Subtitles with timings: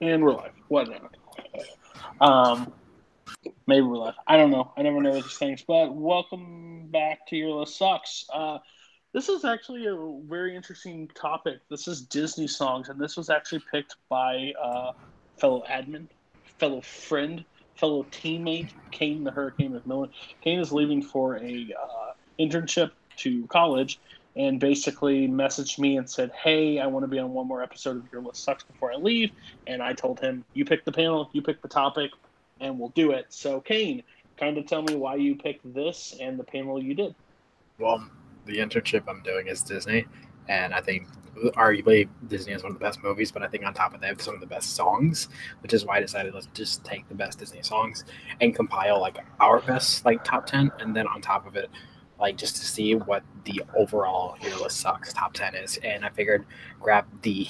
[0.00, 0.52] And we're live.
[0.68, 1.16] Whatnot.
[2.20, 2.70] Um,
[3.66, 4.14] maybe we're live.
[4.26, 4.70] I don't know.
[4.76, 5.64] I never know these things.
[5.66, 8.26] But welcome back to Your List Sucks.
[8.30, 8.58] Uh,
[9.14, 9.96] this is actually a
[10.28, 11.60] very interesting topic.
[11.70, 14.92] This is Disney songs, and this was actually picked by uh,
[15.38, 16.08] fellow admin,
[16.58, 17.42] fellow friend,
[17.76, 20.10] fellow teammate, Kane the Hurricane McMillan.
[20.42, 23.98] Kane is leaving for a uh, internship to college,
[24.36, 27.96] and basically messaged me and said, "Hey, I want to be on one more episode
[27.96, 29.30] of Your List Sucks before I leave."
[29.66, 32.10] And I told him, "You pick the panel, you pick the topic,
[32.60, 34.02] and we'll do it." So, Kane,
[34.36, 37.14] kind of tell me why you picked this and the panel you did.
[37.78, 38.08] Well,
[38.44, 40.06] the internship I'm doing is Disney,
[40.48, 41.08] and I think
[41.54, 44.06] arguably Disney is one of the best movies, but I think on top of that,
[44.06, 45.28] have some of the best songs,
[45.62, 48.04] which is why I decided let's just take the best Disney songs
[48.40, 51.70] and compile like our best like top ten, and then on top of it,
[52.18, 55.78] like just to see what the overall Your List Sucks top 10 is.
[55.82, 56.44] And I figured
[56.80, 57.46] grab the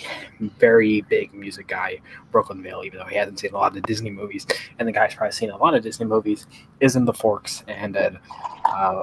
[0.59, 4.11] very big music guy, Brooklyn Vale, even though he hasn't seen a lot of Disney
[4.11, 4.47] movies.
[4.79, 6.47] And the guy's probably seen a lot of Disney movies,
[6.81, 7.63] is in the Forks.
[7.69, 8.11] And uh,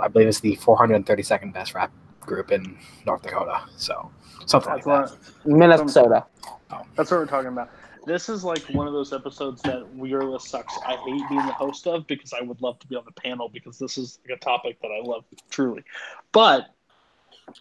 [0.01, 3.63] I believe it's the 432nd best rap group in North Dakota.
[3.77, 4.11] So
[4.45, 5.17] something That's like that.
[5.45, 6.25] Minnesota.
[6.71, 6.81] Oh.
[6.95, 7.69] That's what we're talking about
[8.05, 10.77] this is like one of those episodes that List Sucks.
[10.85, 13.49] I hate being the host of because I would love to be on the panel
[13.49, 15.83] because this is like a topic that I love truly.
[16.31, 16.73] But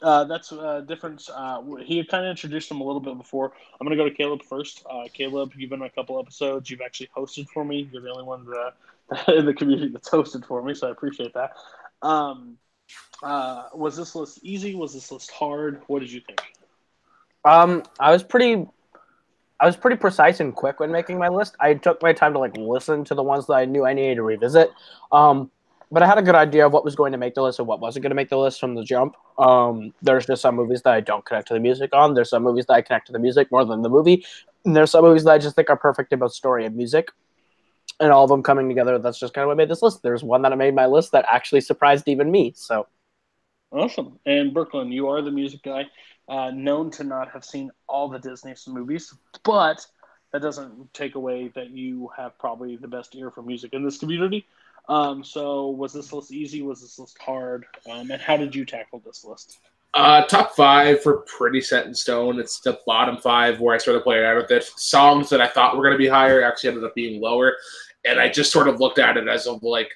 [0.01, 1.31] uh, that's a difference.
[1.33, 3.53] Uh, he had kind of introduced him a little bit before.
[3.81, 4.85] I'm going to go to Caleb first.
[4.89, 6.71] Uh, Caleb, you've been on a couple episodes.
[6.71, 7.89] You've actually hosted for me.
[7.93, 11.35] You're the only one that, in the community that's hosted for me, so I appreciate
[11.35, 11.53] that.
[12.01, 12.59] Um,
[13.23, 14.75] uh, was this list easy?
[14.75, 15.83] Was this list hard?
[15.87, 16.43] What did you think?
[17.45, 18.67] Um, I was pretty
[19.63, 21.55] I was pretty precise and quick when making my list.
[21.61, 24.17] I took my time to like listen to the ones that I knew I needed
[24.17, 24.73] to revisit.
[25.13, 25.53] Um,
[25.93, 27.69] but I had a good idea of what was going to make the list and
[27.69, 29.15] what wasn't going to make the list from the jump.
[29.39, 32.15] Um, there's just some movies that I don't connect to the music on.
[32.15, 34.27] There's some movies that I connect to the music more than the movie.
[34.65, 37.13] And there's some movies that I just think are perfect in both story and music.
[38.01, 40.03] And all of them coming together, that's just kind of what made this list.
[40.03, 42.53] There's one that I made my list that actually surprised even me.
[42.57, 42.89] So
[43.71, 44.19] awesome.
[44.27, 45.85] And Brooklyn, you are the music guy
[46.33, 49.87] uh, known to not have seen all the Disney movies, but
[50.33, 53.99] that doesn't take away that you have probably the best ear for music in this
[53.99, 54.47] community.
[54.89, 56.63] Um, so, was this list easy?
[56.63, 57.67] Was this list hard?
[57.89, 59.59] Um, and how did you tackle this list?
[59.93, 62.41] Uh, top five for pretty set in stone.
[62.41, 64.65] It's the bottom five where I started playing out with it.
[64.65, 67.59] Songs that I thought were going to be higher actually ended up being lower,
[68.07, 69.91] and I just sort of looked at it as of like,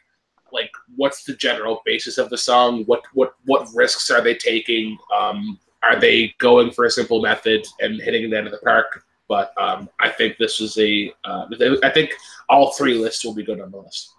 [0.53, 2.85] like what's the general basis of the song?
[2.85, 4.99] What what what risks are they taking?
[5.19, 9.05] Um, are they going for a simple method and hitting the end of the park?
[9.29, 11.13] But um, I think this is a.
[11.25, 11.47] Uh,
[11.83, 12.13] I think
[12.49, 14.13] all three lists will be good on the list.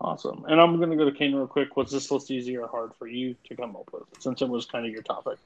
[0.00, 0.44] Awesome.
[0.48, 1.76] And I'm going to go to Kane real quick.
[1.76, 4.66] Was this list easy or hard for you to come up with since it was
[4.66, 5.38] kind of your topic?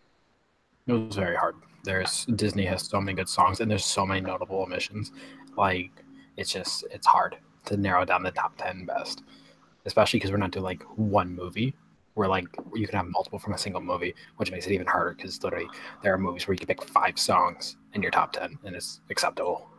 [0.86, 1.54] It was very hard.
[1.84, 5.12] There's Disney has so many good songs and there's so many notable omissions.
[5.56, 5.90] Like
[6.36, 7.36] it's just it's hard
[7.66, 9.22] to narrow down the top ten best,
[9.84, 11.74] especially because we're not doing like one movie
[12.18, 15.14] where like you can have multiple from a single movie, which makes it even harder
[15.14, 15.68] because literally
[16.02, 19.00] there are movies where you can pick five songs in your top ten and it's
[19.08, 19.70] acceptable.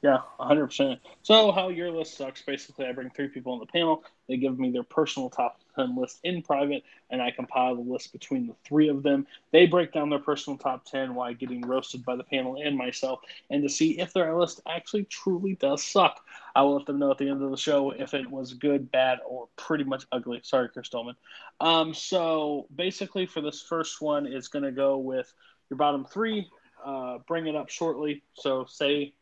[0.00, 1.00] Yeah, 100%.
[1.22, 4.04] So, how your list sucks basically, I bring three people on the panel.
[4.28, 8.12] They give me their personal top 10 list in private, and I compile the list
[8.12, 9.26] between the three of them.
[9.50, 13.20] They break down their personal top 10 while getting roasted by the panel and myself,
[13.50, 16.24] and to see if their list actually truly does suck.
[16.54, 18.92] I will let them know at the end of the show if it was good,
[18.92, 20.38] bad, or pretty much ugly.
[20.44, 21.16] Sorry, Chris Dolman.
[21.58, 25.32] Um, so, basically, for this first one, it's going to go with
[25.70, 26.48] your bottom three.
[26.84, 28.22] Uh, bring it up shortly.
[28.34, 29.14] So, say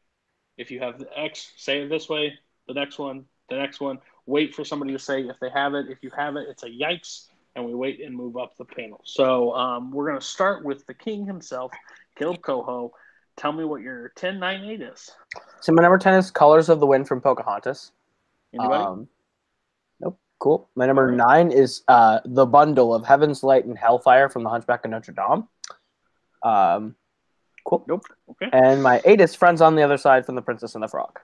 [0.56, 2.38] if you have the X, say it this way.
[2.68, 3.98] The next one, the next one.
[4.26, 5.86] Wait for somebody to say if they have it.
[5.88, 9.00] If you have it, it's a yikes, and we wait and move up the panel.
[9.04, 11.72] So um, we're going to start with the king himself,
[12.16, 12.92] Caleb Coho.
[13.36, 15.10] Tell me what your 10, 9, 8 is.
[15.60, 17.92] So my number 10 is Colors of the Wind from Pocahontas.
[18.54, 18.82] Anybody?
[18.82, 19.08] Um,
[20.00, 20.18] nope.
[20.38, 20.68] Cool.
[20.74, 21.16] My number right.
[21.16, 25.12] 9 is uh, The Bundle of Heaven's Light and Hellfire from The Hunchback of Notre
[25.12, 25.46] Dame.
[26.42, 26.96] Um,
[27.66, 27.84] Cool.
[27.88, 28.04] Nope.
[28.30, 28.48] Okay.
[28.52, 31.18] And my eight is Friends on the Other Side from The Princess and the Frog.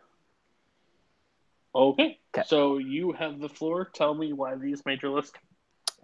[1.74, 2.18] Okay.
[2.34, 2.46] okay.
[2.46, 3.90] So you have the floor.
[3.94, 5.36] Tell me why these made your list.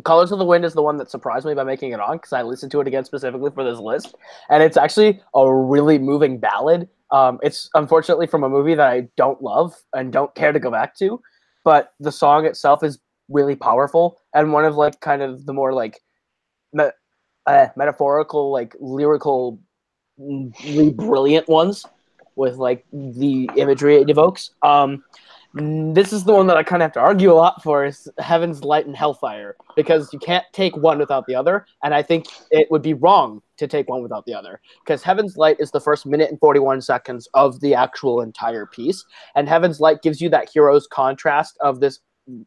[0.04, 2.32] Colors of the Wind is the one that surprised me by making it on because
[2.32, 4.14] I listened to it again specifically for this list,
[4.48, 6.88] and it's actually a really moving ballad.
[7.10, 10.70] Um, it's unfortunately from a movie that I don't love and don't care to go
[10.70, 11.20] back to,
[11.64, 15.72] but the song itself is really powerful and one of like kind of the more
[15.72, 16.00] like
[16.72, 16.84] me-
[17.46, 19.58] uh, metaphorical, like lyrical
[20.18, 21.84] really brilliant ones
[22.36, 24.50] with like the imagery it evokes.
[24.62, 25.04] Um,
[25.54, 28.08] This is the one that I kind of have to argue a lot for is
[28.18, 32.26] Heaven's Light and Hellfire because you can't take one without the other, and I think
[32.50, 35.80] it would be wrong to take one without the other because Heaven's Light is the
[35.80, 39.04] first minute and 41 seconds of the actual entire piece,
[39.34, 42.00] and Heaven's Light gives you that hero's contrast of this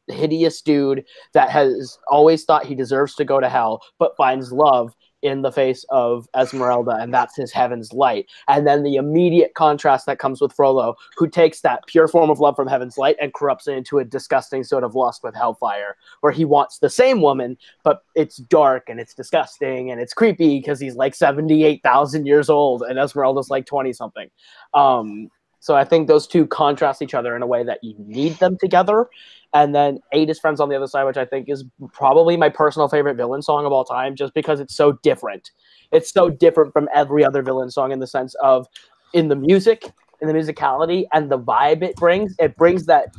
[0.08, 1.04] hideous dude
[1.34, 5.52] that has always thought he deserves to go to hell but finds love in the
[5.52, 8.28] face of Esmeralda, and that's his heaven's light.
[8.48, 12.40] And then the immediate contrast that comes with Frollo, who takes that pure form of
[12.40, 15.96] love from heaven's light and corrupts it into a disgusting sort of lust with hellfire,
[16.22, 20.60] where he wants the same woman, but it's dark and it's disgusting and it's creepy
[20.60, 24.30] because he's like 78,000 years old and Esmeralda's like 20 something.
[24.74, 25.30] Um,
[25.62, 28.58] so I think those two contrast each other in a way that you need them
[28.58, 29.08] together.
[29.54, 31.64] And then Eight is Friends on the Other Side, which I think is
[31.94, 35.52] probably my personal favorite villain song of all time, just because it's so different.
[35.92, 38.66] It's so different from every other villain song in the sense of
[39.14, 39.86] in the music,
[40.20, 42.34] in the musicality, and the vibe it brings.
[42.40, 43.14] It brings that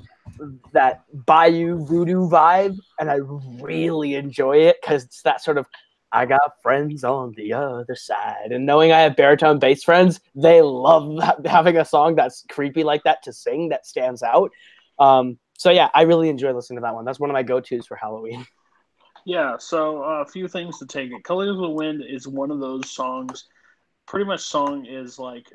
[0.73, 3.19] that Bayou voodoo vibe, and I
[3.61, 5.67] really enjoy it because it's that sort of
[6.13, 10.61] I got friends on the other side, and knowing I have baritone bass friends, they
[10.61, 14.51] love having a song that's creepy like that to sing that stands out.
[14.99, 17.05] Um, so yeah, I really enjoy listening to that one.
[17.05, 18.47] That's one of my go-tos for Halloween.
[19.25, 21.23] Yeah, so uh, a few things to take it.
[21.23, 23.45] Colors of the Wind is one of those songs.
[24.05, 25.47] Pretty much, song is like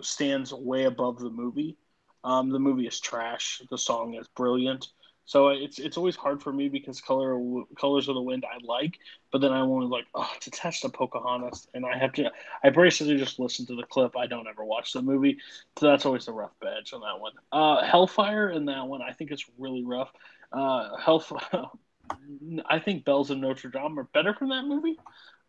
[0.00, 1.76] stands way above the movie.
[2.24, 3.60] Um, the movie is trash.
[3.70, 4.88] The song is brilliant.
[5.26, 7.38] So it's it's always hard for me because color
[7.78, 8.98] colors of the wind I like,
[9.32, 12.30] but then I want to like oh it's attached Pocahontas, and I have to
[12.62, 14.16] I basically just listen to the clip.
[14.16, 15.38] I don't ever watch the movie,
[15.78, 17.32] so that's always the rough badge on that one.
[17.50, 20.12] Uh, Hellfire in that one I think it's really rough.
[20.52, 21.66] Uh, Hellfire.
[22.66, 24.96] I think Bells of Notre Dame are better from that movie.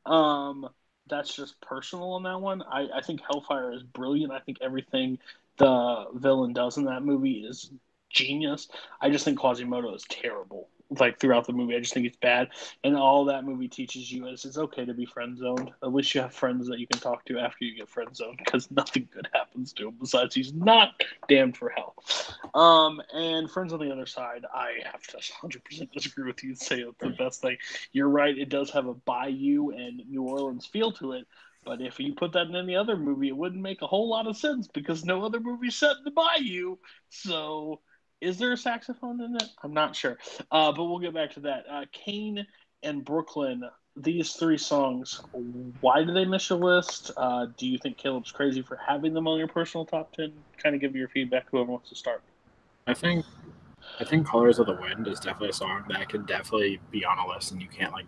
[0.07, 0.67] Um,
[1.07, 2.63] that's just personal on that one.
[2.63, 4.31] I, I think Hellfire is brilliant.
[4.31, 5.19] I think everything
[5.57, 7.71] the villain does in that movie is
[8.09, 8.67] genius.
[9.01, 10.69] I just think Quasimodo is terrible.
[10.89, 12.47] Like throughout the movie, I just think it's bad.
[12.83, 15.71] And all that movie teaches you is it's okay to be friend zoned.
[15.83, 18.37] At least you have friends that you can talk to after you get friend zoned
[18.37, 20.91] because nothing good happens to him besides he's not
[21.27, 21.95] damned for hell.
[22.53, 26.57] Um, and friends on the other side, I have to 100% disagree with you and
[26.57, 27.57] say it's the best thing.
[27.91, 31.27] You're right, it does have a Bayou and New Orleans feel to it.
[31.67, 34.25] But if you put that in any other movie, it wouldn't make a whole lot
[34.25, 36.77] of sense because no other movie set in the Bayou.
[37.09, 37.81] So
[38.21, 39.43] is there a saxophone in it?
[39.63, 40.17] I'm not sure.
[40.51, 41.65] Uh, but we'll get back to that.
[41.69, 42.45] Uh, Kane
[42.83, 43.63] and Brooklyn,
[43.95, 45.21] these three songs,
[45.81, 47.11] why do they miss your list?
[47.17, 50.33] Uh, do you think Caleb's crazy for having them on your personal top 10?
[50.61, 52.21] Kind of give your feedback, whoever wants to start.
[52.85, 53.25] I think
[53.99, 57.17] I think Colors of the Wind is definitely a song that could definitely be on
[57.17, 58.05] a list and you can't like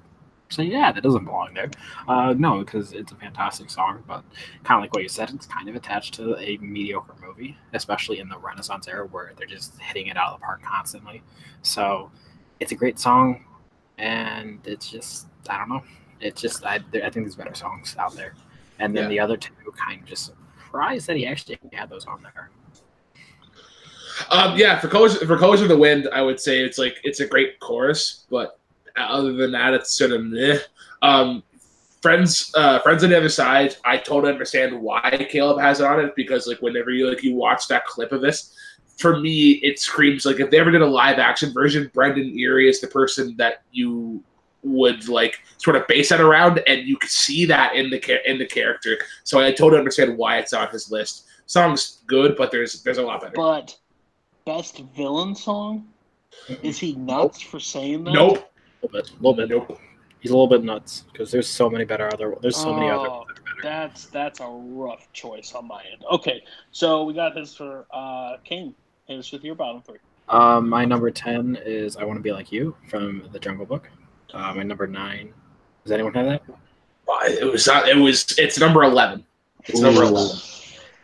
[0.49, 1.69] say, yeah, that doesn't belong there.
[2.07, 4.23] Uh, no, because it's a fantastic song, but
[4.63, 8.19] kind of like what you said, it's kind of attached to a mediocre movie, especially
[8.19, 11.21] in the Renaissance era where they're just hitting it out of the park constantly.
[11.61, 12.11] So
[12.59, 13.45] it's a great song,
[13.97, 15.83] and it's just, I don't know.
[16.19, 18.33] It's just, I, I think there's better songs out there.
[18.79, 19.09] And then Yeah.
[19.09, 22.49] the other two kind of just surprised that he actually had those on there.
[24.31, 27.21] Um, yeah, for colors for colors of the wind, I would say it's like it's
[27.21, 28.58] a great chorus, but
[29.01, 30.59] other than that, it's sort of meh.
[31.01, 31.43] Um,
[32.01, 35.99] friends, uh, friends on the other side, I totally understand why Caleb has it on
[35.99, 38.55] it because like whenever you like you watch that clip of this,
[38.97, 42.69] for me it screams like if they ever did a live action version, Brendon Urie
[42.69, 44.23] is the person that you
[44.63, 48.37] would like sort of base that around, and you could see that in the in
[48.37, 48.97] the character.
[49.23, 51.27] So I totally understand why it's on his list.
[51.45, 53.33] Song's good, but there's there's a lot better.
[53.35, 53.77] But
[54.45, 55.87] best villain song?
[56.63, 58.13] Is he nuts for saying that?
[58.13, 58.51] Nope.
[58.81, 59.49] A little bit, a little bit.
[59.49, 59.79] Nope.
[60.19, 62.35] He's a little bit nuts because there's so many better other.
[62.41, 63.07] There's so many other.
[63.09, 63.63] Oh, that.
[63.63, 66.03] That's that's a rough choice on my end.
[66.11, 68.75] Okay, so we got his for uh Kane.
[69.05, 69.97] Hit us with your bottom three.
[70.27, 73.89] Um, my number ten is "I Want to Be Like You" from the Jungle Book.
[74.33, 75.33] Uh, my number nine.
[75.83, 76.41] Does anyone have that?
[76.47, 77.87] Uh, It was not.
[77.87, 78.37] It was.
[78.37, 79.25] It's number eleven.
[79.65, 80.37] It's number eleven.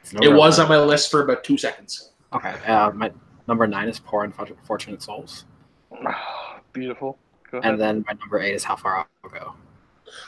[0.02, 2.12] It's number It was on my list for about two seconds.
[2.34, 2.54] Okay.
[2.68, 3.12] Uh, my
[3.48, 5.46] number nine is "Poor and Fortunate Souls,"
[6.74, 7.18] Beautiful.
[7.52, 7.72] Go ahead.
[7.74, 9.54] and then my number eight is "How Far I'll Go."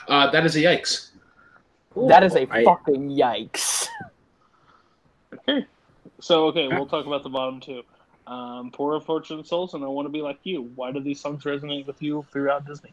[0.08, 1.10] Uh, that is a yikes.
[2.08, 3.86] That is a I- fucking yikes.
[5.34, 5.66] Okay.
[6.20, 7.82] So okay, we'll talk about the bottom two.
[8.26, 10.70] Um, Poor Unfortunate Souls and I Want to Be Like You.
[10.74, 12.92] Why do these songs resonate with you throughout Disney?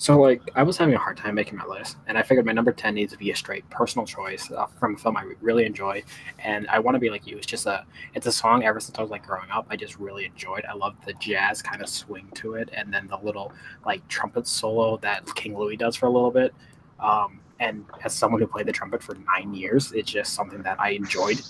[0.00, 2.52] So like I was having a hard time making my list, and I figured my
[2.52, 5.66] number ten needs to be a straight personal choice uh, from a film I really
[5.66, 6.04] enjoy,
[6.38, 7.36] and I want to be like you.
[7.36, 9.66] It's just a it's a song ever since I was like growing up.
[9.70, 10.64] I just really enjoyed.
[10.66, 13.52] I love the jazz kind of swing to it, and then the little
[13.84, 16.54] like trumpet solo that King Louis does for a little bit.
[17.00, 20.78] Um, and as someone who played the trumpet for nine years, it's just something that
[20.80, 21.40] I enjoyed.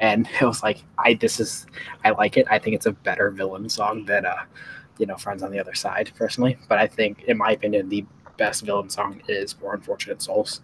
[0.00, 1.66] and it was like I this is
[2.04, 2.46] I like it.
[2.50, 4.44] I think it's a better villain song than uh
[4.98, 8.04] you know Friends on the Other Side personally, but I think in my opinion the
[8.36, 10.62] best villain song is For Unfortunate Souls.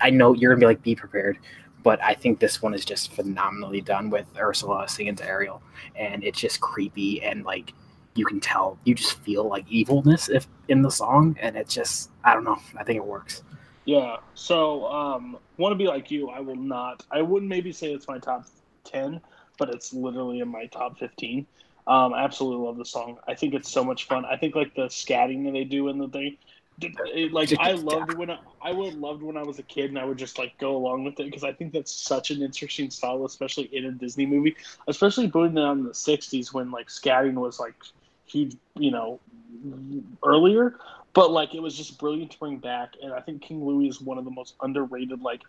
[0.00, 1.38] I know you're gonna be like be prepared,
[1.82, 5.62] but I think this one is just phenomenally done with Ursula singing to Ariel,
[5.96, 7.74] and it's just creepy and like
[8.14, 12.10] you can tell you just feel like evilness if in the song, and it's just
[12.24, 12.58] I don't know.
[12.78, 13.42] I think it works.
[13.84, 14.16] Yeah.
[14.34, 16.30] So, um, want to be like you?
[16.30, 17.04] I will not.
[17.10, 18.46] I wouldn't maybe say it's my top
[18.84, 19.20] ten,
[19.58, 21.46] but it's literally in my top fifteen.
[21.86, 23.18] Um, I absolutely love the song.
[23.26, 24.24] I think it's so much fun.
[24.24, 26.36] I think like the scatting that they do in the thing,
[26.80, 29.98] it, like I loved when I, I would loved when I was a kid and
[29.98, 32.90] I would just like go along with it because I think that's such an interesting
[32.90, 34.56] style, especially in a Disney movie,
[34.88, 37.74] especially putting it down in the '60s when like scatting was like
[38.24, 39.20] he, you know,
[40.24, 40.78] earlier
[41.14, 44.00] but like it was just brilliant to bring back and i think king louis is
[44.00, 45.42] one of the most underrated like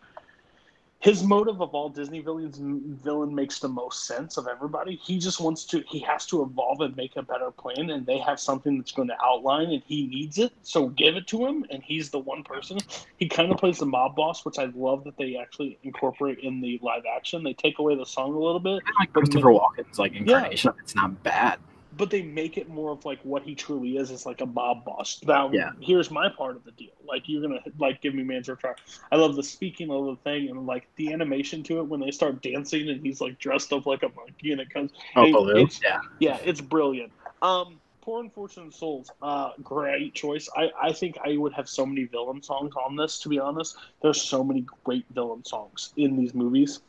[1.04, 2.58] his motive of all disney villains
[3.04, 4.96] villain makes the most sense of everybody.
[5.04, 8.20] He just wants to he has to evolve and make a better plan and they
[8.20, 10.54] have something that's going to outline and he needs it.
[10.62, 12.80] So give it to him and he's the one person.
[13.18, 16.62] He kind of plays the mob boss which i love that they actually incorporate in
[16.62, 17.44] the live action.
[17.44, 20.82] They take away the song a little bit like christopher walken's like incarnation yeah.
[20.82, 21.60] it's not bad
[21.98, 24.86] but they make it more of like what he truly is is like a mob
[24.86, 25.20] boss.
[25.26, 25.72] Now, yeah.
[25.80, 26.94] here's my part of the deal.
[27.08, 28.74] Like you're gonna like give me manager try.
[29.12, 32.12] I love the speaking of the thing and like the animation to it when they
[32.12, 34.92] start dancing and he's like dressed up like a monkey and it comes.
[35.16, 37.12] Oh, it, yeah, yeah, it's brilliant.
[37.42, 40.50] Um, Poor Unfortunate Souls, uh, great choice.
[40.58, 43.20] I, I think I would have so many villain songs on this.
[43.20, 46.82] To be honest, there's so many great villain songs in these movies.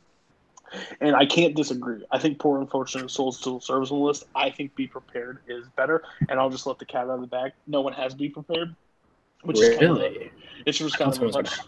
[1.01, 2.05] And I can't disagree.
[2.11, 4.25] I think Poor Unfortunate Souls still serves on the list.
[4.35, 7.27] I think Be Prepared is better, and I'll just let the cat out of the
[7.27, 7.53] bag.
[7.67, 8.75] No one has Be Prepared,
[9.43, 9.73] which really?
[9.73, 10.33] is kind of
[10.67, 11.59] it's just kind of much.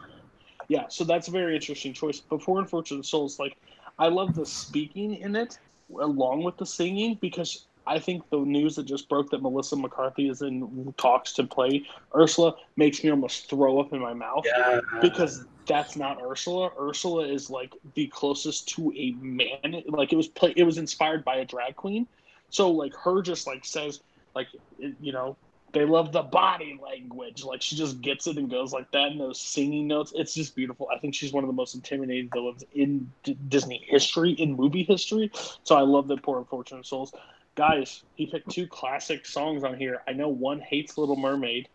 [0.68, 2.20] Yeah, so that's a very interesting choice.
[2.20, 3.56] But Poor Unfortunate Souls, like
[3.98, 5.58] I love the speaking in it
[5.94, 10.28] along with the singing because I think the news that just broke that Melissa McCarthy
[10.28, 14.80] is in talks to play Ursula makes me almost throw up in my mouth yeah.
[15.00, 16.70] because that's not Ursula.
[16.78, 19.82] Ursula is like the closest to a man.
[19.86, 22.06] Like it was play, it was inspired by a drag queen.
[22.50, 24.00] So like her just like says
[24.34, 25.36] like you know
[25.72, 27.44] they love the body language.
[27.44, 30.12] Like she just gets it and goes like that and those singing notes.
[30.14, 30.88] It's just beautiful.
[30.94, 34.84] I think she's one of the most intimidating villains in D- Disney history, in movie
[34.84, 35.30] history.
[35.64, 37.12] So I love that poor unfortunate souls.
[37.56, 40.02] Guys, he picked two classic songs on here.
[40.06, 41.68] I know one hates Little Mermaid,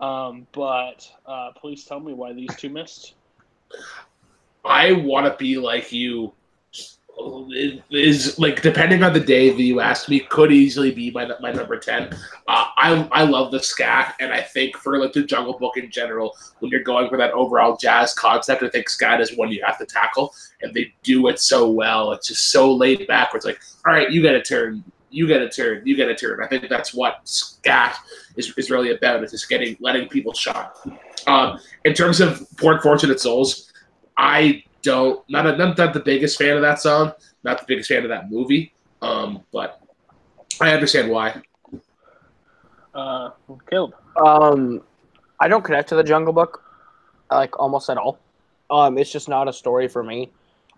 [0.00, 3.14] um, but uh, please tell me why these two missed.
[4.64, 6.32] I want to be like you.
[7.90, 11.50] Is like depending on the day that you ask me, could easily be my my
[11.50, 12.12] number ten.
[12.46, 15.90] Uh, I I love the scat, and I think for like the Jungle Book in
[15.90, 19.62] general, when you're going for that overall jazz concept, I think scat is one you
[19.64, 22.12] have to tackle, and they do it so well.
[22.12, 23.32] It's just so laid back.
[23.32, 24.84] Where it's like, all right, you got to turn,
[25.16, 26.42] you get a turn, you get a turn.
[26.42, 27.98] I think that's what scat
[28.36, 29.24] is, is really about.
[29.24, 30.68] Is just getting letting people shine.
[31.26, 33.72] Um, in terms of Poor Unfortunate Souls,
[34.18, 37.12] I don't not a, not, not the biggest fan of that song,
[37.44, 38.74] not the biggest fan of that movie.
[39.00, 39.80] Um, but
[40.60, 41.40] I understand why.
[42.94, 43.30] Uh,
[43.70, 43.94] Caleb.
[44.22, 44.82] Um,
[45.40, 46.62] I don't connect to the Jungle Book,
[47.30, 48.18] like almost at all.
[48.70, 50.30] Um, it's just not a story for me.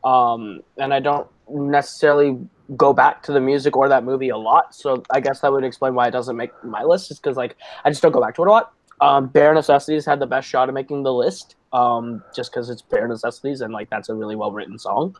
[0.05, 2.39] Um, and I don't necessarily
[2.77, 4.75] go back to the music or that movie a lot.
[4.75, 7.11] So I guess that would explain why it doesn't make my list.
[7.11, 8.73] Is because like I just don't go back to it a lot.
[9.01, 12.83] Um, Bare Necessities had the best shot of making the list, um, just because it's
[12.83, 15.17] Bare Necessities and like that's a really well written song.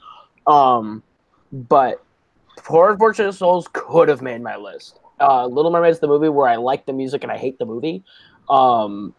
[0.47, 1.03] Um,
[1.53, 2.03] but
[2.59, 5.01] Poor Unfortunate Souls could have made my list.
[5.21, 7.67] Uh, Little Mermaid is the movie where I like the music and I hate the
[7.67, 8.05] movie.
[8.51, 9.15] Um,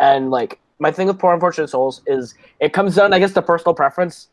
[0.00, 3.42] and like my thing with Poor Unfortunate Souls is it comes down, I guess, to
[3.42, 4.28] personal preference.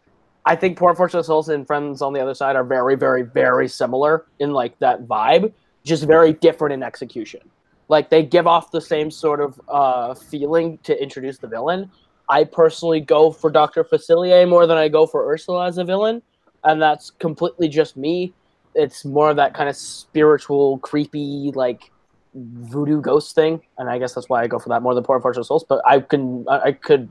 [0.49, 3.67] I think Poor Unfortunate Souls and Friends on the Other Side are very, very, very
[3.67, 5.53] similar in like that vibe,
[5.83, 7.41] just very different in execution.
[7.87, 11.91] Like they give off the same sort of uh, feeling to introduce the villain.
[12.29, 16.19] I personally go for Doctor Facilier more than I go for Ursula as a villain,
[16.63, 18.33] and that's completely just me.
[18.73, 21.91] It's more of that kind of spiritual, creepy, like
[22.33, 25.17] voodoo ghost thing, and I guess that's why I go for that more than Poor
[25.17, 25.63] Unfortunate Souls.
[25.63, 27.07] But I can, I could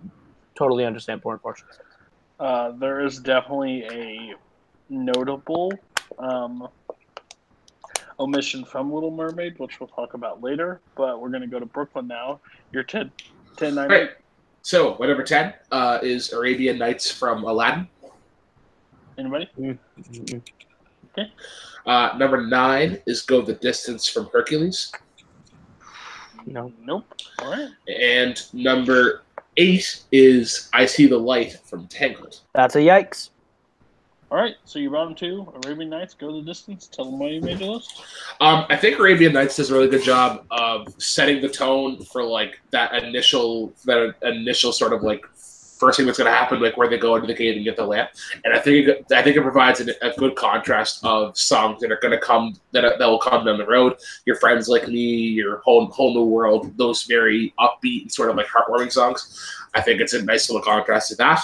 [0.57, 1.79] totally understand Poor Souls.
[2.39, 4.35] Uh, there is definitely a
[4.89, 5.73] notable
[6.19, 6.69] um,
[8.21, 10.81] omission from Little Mermaid, which we'll talk about later.
[10.97, 12.41] But we're going to go to Brooklyn now.
[12.73, 13.11] You're 10,
[13.57, 14.11] 10 9, right.
[14.63, 17.89] So, what number 10 uh, is Arabian Nights from Aladdin.
[19.17, 19.49] Anybody?
[19.59, 20.39] Mm-hmm.
[21.13, 21.33] Okay.
[21.87, 24.93] Uh, number 9 is Go the Distance from Hercules.
[26.47, 26.73] No.
[26.85, 27.05] Nope.
[27.41, 27.71] All right.
[27.89, 29.23] And number
[29.59, 32.41] eight is I See the Light from Tangled.
[32.55, 33.31] That's a yikes.
[34.31, 36.87] All right, so your bottom two, Arabian Nights, Go the Distance.
[36.87, 38.03] Tell them why you made your list.
[38.43, 42.23] Um, I think Arabian Nights does a really good job of setting the tone for
[42.23, 45.25] like that initial that initial sort of like
[45.79, 47.77] first thing that's going to happen, like where they go into the cave and get
[47.77, 48.11] the lamp.
[48.45, 51.99] And I think I think it provides a, a good contrast of songs that are
[52.01, 53.97] going to come that that will come down the road.
[54.25, 58.37] Your friends like me, your whole whole new world, those very upbeat and sort of
[58.37, 59.55] like heartwarming songs.
[59.75, 61.41] I think it's a nice little contrast to that.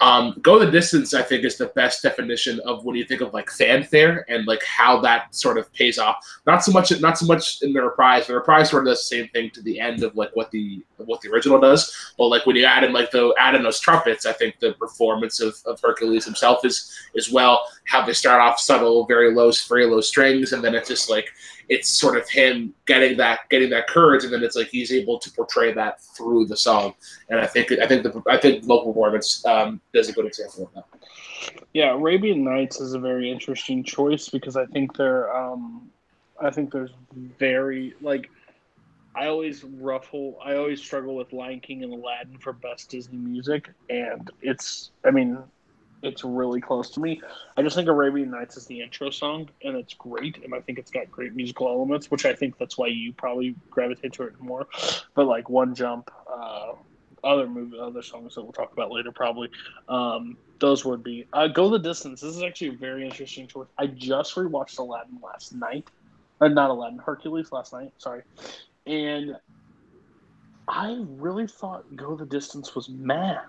[0.00, 3.34] Um, Go the Distance, I think, is the best definition of when you think of
[3.34, 6.16] like fanfare and like how that sort of pays off.
[6.46, 8.28] Not so much, not so much in the reprise.
[8.28, 10.84] The reprise sort of does the same thing to the end of like what the
[10.98, 12.12] what the original does.
[12.16, 14.74] But like when you add in like the add in those trumpets, I think the
[14.74, 17.64] performance of, of Hercules himself is is well.
[17.86, 21.32] How they start off subtle, very low, very low strings, and then it's just like
[21.68, 25.18] it's sort of him getting that getting that courage, and then it's like he's able
[25.18, 26.94] to portray that through the song.
[27.28, 30.64] And I think I think the I think local performance um, does a good example
[30.64, 30.84] of that.
[31.72, 35.90] Yeah, Arabian Nights is a very interesting choice because I think they're um,
[36.40, 36.90] I think there's
[37.38, 38.30] very like
[39.14, 43.68] I always ruffle I always struggle with Lion King and Aladdin for best Disney music
[43.90, 45.38] and it's I mean
[46.02, 47.20] it's really close to me.
[47.56, 50.78] I just think Arabian Nights is the intro song, and it's great, and I think
[50.78, 54.40] it's got great musical elements, which I think that's why you probably gravitate to it
[54.40, 54.66] more.
[55.14, 56.72] But like One Jump, uh,
[57.24, 59.50] other movie, other songs that we'll talk about later, probably
[59.88, 62.20] um, those would be uh, Go the Distance.
[62.20, 63.68] This is actually a very interesting choice.
[63.76, 65.88] I just rewatched Aladdin last night,
[66.40, 67.92] uh, not Aladdin, Hercules last night.
[67.98, 68.22] Sorry,
[68.86, 69.36] and
[70.68, 73.40] I really thought Go the Distance was mad.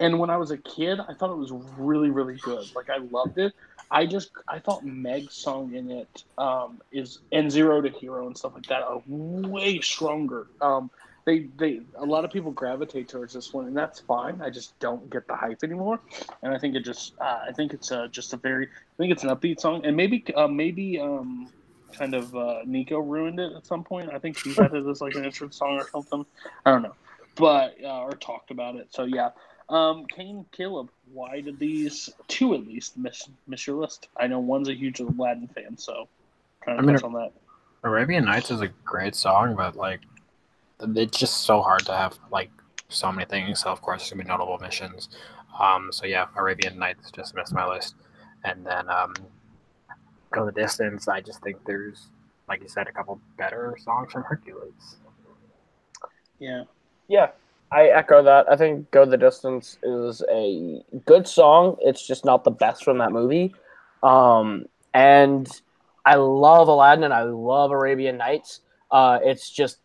[0.00, 2.74] And when I was a kid, I thought it was really, really good.
[2.74, 3.52] Like I loved it.
[3.90, 8.36] I just I thought Meg's song in it um, is and Zero to Hero and
[8.36, 10.46] stuff like that are way stronger.
[10.60, 10.90] Um,
[11.24, 14.40] they they a lot of people gravitate towards this one, and that's fine.
[14.40, 16.00] I just don't get the hype anymore,
[16.42, 19.12] and I think it just uh, I think it's uh, just a very I think
[19.12, 21.50] it's an upbeat song, and maybe uh, maybe um,
[21.92, 24.10] kind of uh, Nico ruined it at some point.
[24.12, 26.24] I think he had it as like an entrance song or something.
[26.64, 26.94] I don't know,
[27.34, 28.88] but uh, or talked about it.
[28.90, 29.30] So yeah,
[29.70, 34.08] um, Kane, Caleb, why did these two at least miss miss your list?
[34.16, 36.08] I know one's a huge Aladdin fan, so
[36.64, 37.32] kind of I mean, touch on that.
[37.84, 40.00] Arabian Nights is a great song, but like
[40.80, 42.50] it's just so hard to have like
[42.88, 43.60] so many things.
[43.60, 45.08] So of course, it's gonna be notable missions.
[45.58, 47.94] Um, so yeah, Arabian Nights just missed my list,
[48.44, 49.14] and then um,
[50.32, 51.06] Go the Distance.
[51.06, 52.08] I just think there's,
[52.48, 54.96] like you said, a couple better songs from Hercules.
[56.38, 56.64] Yeah,
[57.08, 57.28] Yeah,
[57.72, 58.50] I echo that.
[58.50, 61.76] I think "Go the Distance" is a good song.
[61.80, 63.54] It's just not the best from that movie.
[64.02, 65.48] Um, and
[66.04, 68.60] I love Aladdin and I love Arabian Nights.
[68.90, 69.78] Uh, it's just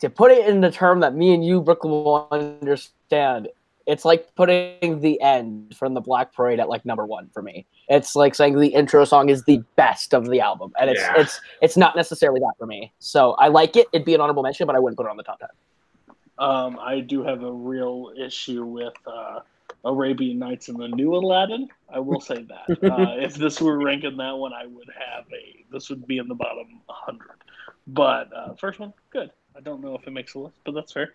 [0.00, 3.48] to put it in the term that me and you, Brooklyn, will understand.
[3.86, 7.64] It's like putting the end from the Black Parade at like number one for me.
[7.88, 11.14] It's like saying the intro song is the best of the album, and it's Yeah.
[11.16, 12.92] it's it's not necessarily that for me.
[12.98, 13.86] So I like it.
[13.92, 15.48] It'd be an honorable mention, but I wouldn't put it on the top ten.
[16.38, 19.40] Um, I do have a real issue with uh,
[19.84, 21.68] Arabian Nights and the new Aladdin.
[21.88, 25.64] I will say that uh, if this were ranking that one, I would have a
[25.72, 27.36] this would be in the bottom hundred.
[27.86, 29.30] But uh, first one, good.
[29.56, 31.12] I don't know if it makes a list, but that's fair.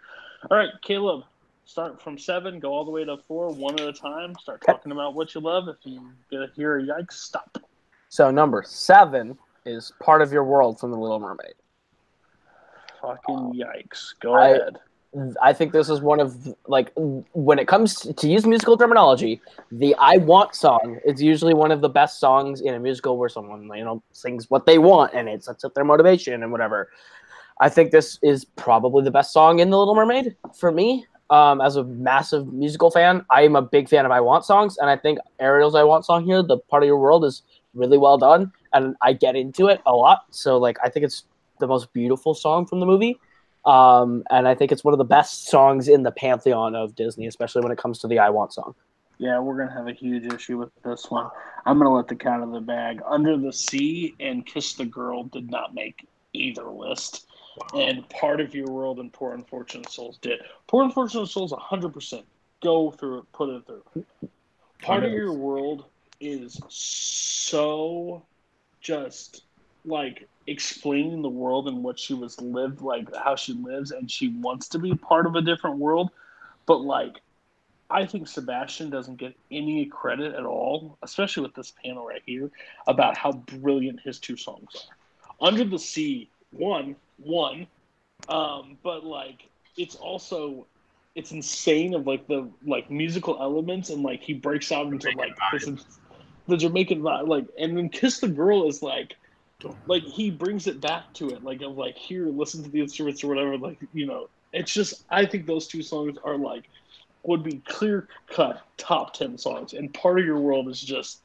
[0.49, 1.25] All right, Caleb,
[1.65, 4.35] start from seven, go all the way to four, one at a time.
[4.41, 5.67] Start talking about what you love.
[5.67, 7.57] If you get a hear a yikes, stop.
[8.09, 11.53] So number seven is "Part of Your World" from The Little Mermaid.
[13.01, 14.13] Fucking yikes.
[14.19, 14.77] Go I- ahead.
[15.41, 16.91] I think this is one of like
[17.33, 21.81] when it comes to use musical terminology, the "I Want" song is usually one of
[21.81, 25.27] the best songs in a musical where someone you know sings what they want and
[25.27, 26.89] it sets up their motivation and whatever.
[27.59, 31.05] I think this is probably the best song in The Little Mermaid for me.
[31.29, 34.77] Um, as a massive musical fan, I am a big fan of "I Want" songs,
[34.77, 37.43] and I think Ariel's "I Want" song here, "The Part of Your World," is
[37.73, 40.23] really well done, and I get into it a lot.
[40.31, 41.23] So like, I think it's
[41.59, 43.19] the most beautiful song from the movie.
[43.65, 47.27] Um, and I think it's one of the best songs in the pantheon of Disney,
[47.27, 48.75] especially when it comes to the "I Want" song.
[49.17, 51.29] Yeah, we're gonna have a huge issue with this one.
[51.65, 53.01] I'm gonna let the cat out of the bag.
[53.05, 57.27] Under the Sea and Kiss the Girl did not make either list,
[57.75, 60.41] and Part of Your World and Poor Unfortunate Souls did.
[60.67, 62.25] Poor Unfortunate Souls 100 percent
[62.61, 64.05] go through it, put it through.
[64.81, 65.85] Part of Your World
[66.19, 68.23] is so
[68.79, 69.43] just
[69.85, 74.29] like explaining the world and what she was lived like how she lives and she
[74.29, 76.09] wants to be part of a different world.
[76.65, 77.21] But like
[77.89, 82.49] I think Sebastian doesn't get any credit at all, especially with this panel right here,
[82.87, 85.47] about how brilliant his two songs are.
[85.47, 87.67] Under the Sea, one, one,
[88.29, 90.65] um, but like it's also
[91.15, 95.35] it's insane of like the like musical elements and like he breaks out into like
[95.51, 95.69] this,
[96.47, 99.15] the Jamaican vibe, like and then Kiss the Girl is like
[99.87, 103.23] like he brings it back to it like of like here listen to the instruments
[103.23, 106.69] or whatever like you know it's just I think those two songs are like
[107.23, 111.21] would be clear cut top 10 songs and part of your world is just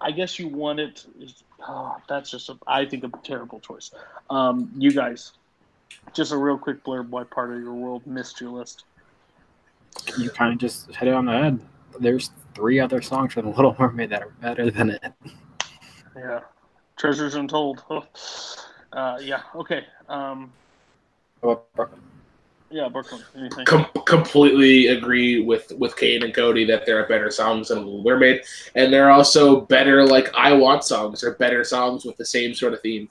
[0.00, 1.04] I guess you want it.
[1.66, 3.90] Oh, that's just a, I think a terrible choice.
[4.30, 5.32] Um, you guys,
[6.14, 7.10] just a real quick blurb.
[7.10, 8.84] Why part of your world missed your list?
[10.18, 11.60] You kind of just hit it on the head.
[11.98, 15.12] There's three other songs from The Little Mermaid that are better than it.
[16.16, 16.40] Yeah,
[17.00, 17.82] Treasures Untold.
[17.90, 18.04] Oh.
[18.92, 19.42] Uh, yeah.
[19.54, 19.84] Okay.
[20.08, 20.50] Um,
[22.72, 23.22] yeah, Brooklyn.
[23.36, 23.64] Anything?
[23.64, 28.02] Com- completely agree with with Kane and Cody that there are better songs than Little
[28.02, 28.42] Mermaid,
[28.74, 32.52] and there are also better like I Want songs or better songs with the same
[32.52, 33.08] sort of theme.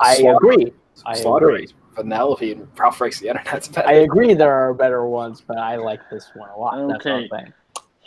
[0.00, 0.74] I agree.
[1.06, 1.68] I agree.
[1.94, 3.88] Vanellope and Ralph Breaks the Internet's better.
[3.88, 4.34] I agree.
[4.34, 6.88] There are better ones, but I like this one a lot.
[6.88, 7.52] That's I'm Okay.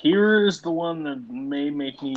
[0.05, 0.13] Saying.
[0.13, 2.15] Here's the one that may make me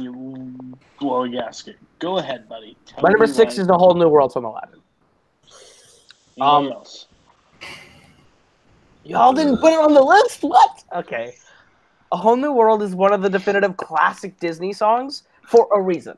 [1.00, 1.76] blow a gasket.
[1.98, 2.76] Go ahead, buddy.
[2.86, 4.80] Tell My number six is the whole new world from Aladdin.
[6.40, 7.06] Anybody um, else?
[9.04, 10.42] Y'all didn't put it on the list.
[10.42, 10.84] What?
[10.94, 11.34] Okay.
[12.12, 16.16] A Whole New World is one of the definitive classic Disney songs for a reason.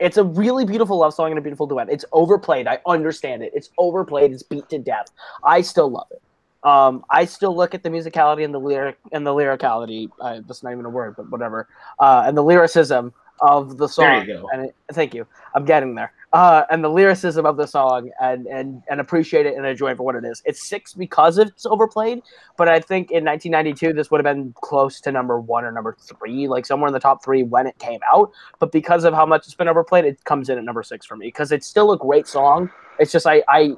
[0.00, 1.88] It's a really beautiful love song and a beautiful duet.
[1.90, 2.68] It's overplayed.
[2.68, 3.52] I understand it.
[3.54, 4.32] It's overplayed.
[4.32, 5.10] It's beat to death.
[5.44, 6.22] I still love it.
[6.64, 10.08] Um, I still look at the musicality and the lyric and the lyricality.
[10.20, 11.68] Uh, that's not even a word, but whatever.
[12.00, 14.26] Uh, and the lyricism of the song.
[14.26, 14.48] You.
[14.52, 15.26] And it, thank you.
[15.54, 16.12] I'm getting there.
[16.32, 19.96] Uh, and the lyricism of the song, and and and appreciate it and enjoy it
[19.96, 20.42] for what it is.
[20.44, 22.22] It's six because it's overplayed,
[22.58, 25.96] but I think in 1992 this would have been close to number one or number
[25.98, 28.30] three, like somewhere in the top three when it came out.
[28.58, 31.16] But because of how much it's been overplayed, it comes in at number six for
[31.16, 32.70] me because it's still a great song.
[32.98, 33.70] It's just I I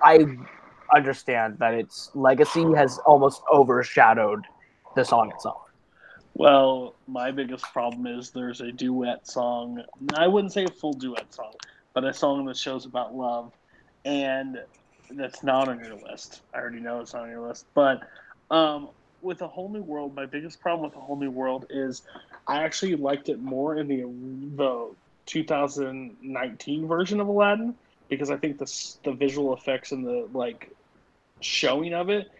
[0.00, 0.24] I
[0.94, 4.44] understand that its legacy has almost overshadowed
[4.94, 5.68] the song itself.
[6.34, 9.82] Well, my biggest problem is there's a duet song.
[10.14, 11.54] I wouldn't say a full duet song,
[11.94, 13.52] but a song that shows about love,
[14.04, 14.60] and
[15.10, 16.42] that's not on your list.
[16.54, 18.02] I already know it's not on your list, but
[18.50, 18.90] um,
[19.22, 22.02] with a whole new world, my biggest problem with a whole new world is
[22.46, 24.02] I actually liked it more in the
[24.56, 24.94] the
[25.26, 27.74] 2019 version of Aladdin
[28.08, 30.70] because I think the the visual effects and the like
[31.40, 32.30] showing of it.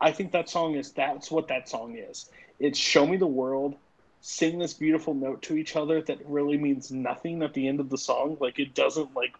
[0.00, 2.30] I think that song is that's what that song is.
[2.58, 3.76] It's show me the world
[4.26, 7.90] sing this beautiful note to each other that really means nothing at the end of
[7.90, 8.38] the song.
[8.40, 9.34] Like it doesn't like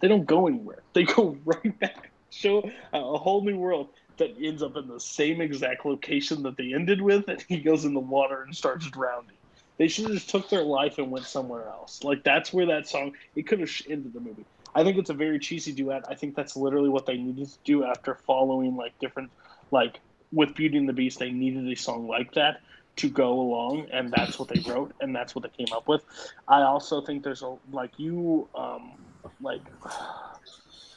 [0.00, 0.82] they don't go anywhere.
[0.94, 5.40] They go right back show a whole new world that ends up in the same
[5.40, 9.36] exact location that they ended with and he goes in the water and starts drowning.
[9.78, 12.02] They should have just took their life and went somewhere else.
[12.02, 14.44] Like that's where that song it could have ended the movie
[14.76, 17.58] i think it's a very cheesy duet i think that's literally what they needed to
[17.64, 19.30] do after following like different
[19.72, 20.00] like
[20.32, 22.60] with Beauty and the Beast, they needed a song like that
[22.96, 26.02] to go along, and that's what they wrote, and that's what they came up with.
[26.48, 28.92] I also think there's a like you, um,
[29.40, 29.60] like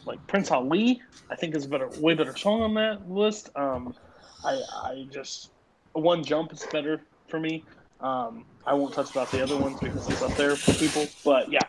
[0.05, 1.01] like Prince Ali.
[1.29, 3.49] I think is a better, way better song on that list.
[3.55, 3.95] Um,
[4.43, 5.51] I I just
[5.93, 7.63] one jump is better for me.
[7.99, 11.51] Um, I won't touch about the other ones because it's up there for people, but
[11.51, 11.59] yeah.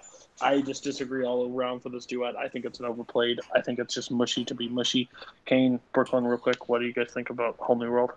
[0.41, 2.37] I just disagree all around for this duet.
[2.37, 3.41] I think it's an overplayed.
[3.55, 5.09] I think it's just mushy to be mushy.
[5.47, 8.11] Kane, Brooklyn, real quick, what do you guys think about Whole New World?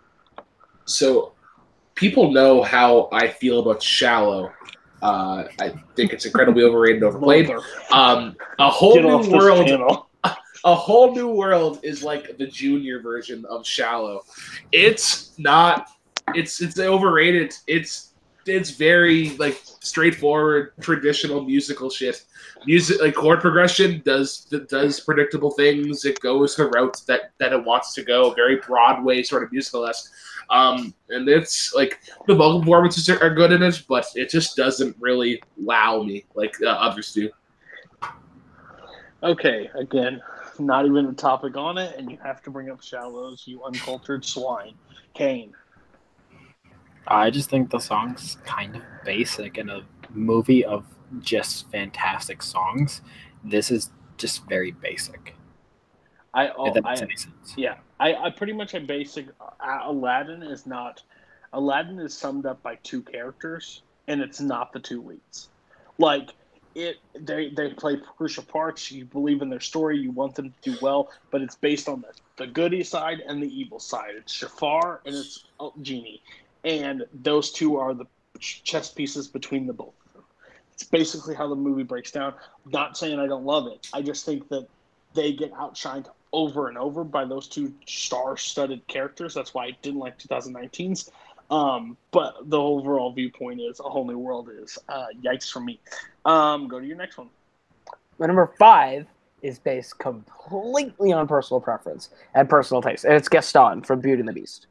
[0.86, 1.34] So,
[1.96, 4.52] people know how I feel about Shallow.
[5.02, 7.52] Uh, I think it's incredibly overrated and overplayed.
[7.92, 10.06] Um, a whole Get new world.
[10.66, 14.22] A whole new world is like the junior version of Shallow.
[14.72, 15.90] It's not.
[16.36, 17.54] It's it's overrated.
[17.68, 18.13] It's
[18.46, 22.24] it's very like straightforward traditional musical shit.
[22.66, 26.06] Music like chord progression does does predictable things.
[26.06, 28.32] It goes the routes that that it wants to go.
[28.34, 29.90] Very Broadway sort of musical.
[30.50, 34.56] Um, and it's like the vocal performances are, are good in it, but it just
[34.56, 37.30] doesn't really wow me like uh, others do.
[39.24, 40.22] Okay, again,
[40.60, 44.26] not even a topic on it, and you have to bring up shallows, you uncultured
[44.26, 44.74] swine.
[45.14, 45.54] Kane.
[47.08, 50.86] I just think the song's kind of basic in a movie of
[51.20, 53.02] just fantastic songs.
[53.44, 55.36] This is just very basic.
[56.34, 57.54] I, oh, if that I any sense.
[57.56, 59.28] yeah, I, I pretty much a basic.
[59.40, 61.04] Uh, Aladdin is not.
[61.52, 65.50] Aladdin is summed up by two characters, and it's not the two leads.
[66.00, 66.32] Like
[66.74, 68.92] it, they they play crucial parts.
[68.92, 69.98] You believe in their story.
[70.00, 73.42] You want them to do well, but it's based on the, the goody side and
[73.42, 74.12] the evil side.
[74.18, 76.22] It's Jafar and it's oh, Genie,
[76.64, 78.06] and those two are the
[78.40, 80.24] ch- chess pieces between the both of them.
[80.74, 82.34] It's basically how the movie breaks down.
[82.66, 83.88] Not saying I don't love it.
[83.94, 84.68] I just think that
[85.14, 89.34] they get outshined over and over by those two star-studded characters.
[89.34, 91.12] That's why I didn't like 2019's.
[91.52, 95.80] Um, but the overall viewpoint is a whole new world is uh, yikes for me.
[96.26, 97.30] Um, go to your next one.
[98.18, 99.06] My number five
[99.44, 104.30] is based completely on personal preference and personal taste, and it's Gaston from Beauty and
[104.30, 104.68] the Beast.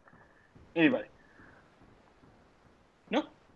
[0.74, 1.04] Anybody?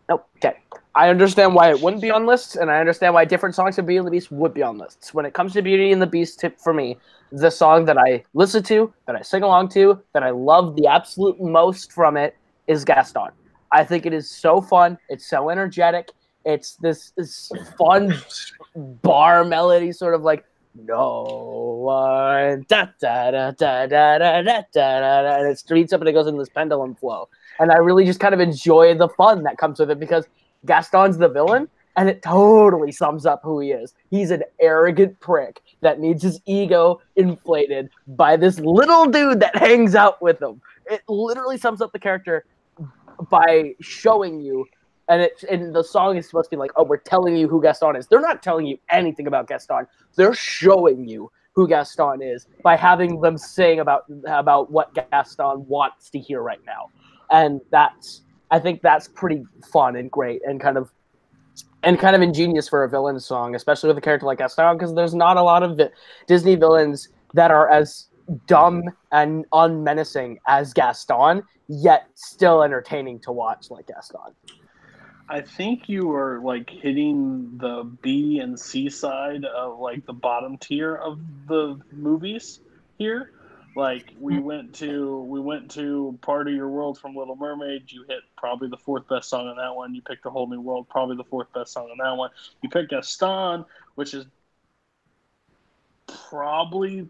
[0.09, 0.29] Nope.
[0.37, 0.57] Okay.
[0.95, 3.87] I understand why it wouldn't be on lists, and I understand why different songs of
[3.87, 5.13] Beauty and the Beast would be on lists.
[5.13, 6.97] When it comes to Beauty and the Beast, tip for me,
[7.33, 10.87] the song that I listen to, that I sing along to, that I love the
[10.87, 13.29] absolute most from it is Gaston.
[13.73, 14.97] I think it is so fun.
[15.09, 16.13] It's so energetic.
[16.45, 18.15] It's this, this fun
[18.75, 21.25] bar melody, sort of like no
[21.83, 26.09] one da da da da da da da da da, and it speeds up and
[26.09, 29.43] it goes in this pendulum flow and I really just kind of enjoy the fun
[29.45, 30.27] that comes with it because
[30.65, 33.95] Gaston's the villain, and it totally sums up who he is.
[34.11, 39.95] He's an arrogant prick that needs his ego inflated by this little dude that hangs
[39.95, 40.61] out with him.
[40.91, 42.45] It literally sums up the character
[43.31, 44.67] by showing you.
[45.09, 47.63] And it and the song is supposed to be like, oh, we're telling you who
[47.63, 48.09] Gaston is.
[48.09, 49.87] They're not telling you anything about Gaston.
[50.17, 56.11] They're showing you who Gaston is by having them sing about about what Gaston wants
[56.11, 56.91] to hear right now
[57.31, 60.91] and that's I think that's pretty fun and great and kind of
[61.83, 64.95] and kind of ingenious for a villain song, especially with a character like Gaston, because
[64.95, 65.91] there's not a lot of vi-
[66.27, 68.09] Disney villains that are as
[68.47, 74.35] dumb and unmenacing as Gaston, yet still entertaining to watch like Gaston.
[75.29, 80.57] I think you are like hitting the B and C side of like the bottom
[80.59, 82.61] tier of the movies
[82.99, 83.33] here.
[83.77, 87.93] Like we went to we went to part of your world from Little Mermaid.
[87.93, 89.95] You hit probably the fourth best song on that one.
[89.95, 92.31] You picked a whole new world, probably the fourth best song on that one.
[92.63, 94.25] You picked Gaston, which is
[96.31, 97.07] probably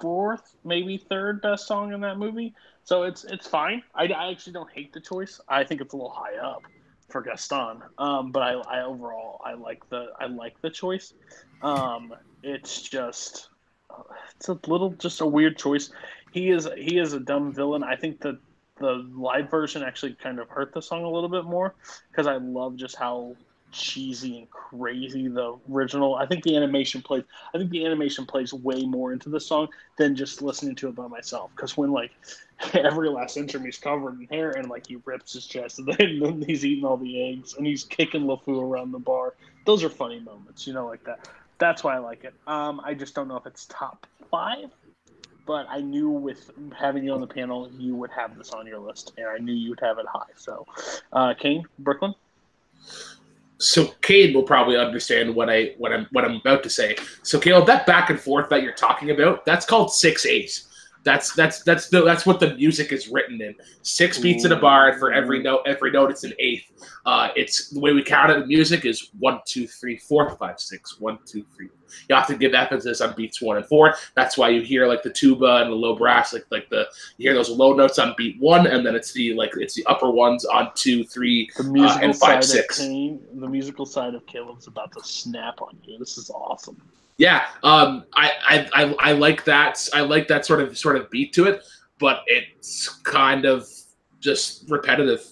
[0.00, 2.54] fourth, maybe third best song in that movie.
[2.84, 3.82] So it's it's fine.
[3.92, 5.40] I, I actually don't hate the choice.
[5.48, 6.62] I think it's a little high up
[7.08, 7.82] for Gaston.
[7.98, 11.14] Um, but I, I overall I like the I like the choice.
[11.62, 13.48] Um, it's just
[14.36, 15.90] it's a little just a weird choice.
[16.32, 17.82] He is he is a dumb villain.
[17.82, 18.38] I think that
[18.78, 21.74] the live version actually kind of hurt the song a little bit more
[22.10, 23.36] because I love just how
[23.72, 26.16] cheesy and crazy the original.
[26.16, 27.24] I think the animation plays.
[27.54, 30.94] I think the animation plays way more into the song than just listening to it
[30.94, 31.50] by myself.
[31.54, 32.10] Because when like
[32.74, 36.42] every last interim he's covered in hair and like he rips his chest and then
[36.46, 39.34] he's eating all the eggs and he's kicking LeFou around the bar.
[39.66, 41.28] Those are funny moments, you know, like that.
[41.60, 42.34] That's why I like it.
[42.46, 44.70] Um, I just don't know if it's top five,
[45.46, 48.78] but I knew with having you on the panel, you would have this on your
[48.80, 50.32] list, and I knew you would have it high.
[50.36, 50.66] So,
[51.12, 52.14] uh, Kane, Brooklyn.
[53.58, 56.96] So Cade will probably understand what I what I'm what I'm about to say.
[57.22, 60.62] So Caleb, that back and forth that you're talking about, that's called six eight.
[61.02, 63.54] That's that's that's the that's what the music is written in.
[63.82, 66.70] Six beats in a bar, and for every note, every note, it's an eighth.
[67.06, 70.60] Uh, it's the way we count it in music is one, two, three, four, five,
[70.60, 71.00] six.
[71.00, 71.68] One, two, three.
[72.08, 73.94] You have to give emphasis on beats one and four.
[74.14, 76.86] That's why you hear like the tuba and the low brass, like like the
[77.16, 79.86] you hear those low notes on beat one, and then it's the like it's the
[79.86, 82.78] upper ones on two, three, The musical uh, and side six.
[82.78, 85.98] of Kane, the musical side of Caleb's about to snap on you.
[85.98, 86.80] This is awesome.
[87.20, 89.86] Yeah, um, I, I, I, I like that.
[89.92, 91.62] I like that sort of sort of beat to it,
[91.98, 93.68] but it's kind of
[94.20, 95.22] just repetitive.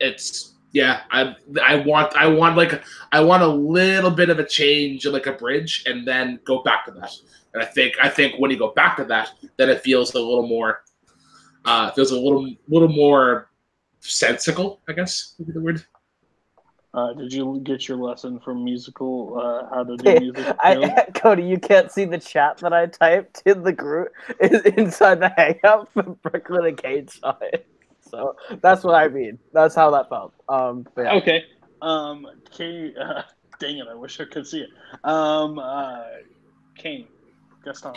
[0.00, 1.02] It's yeah.
[1.12, 5.28] I I want I want like I want a little bit of a change, like
[5.28, 7.14] a bridge, and then go back to that.
[7.54, 10.18] And I think I think when you go back to that, then it feels a
[10.18, 10.82] little more.
[11.64, 13.52] Uh, feels a little little more
[14.00, 15.86] sensical, I guess would be the word.
[16.98, 19.38] Uh, did you get your lesson from musical?
[19.38, 20.56] Uh, how to do music?
[20.60, 25.20] I, Cody, you can't see the chat that I typed in the group is inside
[25.20, 27.66] the hangout for Brooklyn and Kate saw it.
[28.00, 29.38] So that's what I mean.
[29.52, 30.34] That's how that felt.
[30.48, 31.14] Um, but yeah.
[31.14, 31.44] Okay.
[31.82, 33.22] Um, Kane, uh,
[33.60, 33.86] dang it!
[33.88, 34.70] I wish I could see it.
[35.04, 36.02] Um, uh,
[36.76, 37.06] Kane,
[37.64, 37.92] Gaston.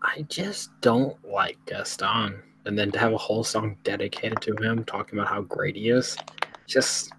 [0.00, 2.42] I just don't like Gaston.
[2.64, 5.90] And then to have a whole song dedicated to him, talking about how great he
[5.90, 6.16] is,
[6.66, 7.12] just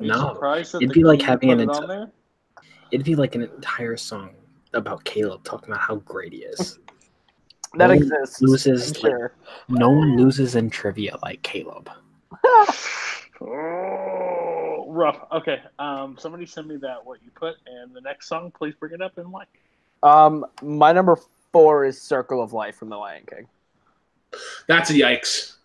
[0.00, 0.54] Are No.
[0.80, 2.10] It'd be like having an Enti-
[2.90, 4.30] it'd be like an entire song
[4.72, 6.78] about Caleb talking about how great he is.
[7.74, 8.40] that No exists.
[8.42, 9.34] loses, I'm like- sure.
[9.68, 11.90] no one loses in trivia like Caleb.
[13.40, 15.18] Oh, rough.
[15.32, 15.60] Okay.
[15.78, 19.02] Um, somebody send me that what you put, and the next song, please bring it
[19.02, 19.44] up and why.
[20.02, 21.16] Um, my number
[21.52, 23.46] four is "Circle of Life" from The Lion King.
[24.68, 25.56] That's a yikes.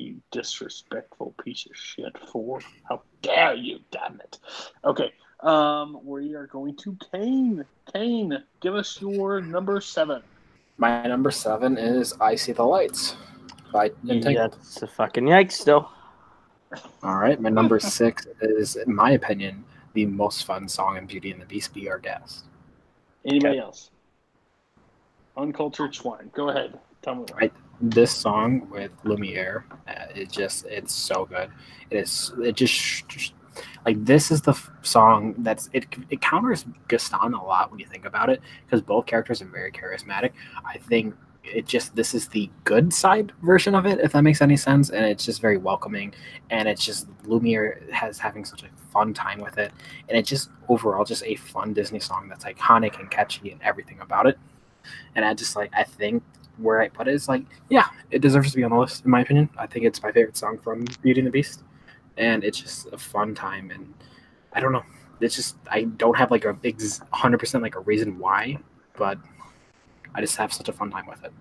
[0.00, 2.16] You disrespectful piece of shit.
[2.32, 2.60] Four.
[2.88, 3.80] How dare you?
[3.90, 4.38] Damn it.
[4.82, 5.12] Okay.
[5.40, 7.64] Um, we are going to Kane.
[7.92, 10.22] Kane, give us your number seven.
[10.78, 13.16] My number seven is "I See the Lights"
[13.72, 14.34] by Entangled.
[14.34, 15.90] Yeah, it's a fucking yikes still.
[17.02, 21.30] All right, my number six is, in my opinion, the most fun song in Beauty
[21.30, 21.74] and the Beast.
[21.74, 22.44] Be our guest.
[23.26, 23.90] Anybody else?
[25.36, 26.30] Uncultured swine.
[26.34, 26.78] Go ahead.
[27.02, 27.26] Tell me.
[27.38, 27.52] Right.
[27.80, 31.50] This song with Lumiere, uh, it just it's so good.
[31.90, 33.32] It is it just,
[33.86, 37.86] like this is the f- song that's it it counters Gaston a lot when you
[37.86, 40.32] think about it because both characters are very charismatic.
[40.64, 44.42] I think it just this is the good side version of it if that makes
[44.42, 46.12] any sense and it's just very welcoming
[46.50, 49.72] and it's just Lumiere has having such a fun time with it
[50.08, 54.00] and it's just overall just a fun Disney song that's iconic and catchy and everything
[54.00, 54.38] about it.
[55.14, 56.22] And I just like I think
[56.62, 59.10] where I put it is like, yeah, it deserves to be on the list in
[59.10, 59.48] my opinion.
[59.58, 61.62] I think it's my favorite song from Beauty and the Beast,
[62.16, 63.70] and it's just a fun time.
[63.70, 63.94] And
[64.52, 64.84] I don't know,
[65.20, 66.80] it's just I don't have like a big
[67.12, 68.58] hundred percent like a reason why,
[68.96, 69.18] but
[70.14, 71.32] I just have such a fun time with it.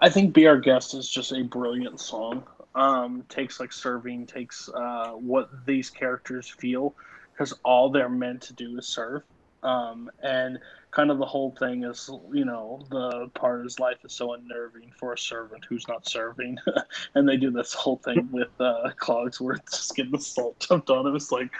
[0.00, 2.44] I think "Be Our Guest" is just a brilliant song.
[2.74, 6.94] Um, takes like serving, takes uh, what these characters feel,
[7.32, 9.22] because all they're meant to do is serve.
[9.62, 10.58] Um, and
[10.92, 14.92] kind of the whole thing is, you know, the part is life is so unnerving
[14.94, 16.58] for a servant who's not serving,
[17.14, 20.64] and they do this whole thing with uh, clogs where it's just getting the salt
[20.68, 21.16] dumped on him.
[21.16, 21.50] It's like,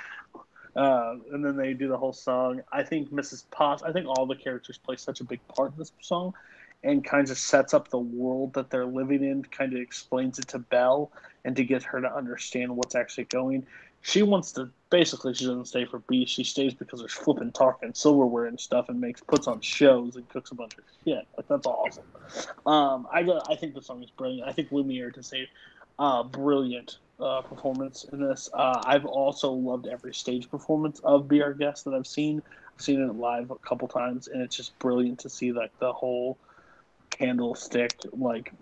[0.76, 2.60] uh, and then they do the whole song.
[2.72, 3.44] I think Mrs.
[3.50, 3.82] Potts.
[3.82, 6.34] I think all the characters play such a big part in this song,
[6.84, 9.42] and kind of sets up the world that they're living in.
[9.44, 11.10] Kind of explains it to Belle
[11.44, 13.66] and to get her to understand what's actually going.
[14.02, 16.33] She wants to basically she doesn't stay for Beast.
[16.33, 20.28] She stays because there's flipping talking silverware and stuff, and makes puts on shows and
[20.28, 21.26] cooks a bunch of shit.
[21.37, 22.05] Like that's awesome.
[22.64, 24.48] Um, I I think the song is brilliant.
[24.48, 25.48] I think Lumiere to say,
[25.98, 28.50] uh, brilliant uh, performance in this.
[28.52, 32.42] Uh, I've also loved every stage performance of Be Our Guest that I've seen.
[32.74, 35.92] I've seen it live a couple times, and it's just brilliant to see like the
[35.92, 36.38] whole
[37.11, 38.52] candlestick like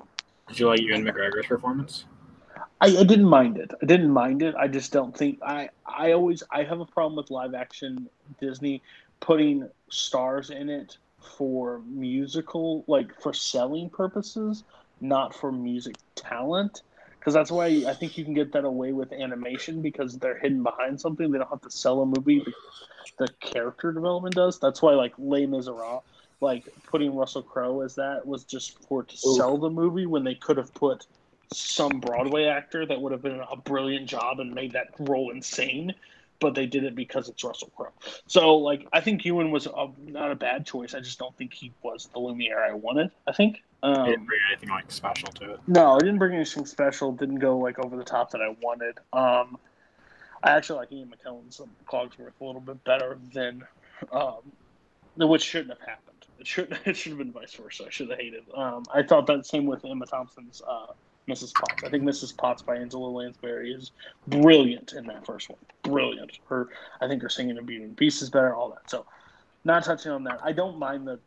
[0.49, 2.05] Did you like Ewan McGregor's performance?
[2.81, 3.73] I, I didn't mind it.
[3.83, 4.55] I didn't mind it.
[4.55, 5.69] I just don't think I.
[5.87, 8.09] I always I have a problem with live action
[8.41, 8.83] Disney
[9.21, 10.97] putting stars in it
[11.37, 14.65] for musical like for selling purposes,
[15.01, 16.83] not for music talent.
[17.19, 20.63] Because that's why I think you can get that away with animation because they're hidden
[20.63, 21.31] behind something.
[21.31, 22.43] They don't have to sell a movie.
[23.19, 24.59] The character development does.
[24.59, 26.03] That's why like Les Miserables,
[26.41, 29.37] like putting Russell Crowe as that was just for to Oof.
[29.37, 31.07] sell the movie when they could have put
[31.53, 35.95] some Broadway actor that would have been a brilliant job and made that role insane,
[36.39, 37.93] but they did it because it's Russell Crowe.
[38.27, 40.95] So, like, I think Ewan was a, not a bad choice.
[40.95, 43.11] I just don't think he was the Lumiere I wanted.
[43.27, 43.57] I think.
[43.83, 45.61] It didn't Um, bring anything like special to it.
[45.67, 47.13] no, it didn't bring anything special.
[47.13, 48.99] Didn't go like over the top that I wanted.
[49.13, 49.59] Um,
[50.43, 53.65] I actually like Ian McKellen's um, Cogsworth a little bit better than,
[54.13, 54.37] um,
[55.17, 56.27] which shouldn't have happened.
[56.39, 57.85] It should it should have been vice versa.
[57.87, 58.45] I should have hated.
[58.55, 60.93] Um, I thought that same with Emma Thompson's uh,
[61.29, 61.55] Mrs.
[61.55, 61.85] Potts.
[61.85, 62.37] I think Mrs.
[62.37, 63.93] Potts by Angela Lansbury is
[64.27, 65.59] brilliant in that first one.
[65.83, 66.39] Brilliant.
[66.49, 66.69] Her,
[67.01, 68.55] I think her singing in Beauty and the Beast is better.
[68.55, 68.91] All that.
[68.91, 69.07] So,
[69.65, 70.41] not touching on that.
[70.43, 71.19] I don't mind the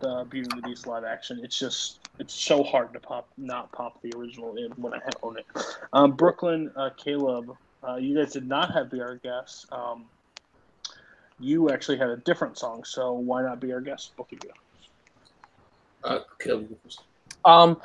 [0.00, 1.40] the Beauty and the Beast live action.
[1.42, 5.38] It's just it's so hard to pop not pop the original in when I own
[5.38, 5.46] it.
[5.92, 9.66] Um, Brooklyn, uh, Caleb, uh, you guys did not have Be Our Guest.
[9.72, 10.06] Um,
[11.40, 14.50] you actually had a different song, so why not be our guest, both of you?
[16.02, 16.76] Uh, Caleb.
[17.44, 17.80] Um,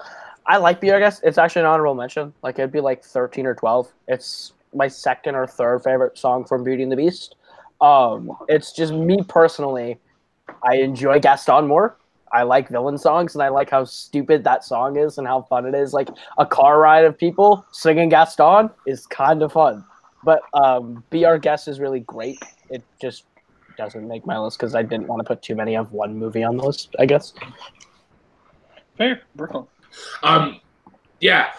[0.50, 1.22] I like Be Our Guest.
[1.24, 2.34] It's actually an honorable mention.
[2.42, 3.94] Like it'd be like thirteen or twelve.
[4.08, 7.36] It's my second or third favorite song from Beauty and the Beast.
[7.82, 10.00] Um, it's just me personally.
[10.64, 11.98] I enjoy Gaston more.
[12.32, 15.68] I like villain songs, and I like how stupid that song is and how fun
[15.68, 15.94] it is.
[15.94, 16.10] Like
[16.40, 19.86] a car ride of people singing Gaston is kind of fun.
[20.24, 22.40] But um, Be Our Guest is really great.
[22.72, 23.26] It just
[23.78, 26.44] doesn't make my list because I didn't want to put too many of one movie
[26.44, 26.96] on the list.
[26.98, 27.34] I guess.
[28.98, 29.68] Fair, Brooklyn.
[30.24, 30.60] Um,
[31.20, 31.52] yeah,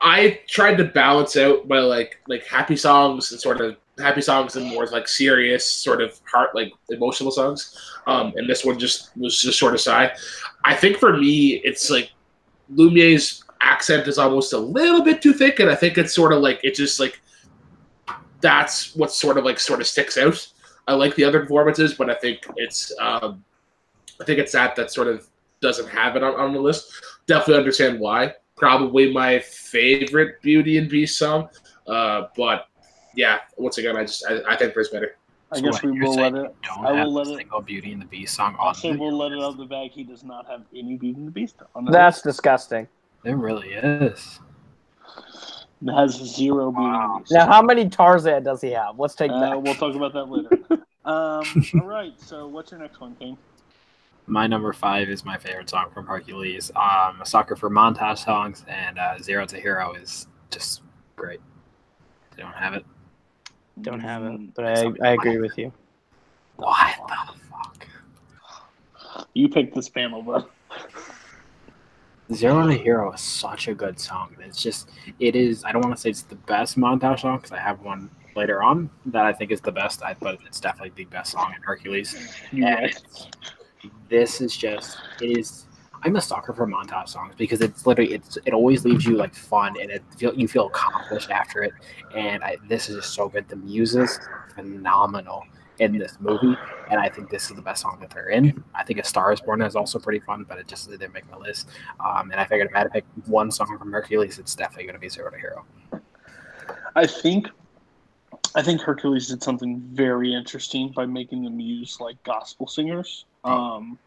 [0.00, 4.56] I tried to balance out my like like happy songs and sort of happy songs
[4.56, 7.76] and more like serious sort of heart like emotional songs.
[8.06, 10.12] Um, and this one just was just sort of sigh.
[10.64, 12.10] I think for me, it's like
[12.68, 16.40] Lumiere's accent is almost a little bit too thick, and I think it's sort of
[16.40, 17.20] like it just like
[18.40, 20.46] that's what sort of like sort of sticks out.
[20.86, 23.44] I like the other performances, but I think it's um,
[24.20, 25.26] I think it's that that sort of
[25.60, 26.92] doesn't have it on, on the list.
[27.26, 28.34] Definitely understand why.
[28.56, 31.48] Probably my favorite Beauty and Beast song.
[31.86, 32.68] Uh, but
[33.14, 35.16] yeah, once again, I just I, I think there's better.
[35.52, 36.54] I So guess we will let it.
[36.64, 38.92] Don't I have will let a it- single Beauty and the Beast song I'll say
[38.96, 39.90] we'll let it out of the bag.
[39.92, 42.88] He does not have any Beauty and the Beast on the That's disgusting.
[43.24, 44.40] It really is.
[45.86, 47.14] It has zero beauty Wow.
[47.18, 47.30] movies.
[47.30, 48.98] Now, how many Tarzan does he have?
[48.98, 49.62] Let's take Uh, that.
[49.62, 50.58] we'll talk about that later.
[51.04, 52.12] um, all right.
[52.18, 53.36] So, what's your next one, Kane?
[54.26, 56.70] My number five is my favorite song from Hercules.
[56.74, 60.82] Um, a sucker for montage songs, and uh, Zero to Hero is just
[61.14, 61.40] great.
[62.36, 62.84] They don't have it.
[63.82, 65.72] Don't have it, but I, I agree with you.
[66.56, 67.86] What the fuck?
[69.34, 70.46] You picked this panel, bro.
[72.32, 74.34] Zero to Hero is such a good song.
[74.40, 74.88] It's just,
[75.20, 75.64] it is.
[75.64, 78.62] I don't want to say it's the best montage song because I have one later
[78.62, 80.02] on that I think is the best.
[80.02, 82.16] I, but it's definitely the best song in Hercules.
[82.50, 82.90] You're And right.
[82.90, 83.28] it's,
[84.08, 85.66] this is just, it is.
[86.02, 89.34] I'm a sucker for montage songs because it's literally it's it always leaves you like
[89.34, 91.72] fun and it feel you feel accomplished after it.
[92.14, 93.48] And I, this is just so good.
[93.48, 94.20] The music's
[94.54, 95.42] phenomenal
[95.78, 96.56] in this movie,
[96.90, 98.62] and I think this is the best song that they're in.
[98.74, 101.28] I think A Star Is Born is also pretty fun, but it just didn't make
[101.30, 101.68] my list.
[101.98, 104.84] Um, and I figured if I had to pick one song from Hercules, it's definitely
[104.84, 105.64] going to be Zero to Hero.
[106.94, 107.48] I think
[108.56, 113.26] I think Hercules did something very interesting by making them use like gospel singers.
[113.44, 113.98] Um,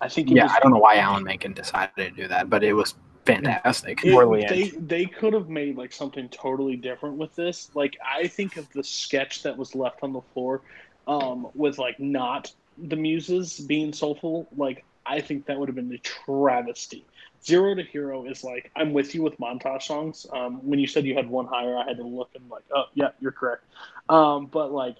[0.00, 2.50] I think it Yeah, was, I don't know why Alan Menken decided to do that,
[2.50, 2.94] but it was
[3.24, 4.00] fantastic.
[4.04, 7.70] it- they they could have made like something totally different with this.
[7.74, 10.62] Like I think of the sketch that was left on the floor
[11.06, 14.48] um, with like not the muses being soulful.
[14.56, 17.06] Like I think that would have been a travesty.
[17.44, 20.26] Zero to Hero is like I'm with you with montage songs.
[20.32, 22.84] Um, when you said you had one higher, I had to look and like, oh
[22.94, 23.64] yeah, you're correct.
[24.08, 24.96] Um, but like,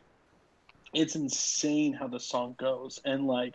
[0.93, 3.55] it's insane how the song goes, and like,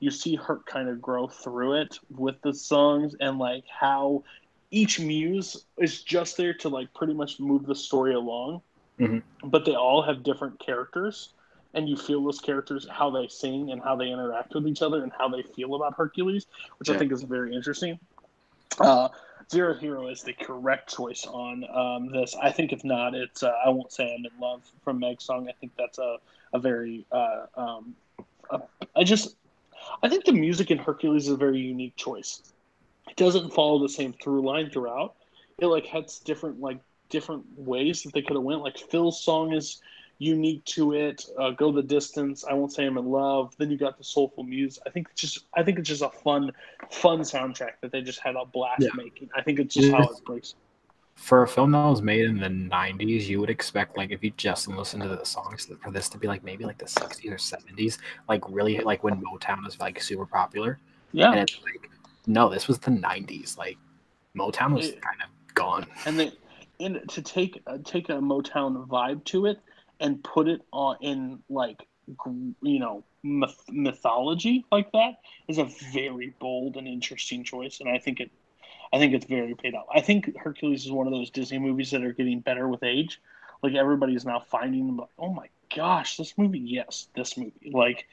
[0.00, 4.24] you see her kind of grow through it with the songs, and like how
[4.70, 8.60] each muse is just there to like pretty much move the story along,
[8.98, 9.22] Mhm.
[9.44, 11.32] but they all have different characters.
[11.74, 15.02] And you feel those characters, how they sing and how they interact with each other
[15.02, 16.46] and how they feel about Hercules,
[16.78, 18.00] which I think is very interesting.
[18.78, 19.08] Uh,
[19.50, 22.34] Zero Hero is the correct choice on um, this.
[22.40, 25.48] I think if not, it's uh, I won't say I'm in love from Meg's song.
[25.48, 26.18] I think that's a
[26.52, 27.94] a very uh, um,
[28.50, 28.58] uh,
[28.96, 29.36] I just
[30.02, 32.42] I think the music in Hercules is a very unique choice.
[33.08, 35.14] It doesn't follow the same through line throughout.
[35.58, 38.62] It like has different like different ways that they could have went.
[38.62, 39.80] Like Phil's song is
[40.18, 41.24] unique to it.
[41.38, 42.44] Uh, Go the distance.
[42.44, 43.54] I won't say I'm in love.
[43.58, 44.78] Then you got the soulful muse.
[44.86, 46.52] I think it's just I think it's just a fun
[46.90, 48.88] fun soundtrack that they just had a blast Yeah.
[48.96, 49.28] making.
[49.36, 50.54] I think it's just how it breaks.
[51.16, 54.32] For a film that was made in the '90s, you would expect like if you
[54.36, 57.36] just listen to the songs for this to be like maybe like the '60s or
[57.36, 57.98] '70s,
[58.28, 60.78] like really like when Motown was like super popular.
[61.12, 61.30] Yeah.
[61.32, 61.90] And it's like,
[62.26, 63.56] no, this was the '90s.
[63.56, 63.78] Like
[64.36, 65.86] Motown was It- kind of gone.
[66.04, 66.32] and they
[66.80, 69.58] and to take uh, take a Motown vibe to it
[70.00, 71.86] and put it on in like
[72.62, 75.18] you know myth- mythology like that
[75.48, 78.30] is a very bold and interesting choice, and I think it
[78.92, 79.86] I think it's very paid off.
[79.92, 83.20] I think Hercules is one of those Disney movies that are getting better with age.
[83.62, 87.72] Like everybody's now finding them like, oh my gosh, this movie, yes, this movie.
[87.72, 88.06] Like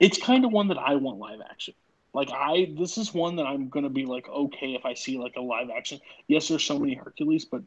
[0.00, 1.74] it's kind of one that I want live action.
[2.14, 5.36] Like I, this is one that I'm gonna be like okay if I see like
[5.36, 7.62] a live action yes, there's so many Hercules, but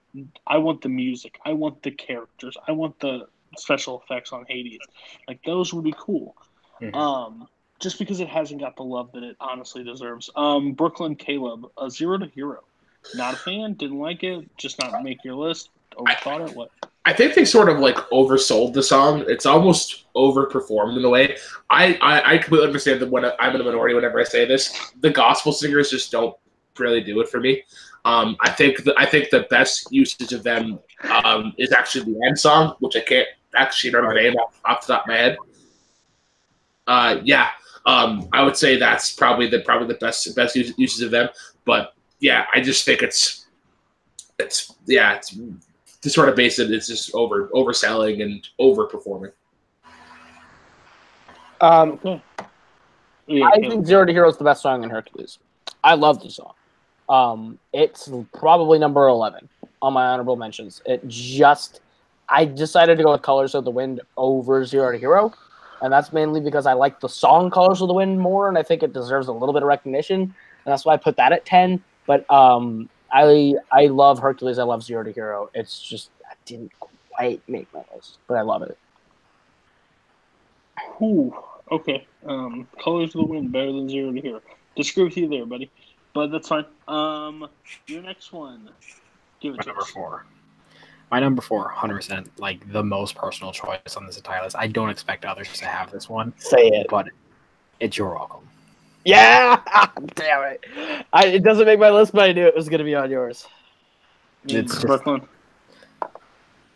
[0.48, 1.40] I want the music.
[1.46, 2.58] I want the characters.
[2.68, 3.28] I want the
[3.58, 4.80] special effects on Hades.
[5.28, 6.36] Like those would be cool.
[6.82, 6.96] Mhm.
[6.96, 7.48] Um,
[7.80, 10.30] just because it hasn't got the love that it honestly deserves.
[10.36, 12.60] Um, Brooklyn Caleb, a zero to hero.
[13.16, 13.74] Not a fan.
[13.74, 14.48] Didn't like it.
[14.58, 15.70] Just not make your list.
[15.98, 16.56] Overthought it.
[16.56, 16.70] What?
[17.06, 19.26] I think they sort of like oversold the song.
[19.28, 21.38] It's almost overperformed in a way.
[21.72, 24.92] I, I, I completely understand that when I'm in a minority whenever I say this.
[25.00, 26.36] The gospel singers just don't
[26.78, 27.64] really do it for me.
[28.06, 30.80] Um, I think the, I think the best usage of them
[31.24, 34.86] um, is actually the end song, which I can't actually remember the name off, off
[34.86, 35.38] the top of my head.
[36.88, 37.50] Uh, yeah,
[37.86, 41.30] um, I would say that's probably the probably the best best use, uses of them.
[41.66, 43.46] But yeah, I just think it's
[44.40, 45.38] it's yeah it's
[46.02, 49.32] to sort of base it, it's just over overselling and overperforming.
[51.62, 52.22] Um, Okay.
[53.28, 53.70] Yeah, I Caleb.
[53.72, 55.38] think Zero to Hero is the best song in Hercules.
[55.84, 56.54] I love the song.
[57.08, 59.48] Um, it's probably number eleven
[59.82, 60.82] on my honorable mentions.
[60.86, 61.82] It just,
[62.32, 65.34] I decided to go with Colors of the Wind over Zero to Hero,
[65.82, 68.64] and that's mainly because I like the song Colors of the Wind more, and I
[68.64, 70.34] think it deserves a little bit of recognition, and
[70.66, 71.84] that's why I put that at ten.
[72.08, 74.58] But um, I I love Hercules.
[74.58, 75.50] I love Zero to Hero.
[75.54, 78.78] It's just I didn't quite make my list, but I love it.
[81.02, 81.36] Ooh,
[81.70, 82.08] okay.
[82.26, 84.42] Um, Colors of the Wind better than Zero to Hero.
[84.76, 85.70] Disagree with you there, buddy,
[86.14, 86.66] but that's fine.
[86.88, 87.50] Um,
[87.88, 88.70] your next one.
[89.42, 89.90] Give it to number us.
[89.90, 90.26] four.
[91.12, 94.56] My number four, 100%, like the most personal choice on this entire list.
[94.58, 96.88] I don't expect others to have this one, Say it.
[96.90, 97.08] but
[97.82, 98.48] it's your welcome.
[99.04, 99.60] Yeah,
[100.16, 100.66] damn it!
[101.12, 103.46] I, it doesn't make my list, but I knew it was gonna be on yours.
[104.46, 105.22] It's just- Brooklyn.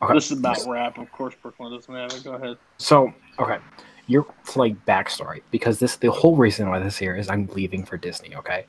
[0.01, 0.13] Okay.
[0.13, 0.97] This is about rap.
[0.97, 2.23] Of course, Brooklyn doesn't have it.
[2.23, 2.57] Go ahead.
[2.77, 3.59] So, okay,
[4.07, 4.25] your
[4.55, 8.35] like backstory because this the whole reason why this here is I'm leaving for Disney.
[8.35, 8.65] Okay,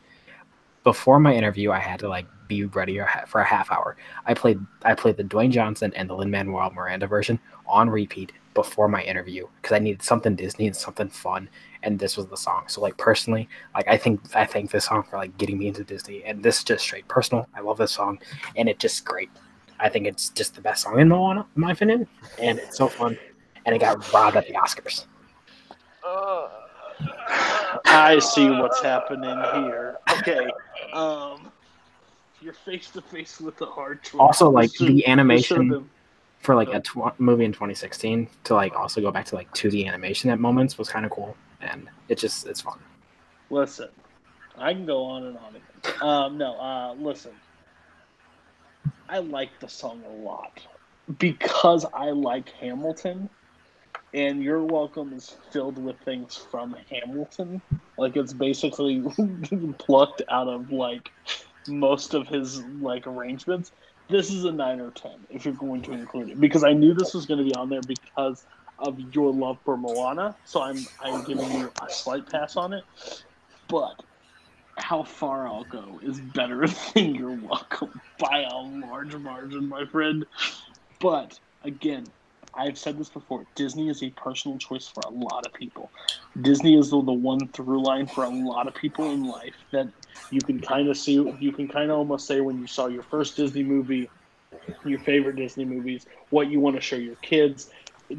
[0.85, 3.97] before my interview, I had to like be ready for a half hour.
[4.27, 8.33] I played I played the Dwayne Johnson and the Lin Manuel Miranda version on repeat
[8.55, 11.49] before my interview because I needed something Disney and something fun,
[11.83, 12.65] and this was the song.
[12.69, 15.85] So like personally, like I think I thank this song for like getting me into
[15.85, 17.49] Disney, and this is just straight personal.
[17.55, 18.19] I love this song,
[18.57, 19.31] and it's just great.
[19.79, 22.07] I think it's just the best song in Moana, in my opinion,
[22.41, 23.19] and it's so fun.
[23.67, 25.07] And it got robbed at the Oscars.
[27.87, 29.97] I see what's happening here.
[30.19, 30.49] Okay,
[30.93, 31.51] um,
[32.41, 34.21] you're face to face with the hard choice.
[34.21, 35.91] Also, like should- the animation been-
[36.41, 39.87] for like a tw- movie in 2016 to like also go back to like 2D
[39.87, 42.79] animation at moments was kind of cool, and it just it's fun.
[43.51, 43.89] Listen,
[44.57, 46.03] I can go on and on again.
[46.03, 47.33] Um, no, uh, listen.
[49.09, 50.61] I like the song a lot
[51.19, 53.29] because I like Hamilton,
[54.15, 57.63] and You're Welcome is filled with things from Hamilton.
[57.99, 59.03] Like it's basically
[59.79, 61.11] plucked out of like
[61.69, 63.73] most of his like arrangements.
[64.09, 66.95] This is a nine or ten if you're going to include it because I knew
[66.95, 68.45] this was going to be on there because
[68.79, 70.37] of your love for Moana.
[70.45, 72.85] So I'm I'm giving you a slight pass on it
[73.69, 74.03] but
[74.79, 80.27] how far I'll go is better than you're welcome by a large margin, my friend.
[81.01, 82.07] But again,
[82.55, 83.45] I've said this before.
[83.55, 85.91] Disney is a personal choice for a lot of people.
[86.41, 89.89] Disney is the, the one through line for a lot of people in life that
[90.31, 91.15] you can kind of see.
[91.41, 94.11] You can kind of almost say when you saw your first Disney movie,
[94.85, 97.69] your favorite Disney movies, what you want to show your kids.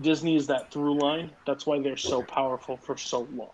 [0.02, 1.32] Disney is that through line.
[1.46, 3.52] That's why they're so powerful for so long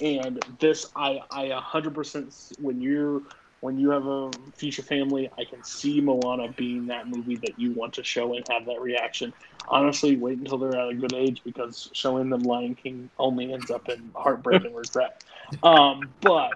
[0.00, 3.22] and this i i 100% when you're
[3.60, 7.72] when you have a future family i can see moana being that movie that you
[7.72, 9.32] want to show and have that reaction
[9.68, 13.70] honestly wait until they're at a good age because showing them lion king only ends
[13.70, 15.22] up in heartbreak and regret
[15.62, 16.54] um but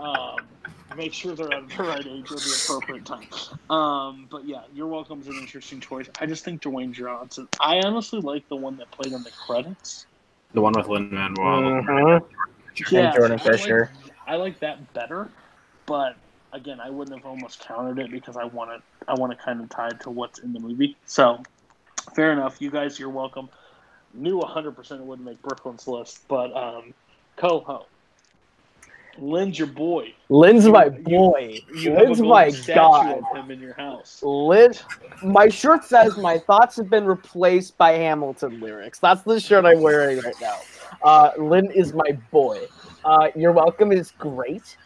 [0.00, 0.36] um
[0.96, 3.26] make sure they're at the right age at the appropriate time
[3.70, 7.78] um but yeah you're welcome is an interesting choice i just think dwayne johnson i
[7.78, 10.06] honestly like the one that played on the credits
[10.52, 11.62] The one with Lin Manuel.
[11.62, 12.16] Mhm.
[12.18, 13.90] And Jordan I like- Fisher.
[14.26, 15.30] I like that better,
[15.86, 16.16] but
[16.52, 18.82] again, I wouldn't have almost counted it because I want to.
[19.08, 20.94] I want to kind of tie it to what's in the movie.
[21.06, 21.42] So,
[22.14, 22.60] fair enough.
[22.60, 23.48] You guys, you're welcome.
[24.14, 26.92] Knew 100 percent it wouldn't make Brooklyn's list, but um,
[27.36, 27.86] Coho,
[29.18, 30.12] Lin's your boy.
[30.28, 31.58] Lin's my You- boy.
[31.74, 33.18] You a Lin's my god.
[33.18, 34.22] of him in your house.
[34.22, 34.72] Lin,
[35.22, 38.98] my shirt says my thoughts have been replaced by Hamilton lyrics.
[38.98, 40.56] That's the shirt I'm wearing right now.
[41.02, 42.66] Uh, Lin is my boy.
[43.04, 44.76] Uh, You're welcome is great.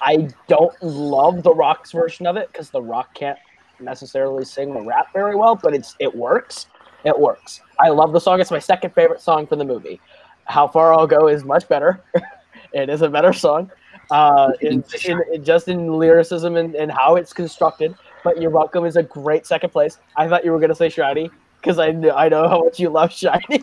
[0.00, 3.38] I don't love the Rock's version of it because the Rock can't
[3.80, 6.66] necessarily sing the rap very well, but it's it works.
[7.04, 7.60] It works.
[7.80, 8.40] I love the song.
[8.40, 10.00] It's my second favorite song from the movie.
[10.44, 12.02] How Far I'll Go is much better.
[12.82, 13.70] it is a better song.
[14.10, 17.94] Uh, in, in, in just in lyricism and, and how it's constructed.
[18.22, 19.98] But You're Welcome is a great second place.
[20.16, 22.88] I thought you were gonna say Shiny because I kn- I know how much you
[22.88, 23.62] love Shiny.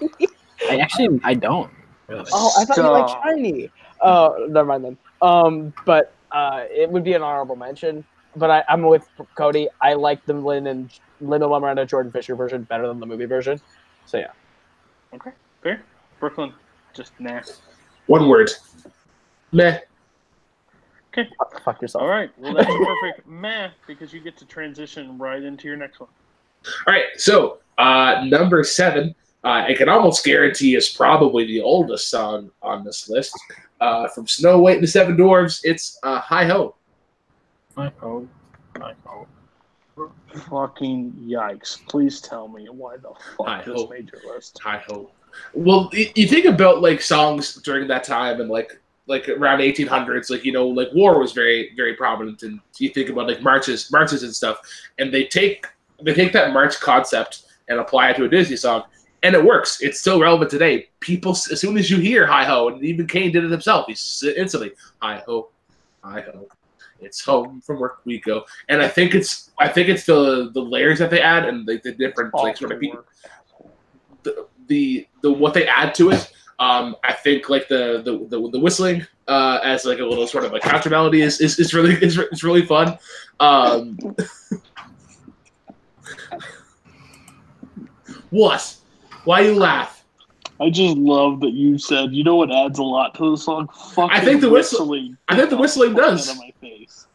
[0.69, 1.71] I actually I don't.
[2.07, 2.25] Really.
[2.33, 3.71] oh, I thought you liked Shiny.
[4.01, 4.97] Oh, never mind then.
[5.21, 8.05] Um, but uh, it would be an honorable mention.
[8.35, 9.69] But I, I'm with Cody.
[9.81, 10.89] I like the Lin and
[11.21, 13.61] Lin Miranda Jordan Fisher version better than the movie version.
[14.05, 14.31] So yeah.
[15.13, 15.83] Okay, fair.
[16.19, 16.53] Brooklyn,
[16.93, 17.41] just nah.
[18.07, 18.49] One word.
[19.53, 19.79] Meh.
[21.15, 21.29] Okay.
[21.63, 22.01] Fuck yourself.
[22.01, 25.99] All right, well that's perfect, meh, because you get to transition right into your next
[25.99, 26.09] one.
[26.87, 32.09] All right, so uh, number seven, uh, I can almost guarantee is probably the oldest
[32.09, 33.37] song on this list.
[33.79, 36.75] Uh, from Snow White and the Seven Dwarfs, it's uh, Hi Ho.
[37.75, 38.27] Hi Ho.
[38.77, 39.27] Hi Ho.
[40.49, 41.85] Fucking yikes!
[41.87, 43.91] Please tell me why the fuck I this hope.
[43.91, 44.59] made your list.
[44.63, 45.11] Hi Ho.
[45.53, 50.45] Well, you think about like songs during that time and like like around 1800s, like
[50.45, 54.23] you know, like war was very very prominent, and you think about like marches marches
[54.23, 54.59] and stuff,
[54.99, 55.65] and they take
[56.01, 58.83] they take that march concept and apply it to a Disney song,
[59.23, 59.81] and it works.
[59.81, 60.89] It's still relevant today.
[60.99, 64.23] People, as soon as you hear "Hi Ho," and even Kane did it himself, he's
[64.37, 65.49] instantly "Hi Ho,
[66.03, 66.47] Hi Ho."
[66.99, 70.61] It's home from work we go, and I think it's I think it's the the
[70.61, 73.03] layers that they add and like the different like sort of people
[74.23, 76.31] the the the what they add to it.
[76.59, 80.43] Um, I think like the the the, the whistling uh, as like a little sort
[80.45, 82.97] of a counter melody is, is, is really is, is really fun.
[83.39, 83.97] Um,
[88.29, 88.75] what?
[89.25, 90.03] Why you laugh?
[90.59, 92.13] I just love that you said.
[92.13, 93.67] You know what adds a lot to the song?
[93.95, 95.17] Fucking I think the whistle- whistling.
[95.27, 96.27] I think the whistling does.
[96.37, 97.07] My face.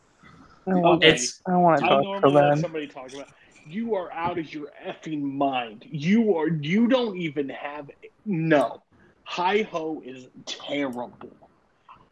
[0.67, 1.15] I don't want, Okay.
[1.15, 2.61] It's I want to talk normally to let Ben.
[2.61, 3.29] somebody talk about.
[3.67, 5.85] You are out of your effing mind.
[5.89, 6.49] You are.
[6.49, 7.91] You don't even have.
[8.27, 8.83] No,
[9.31, 11.31] Hi Ho is terrible,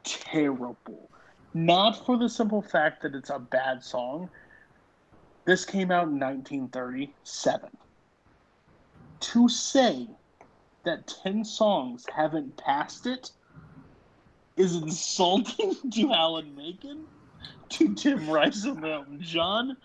[0.04, 1.10] terrible.
[1.54, 4.28] Not for the simple fact that it's a bad song.
[5.46, 7.70] This came out in 1937.
[9.18, 10.06] To say
[10.84, 13.30] that 10 songs haven't passed it
[14.56, 17.06] is insulting to Alan Menken,
[17.70, 19.78] to Tim Rice and John,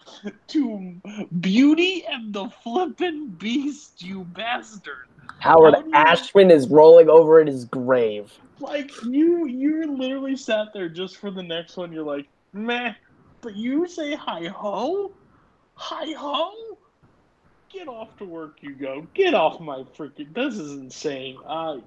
[0.48, 1.02] to
[1.40, 5.08] Beauty and the Flippin' Beast, you bastard.
[5.42, 8.32] Howard How do you- Ashman is rolling over in his grave.
[8.60, 11.92] Like you, you literally sat there just for the next one.
[11.92, 12.94] You're like, meh.
[13.42, 15.12] But you say hi ho,
[15.74, 16.78] hi ho.
[17.74, 19.08] Get off to work, you go.
[19.16, 20.32] Get off my freaking.
[20.36, 21.38] This is insane.
[21.48, 21.78] Uh,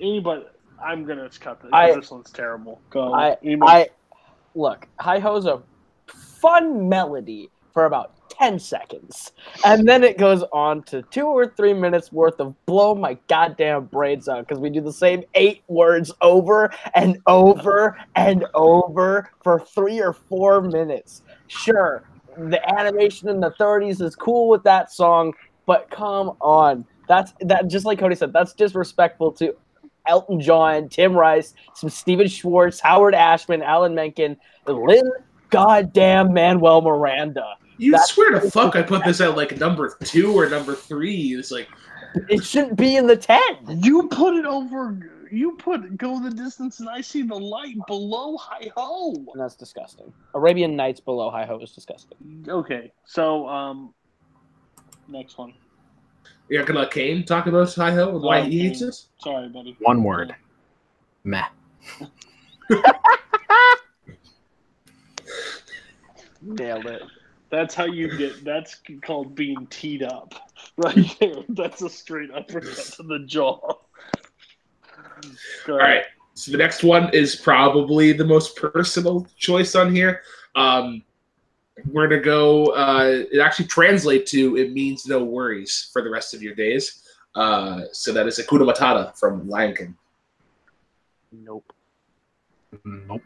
[0.00, 0.44] anybody,
[0.80, 1.70] I'm gonna cut this.
[1.72, 2.80] I- this one's terrible.
[2.90, 3.12] Go.
[3.12, 3.88] I Anybody- I
[4.54, 5.60] look, Hi Ho's a
[6.06, 9.32] fun melody for about 10 seconds.
[9.64, 13.84] And then it goes on to two or three minutes worth of blow my goddamn
[13.86, 19.60] brains out because we do the same eight words over and over and over for
[19.60, 21.22] three or four minutes.
[21.48, 22.04] Sure,
[22.36, 25.34] the animation in the 30s is cool with that song,
[25.66, 26.86] but come on.
[27.08, 29.54] That's that just like Cody said, that's disrespectful to
[30.06, 35.10] Elton John, Tim Rice, some Stephen Schwartz, Howard Ashman, Alan Menken, Lin
[35.50, 37.56] goddamn Manuel Miranda.
[37.80, 41.34] You That's- swear to fuck I put this at like number two or number three.
[41.34, 41.68] It's like
[42.28, 43.40] It shouldn't be in the 10.
[43.82, 45.26] you put it over.
[45.32, 49.12] You put go the distance, and I see the light below hi ho.
[49.14, 50.12] And that's disgusting.
[50.34, 52.18] Arabian Nights below Hi Ho is disgusting.
[52.48, 53.94] Okay, so um,
[55.08, 55.54] next one.
[56.48, 58.88] you're not gonna let Kane talk about Hi Ho and why Oh, he hates Kane.
[58.88, 59.02] it.
[59.20, 59.76] Sorry, buddy.
[59.80, 60.34] One word.
[61.22, 61.44] Meh.
[66.42, 67.02] Nailed it.
[67.50, 68.44] That's how you get.
[68.44, 70.34] That's called being teed up,
[70.76, 71.34] right there.
[71.48, 73.58] That's a straight uppercut to the jaw.
[75.66, 75.88] Go All ahead.
[75.96, 76.04] right.
[76.34, 80.22] So the next one is probably the most personal choice on here.
[80.54, 81.02] Um,
[81.90, 82.66] we're gonna go.
[82.66, 87.02] Uh, it actually translates to "it means no worries" for the rest of your days.
[87.34, 89.96] Uh, so that is Hakuna Matata from Lion King.
[91.32, 91.72] Nope.
[92.84, 93.22] Nope.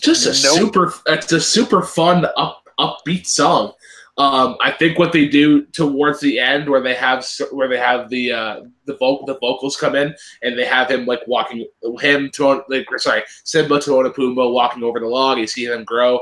[0.00, 0.58] Just a Nope.
[0.58, 0.94] super.
[1.06, 3.72] It's a super fun up upbeat song.
[4.16, 8.08] Um, I think what they do towards the end, where they have where they have
[8.10, 11.66] the uh, the vocal the vocals come in, and they have him like walking
[12.00, 15.38] him to like sorry Simba to Pumbaa walking over the log.
[15.38, 16.20] You see him grow,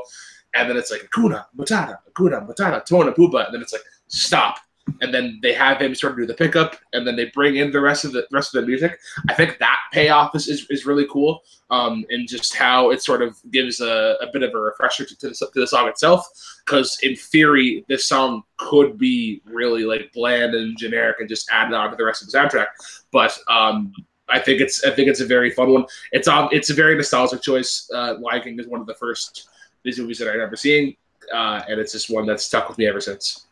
[0.55, 4.59] and then it's like Hakuna Matata, Hakuna Matata, Tona Pumbaa, and then it's like stop,
[5.00, 7.70] and then they have him sort of do the pickup, and then they bring in
[7.70, 8.98] the rest of the rest of the music.
[9.28, 13.22] I think that payoff is, is, is really cool, um, and just how it sort
[13.22, 16.26] of gives a, a bit of a refresher to, to, the, to the song itself.
[16.64, 21.74] Because in theory, this song could be really like bland and generic and just added
[21.74, 22.66] on to the rest of the soundtrack.
[23.10, 23.92] But um,
[24.28, 25.84] I think it's I think it's a very fun one.
[26.12, 27.90] It's um it's a very nostalgic choice.
[27.92, 29.48] Uh, Lion King is one of the first
[29.84, 30.96] Disney movies that I remember seeing,
[31.32, 33.46] uh, and it's just one that's stuck with me ever since.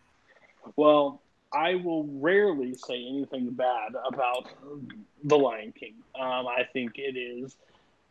[0.77, 1.21] Well,
[1.53, 4.49] I will rarely say anything bad about
[5.25, 5.95] The Lion King.
[6.15, 7.57] Um, I think it is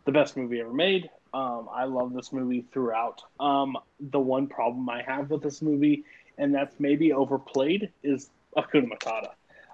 [0.06, 1.10] the best movie ever made.
[1.34, 3.22] Um, I love this movie throughout.
[3.40, 6.04] Um, the one problem I have with this movie,
[6.38, 9.30] and that's maybe overplayed, is Hakuna Matata.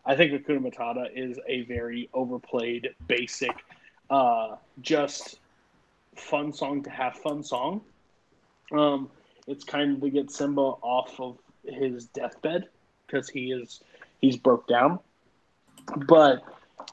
[0.05, 3.55] I think Hakuna Matata is a very overplayed, basic,
[4.09, 5.39] uh, just
[6.15, 7.81] fun song to have fun song.
[8.71, 9.09] Um,
[9.47, 12.67] it's kind of to get Simba off of his deathbed
[13.15, 13.81] because he is
[14.19, 14.99] he's broke down.
[16.07, 16.43] But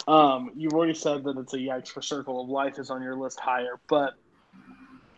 [0.07, 3.17] um, you've already said that it's a yikes for Circle of Life is on your
[3.17, 4.15] list higher, but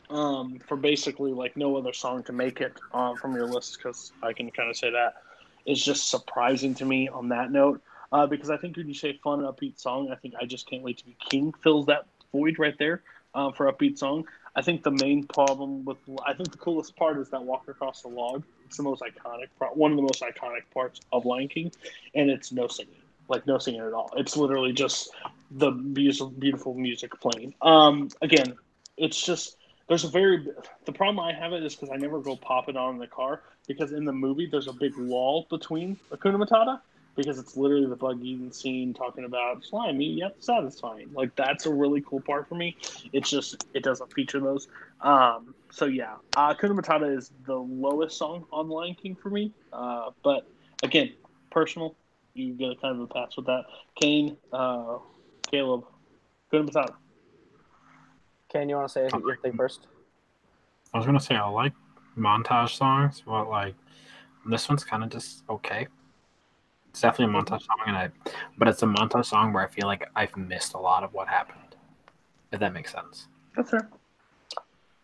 [0.09, 4.13] um, for basically like no other song to make it um, from your list because
[4.23, 5.15] I can kind of say that
[5.67, 7.83] is just surprising to me on that note
[8.13, 10.83] uh, because I think when you say fun upbeat song, I think I just can't
[10.83, 13.03] wait to be king fills that void right there
[13.35, 14.27] uh, for upbeat song.
[14.57, 18.03] I think the main problem with I think the coolest part is that walk across
[18.03, 18.45] the log.
[18.67, 21.73] It's the most iconic part, one of the most iconic parts of Lion King,
[22.15, 22.95] and it's no singing,
[23.29, 24.11] like no singing at all.
[24.17, 25.11] It's literally just
[25.51, 27.55] the beautiful, beautiful music playing.
[27.63, 28.55] Um, again,
[28.97, 29.57] it's just
[29.89, 30.47] there's a very
[30.85, 33.07] the problem I have it is because I never go pop it on in the
[33.07, 36.81] car because in the movie there's a big wall between Hakuna Matata
[37.17, 41.11] because it's literally the Bug Eaton scene talking about slimy yet satisfying.
[41.13, 42.77] Like that's a really cool part for me.
[43.13, 44.69] It's just it doesn't feature those.
[45.01, 49.53] Um, so yeah, uh, Hakuna Matata is the lowest song on Lion King for me.
[49.73, 50.47] Uh, but
[50.83, 51.13] again,
[51.51, 51.95] personal,
[52.35, 53.65] you get a kind of a pass with that.
[54.01, 54.99] Kane, uh,
[55.51, 55.85] Caleb,
[56.53, 56.95] Hakuna Matata.
[58.49, 59.87] Ken, you want to say your thing first?
[60.93, 61.73] I was gonna say I like
[62.17, 63.75] montage songs, but like
[64.47, 65.89] this one's kind of just okay.
[66.95, 68.09] It's definitely a montage song, and I,
[68.57, 71.27] but it's a montage song where I feel like I've missed a lot of what
[71.27, 71.75] happened.
[72.53, 73.27] If that makes sense.
[73.57, 73.91] That's fair.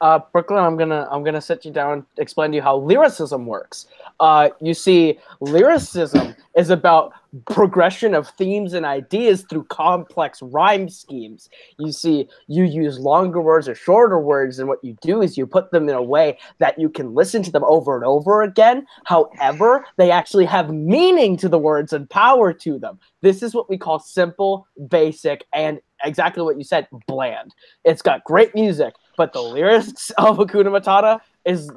[0.00, 3.88] Uh, Brooklyn, I'm gonna I'm gonna sit you down, explain to you how lyricism works.
[4.20, 7.12] Uh, you see, lyricism is about
[7.46, 11.48] progression of themes and ideas through complex rhyme schemes.
[11.78, 15.46] You see, you use longer words or shorter words, and what you do is you
[15.46, 18.86] put them in a way that you can listen to them over and over again.
[19.04, 22.98] However, they actually have meaning to the words and power to them.
[23.22, 27.54] This is what we call simple, basic, and exactly what you said, bland.
[27.84, 31.70] It's got great music, but the lyrics of Hakuna Matata is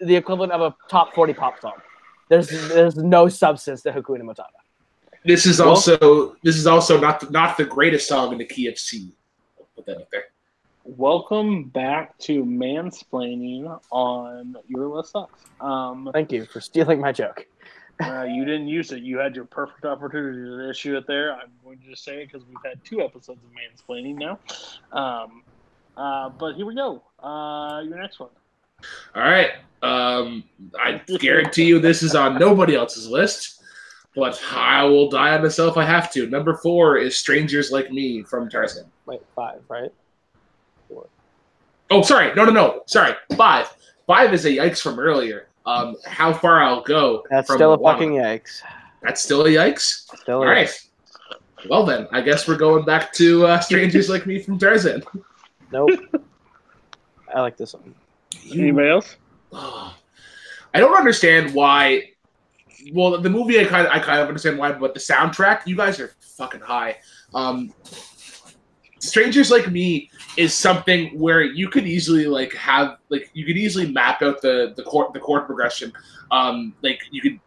[0.00, 1.74] the equivalent of a top 40 pop song.
[2.28, 4.46] There's there's no substance to Hakuna Matata.
[5.24, 8.46] This is Well- also this is also not the, not the greatest song in the
[8.46, 9.12] key of C.
[9.58, 10.24] I'll put that up there.
[10.84, 15.44] Welcome back to mansplaining on your list sucks.
[15.60, 17.46] Um, Thank you for stealing my joke.
[18.02, 19.00] uh, you didn't use it.
[19.02, 21.34] You had your perfect opportunity to issue it there.
[21.34, 24.40] I'm going to just say it because we've had two episodes of mansplaining now.
[24.90, 25.44] Um,
[25.96, 27.00] uh, but here we go.
[27.22, 28.30] Uh, your next one.
[29.14, 29.52] All right.
[29.82, 30.44] Um,
[30.78, 33.62] I guarantee you this is on nobody else's list,
[34.14, 36.28] but I will die on myself if I have to.
[36.28, 38.86] Number four is "Strangers Like Me" from Tarzan.
[39.06, 39.92] Wait, five, right?
[40.88, 41.06] Four.
[41.90, 42.32] Oh, sorry.
[42.34, 42.82] No, no, no.
[42.86, 43.14] Sorry.
[43.36, 43.74] Five.
[44.06, 45.48] Five is a yikes from earlier.
[45.66, 47.24] Um, how far I'll go.
[47.30, 47.94] That's still a Moana.
[47.94, 48.62] fucking yikes.
[49.02, 50.06] That's still a yikes.
[50.20, 50.70] Still All right.
[51.68, 55.02] Well then, I guess we're going back to uh, "Strangers Like Me" from Tarzan.
[55.72, 55.90] Nope.
[57.34, 57.94] I like this one.
[58.42, 59.16] You Anybody else?
[59.52, 59.94] Oh,
[60.74, 62.10] I don't understand why.
[62.92, 65.76] Well, the movie I kind of I kind of understand why, but the soundtrack, you
[65.76, 66.98] guys are fucking high.
[67.34, 67.72] Um,
[68.98, 73.90] Strangers Like Me is something where you could easily like have like you could easily
[73.90, 75.92] map out the the chord the chord progression.
[76.30, 77.40] Um, like you could.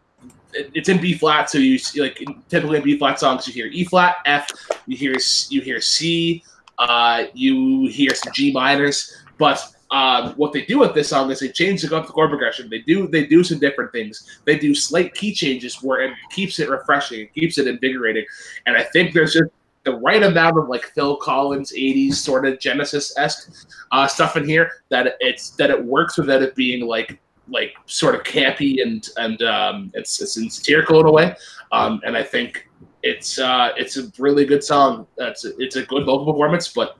[0.52, 3.66] It's in B flat, so you see, like typically in B flat songs, you hear
[3.66, 4.48] E flat, F,
[4.86, 5.14] you hear
[5.50, 6.42] you hear C,
[6.78, 11.38] uh, you hear some G minors, but um, what they do with this song is
[11.38, 12.68] they change the chord progression.
[12.68, 14.40] They do they do some different things.
[14.44, 18.24] They do slight key changes where it keeps it refreshing, it keeps it invigorating.
[18.66, 19.50] And I think there's just
[19.84, 24.44] the right amount of like Phil Collins '80s sort of Genesis esque uh, stuff in
[24.44, 29.08] here that it's that it works without it being like like sort of campy and
[29.18, 31.36] and um, it's it's satirical in a way.
[31.70, 32.68] Um, and I think
[33.04, 35.06] it's uh, it's a really good song.
[35.18, 36.98] It's a, it's a good vocal performance, but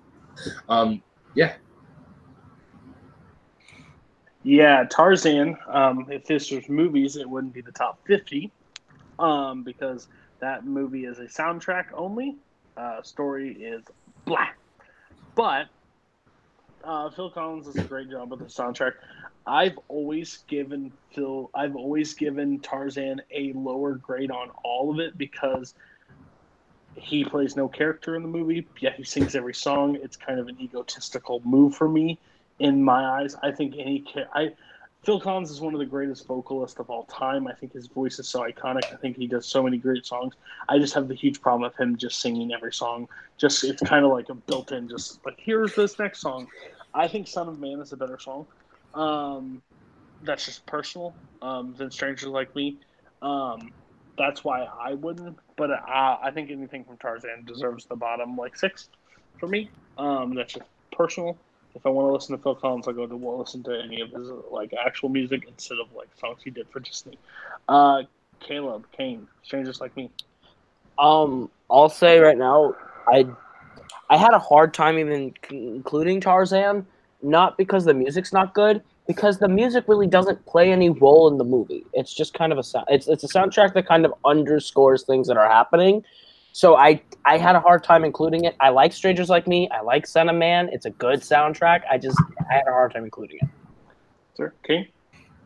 [0.68, 1.02] um,
[1.34, 1.54] Yeah,
[4.90, 5.56] Tarzan.
[5.66, 8.52] Um, if this was movies, it wouldn't be the top fifty,
[9.18, 10.06] um, because
[10.40, 12.36] that movie is a soundtrack only.
[12.76, 13.82] Uh, story is
[14.24, 14.46] blah,
[15.34, 15.66] but
[16.84, 18.92] uh, Phil Collins does a great job with the soundtrack.
[19.46, 21.50] I've always given Phil.
[21.52, 25.74] I've always given Tarzan a lower grade on all of it because
[26.94, 28.68] he plays no character in the movie.
[28.80, 29.98] Yeah, he sings every song.
[30.00, 32.20] It's kind of an egotistical move for me
[32.58, 33.34] in my eyes.
[33.42, 34.04] I think any
[34.34, 34.52] I
[35.04, 37.46] Phil Collins is one of the greatest vocalists of all time.
[37.46, 38.92] I think his voice is so iconic.
[38.92, 40.34] I think he does so many great songs.
[40.68, 43.08] I just have the huge problem of him just singing every song.
[43.38, 46.48] Just it's kind of like a built-in, just like here's this next song.
[46.92, 48.46] I think "Son of Man" is a better song.
[48.94, 49.62] Um,
[50.22, 52.78] that's just personal um, than "Strangers Like Me."
[53.22, 53.70] Um,
[54.18, 55.38] that's why I wouldn't.
[55.56, 58.88] But I, I think anything from Tarzan deserves the bottom like six
[59.38, 59.70] for me.
[59.98, 61.38] Um, that's just personal
[61.76, 64.10] if I want to listen to Phil Collins, I'll go to listen to any of
[64.10, 67.18] his like actual music instead of like songs he did for Disney.
[67.68, 68.02] Uh,
[68.40, 70.10] Caleb, Kane, Strangers Like Me.
[70.98, 72.74] Um, I'll say right now,
[73.06, 73.26] I
[74.08, 76.86] I had a hard time even including Tarzan,
[77.22, 81.36] not because the music's not good, because the music really doesn't play any role in
[81.36, 81.84] the movie.
[81.92, 82.86] It's just kind of a sound.
[82.88, 86.04] It's it's a soundtrack that kind of underscores things that are happening.
[86.56, 88.56] So I I had a hard time including it.
[88.60, 89.68] I like Strangers Like Me.
[89.68, 90.70] I like Son of Man.
[90.72, 91.82] It's a good soundtrack.
[91.90, 92.18] I just
[92.50, 93.48] I had a hard time including it.
[94.38, 94.88] Sir, Kane.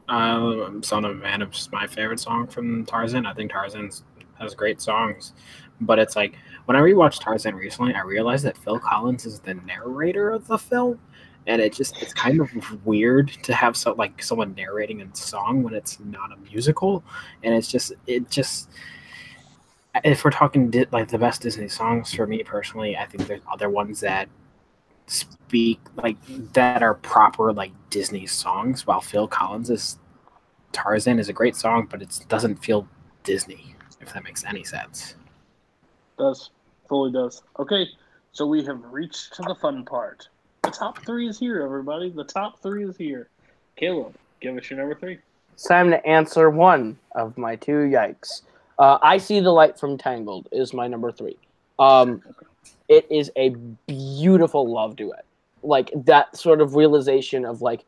[0.08, 3.26] Um, Son of Man is my favorite song from Tarzan.
[3.26, 3.90] I think Tarzan
[4.38, 5.32] has great songs,
[5.80, 6.36] but it's like
[6.66, 10.58] when I rewatched Tarzan recently, I realized that Phil Collins is the narrator of the
[10.58, 11.00] film,
[11.48, 15.64] and it just it's kind of weird to have so like someone narrating a song
[15.64, 17.02] when it's not a musical,
[17.42, 18.70] and it's just it just
[20.04, 23.42] if we're talking di- like the best Disney songs for me personally, I think there's
[23.50, 24.28] other ones that
[25.06, 26.16] speak like
[26.52, 29.98] that are proper like Disney songs, while Phil Collins is
[30.72, 32.86] Tarzan is a great song, but it doesn't feel
[33.24, 35.16] Disney, if that makes any sense.
[36.18, 36.50] Does
[36.88, 37.42] fully does.
[37.58, 37.88] Okay,
[38.32, 40.28] so we have reached to the fun part.
[40.62, 42.10] The top three is here, everybody.
[42.10, 43.28] The top three is here.
[43.76, 45.18] Caleb, give us your number three.
[45.54, 48.42] it's time to answer one of my two yikes.
[48.80, 51.36] Uh, I see the light from Tangled is my number three.
[51.78, 52.22] Um,
[52.88, 53.50] it is a
[53.86, 55.26] beautiful love duet,
[55.62, 57.84] like that sort of realization of like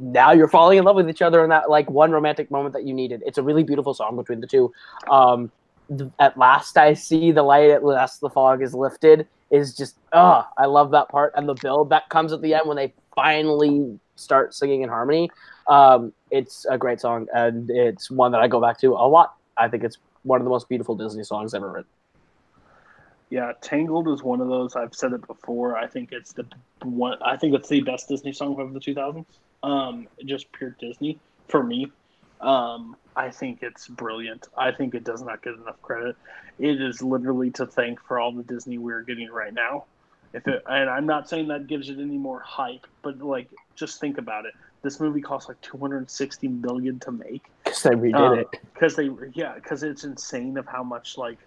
[0.00, 2.84] now you're falling in love with each other in that like one romantic moment that
[2.84, 3.22] you needed.
[3.24, 4.72] It's a really beautiful song between the two.
[5.08, 5.52] Um,
[6.18, 7.70] at last I see the light.
[7.70, 9.28] At last the fog is lifted.
[9.52, 12.64] Is just ah, I love that part and the build that comes at the end
[12.66, 15.30] when they finally start singing in harmony.
[15.68, 19.36] Um, it's a great song and it's one that I go back to a lot.
[19.56, 21.90] I think it's one of the most beautiful Disney songs ever written.
[23.30, 24.74] Yeah, Tangled is one of those.
[24.74, 25.76] I've said it before.
[25.76, 26.46] I think it's the
[26.82, 27.18] one.
[27.22, 29.26] I think it's the best Disney song of the 2000s.
[29.62, 31.92] Um, just pure Disney for me.
[32.40, 34.48] Um, I think it's brilliant.
[34.56, 36.16] I think it does not get enough credit.
[36.58, 39.84] It is literally to thank for all the Disney we're getting right now.
[40.32, 44.00] If it, and I'm not saying that gives it any more hype, but like, just
[44.00, 44.54] think about it.
[44.82, 48.48] This movie cost like 260 million to make Because they redid Uh, it.
[48.72, 51.38] because they yeah because it's insane of how much like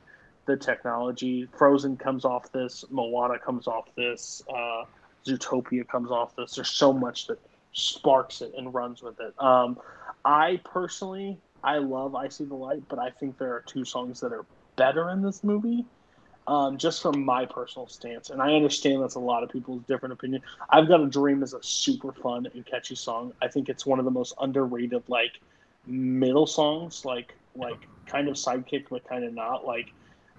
[0.46, 4.84] the technology frozen comes off this moana comes off this uh
[5.26, 7.40] zootopia comes off this there's so much that
[7.74, 9.78] sparks it and runs with it um
[10.26, 14.20] i personally i love i see the light but i think there are two songs
[14.20, 14.46] that are
[14.76, 15.86] better in this movie
[16.48, 20.12] um, just from my personal stance, and I understand that's a lot of people's different
[20.14, 20.42] opinion.
[20.72, 23.32] I've got a dream is a super fun and catchy song.
[23.44, 25.40] I think it's one of the most underrated like
[25.86, 29.94] middle songs, like like kind of sidekick but kind of not, like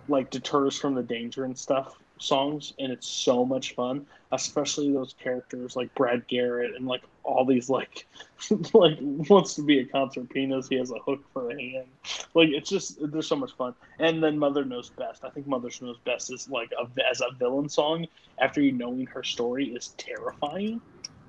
[0.09, 4.07] like deters from the danger and stuff songs, and it's so much fun.
[4.31, 8.07] Especially those characters like Brad Garrett and like all these like
[8.73, 10.69] like wants to be a concert penis.
[10.69, 11.89] He has a hook for a hand.
[12.35, 13.75] Like it's just there's so much fun.
[13.99, 15.25] And then Mother Knows Best.
[15.25, 18.07] I think Mother Knows Best is like a, as a villain song
[18.39, 20.81] after you knowing her story is terrifying.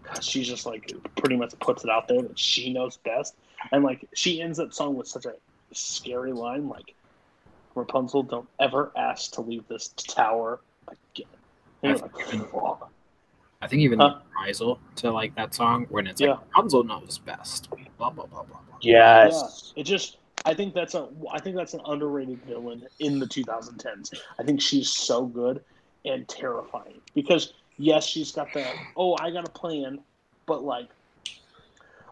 [0.04, 3.36] 'Cause She's just like pretty much puts it out there that she knows best,
[3.72, 5.34] and like she ends that song with such a
[5.74, 6.94] scary line like,
[7.76, 11.28] "Rapunzel, don't ever ask to leave this tower again."
[11.82, 12.92] And you're like, "Fuck."
[13.62, 14.10] I think even Huh?
[14.10, 16.32] the reprisal to like that song when it's Yeah.
[16.32, 17.70] like Rapunzel knows best.
[17.70, 18.78] Blah blah blah blah blah.
[18.82, 19.72] Yes.
[19.76, 23.28] Yeah, it just I think that's a I think that's an underrated villain in the
[23.28, 24.12] 2010s.
[24.38, 25.64] I think she's so good
[26.04, 28.66] and terrifying because yes, she's got the
[28.96, 30.00] oh I got a plan,
[30.46, 30.90] but like,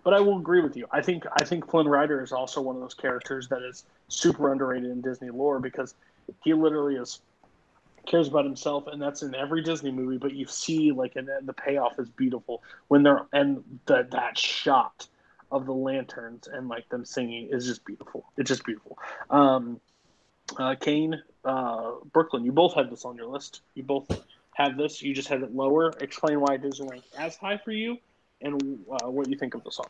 [0.04, 0.88] but I will agree with you.
[0.92, 4.52] I think I think Flynn Rider is also one of those characters that is super
[4.52, 5.96] underrated in Disney lore because
[6.44, 7.20] he literally is
[8.08, 11.54] cares about himself and that's in every disney movie but you see like and the
[11.54, 15.08] payoff is beautiful when they're and the, that shot
[15.52, 18.26] of the lanterns and like them singing is just beautiful.
[18.38, 18.98] It's just beautiful.
[19.30, 19.80] Um
[20.58, 23.62] uh kane uh brooklyn you both had this on your list.
[23.76, 24.08] You both
[24.54, 27.72] have this you just had it lower explain why it doesn't rank as high for
[27.72, 27.98] you
[28.42, 29.88] and uh, what you think of the song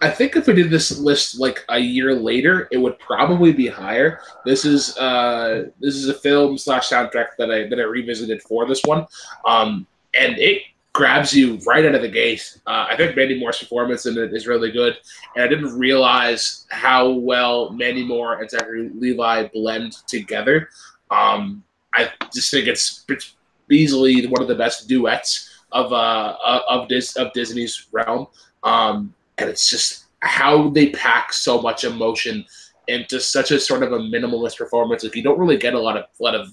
[0.00, 3.66] I think if we did this list like a year later, it would probably be
[3.66, 4.20] higher.
[4.44, 8.66] This is uh, this is a film slash soundtrack that I that I revisited for
[8.66, 9.06] this one,
[9.44, 10.62] um, and it
[10.92, 12.58] grabs you right out of the gate.
[12.66, 14.98] Uh, I think Mandy Moore's performance in it is really good,
[15.34, 20.70] and I didn't realize how well Mandy Moore and Zachary Levi blend together.
[21.10, 21.62] Um,
[21.98, 23.34] I just think it's, it's
[23.70, 26.36] easily one of the best duets of uh
[26.68, 28.26] of Dis- of Disney's realm.
[28.62, 32.44] Um, and it's just how they pack so much emotion
[32.88, 35.04] into such a sort of a minimalist performance.
[35.04, 36.48] Like you don't really get a lot of lot of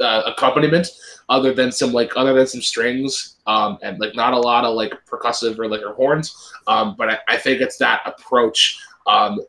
[0.00, 0.88] uh, accompaniment
[1.28, 4.74] other than some like other than some strings um, and like not a lot of
[4.74, 6.52] like percussive or like or horns.
[6.66, 9.40] Um, but I, I think it's that approach um,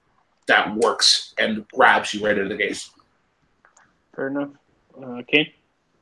[0.48, 2.88] that works and grabs you right of the gate.
[4.16, 4.50] fair enough
[5.04, 5.48] uh kane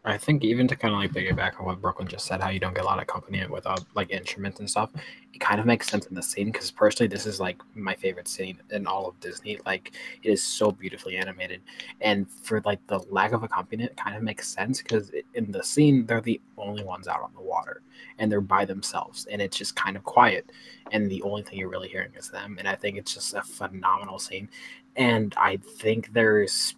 [0.05, 2.59] I think even to kind of like piggyback on what Brooklyn just said, how you
[2.59, 4.91] don't get a lot of accompaniment without like instruments and stuff,
[5.33, 8.27] it kind of makes sense in the scene because personally, this is like my favorite
[8.27, 9.59] scene in all of Disney.
[9.65, 11.61] Like it is so beautifully animated,
[12.01, 16.05] and for like the lack of accompaniment, kind of makes sense because in the scene
[16.05, 17.81] they're the only ones out on the water
[18.19, 20.51] and they're by themselves, and it's just kind of quiet,
[20.91, 22.57] and the only thing you're really hearing is them.
[22.59, 24.49] And I think it's just a phenomenal scene,
[24.97, 26.75] and I think there's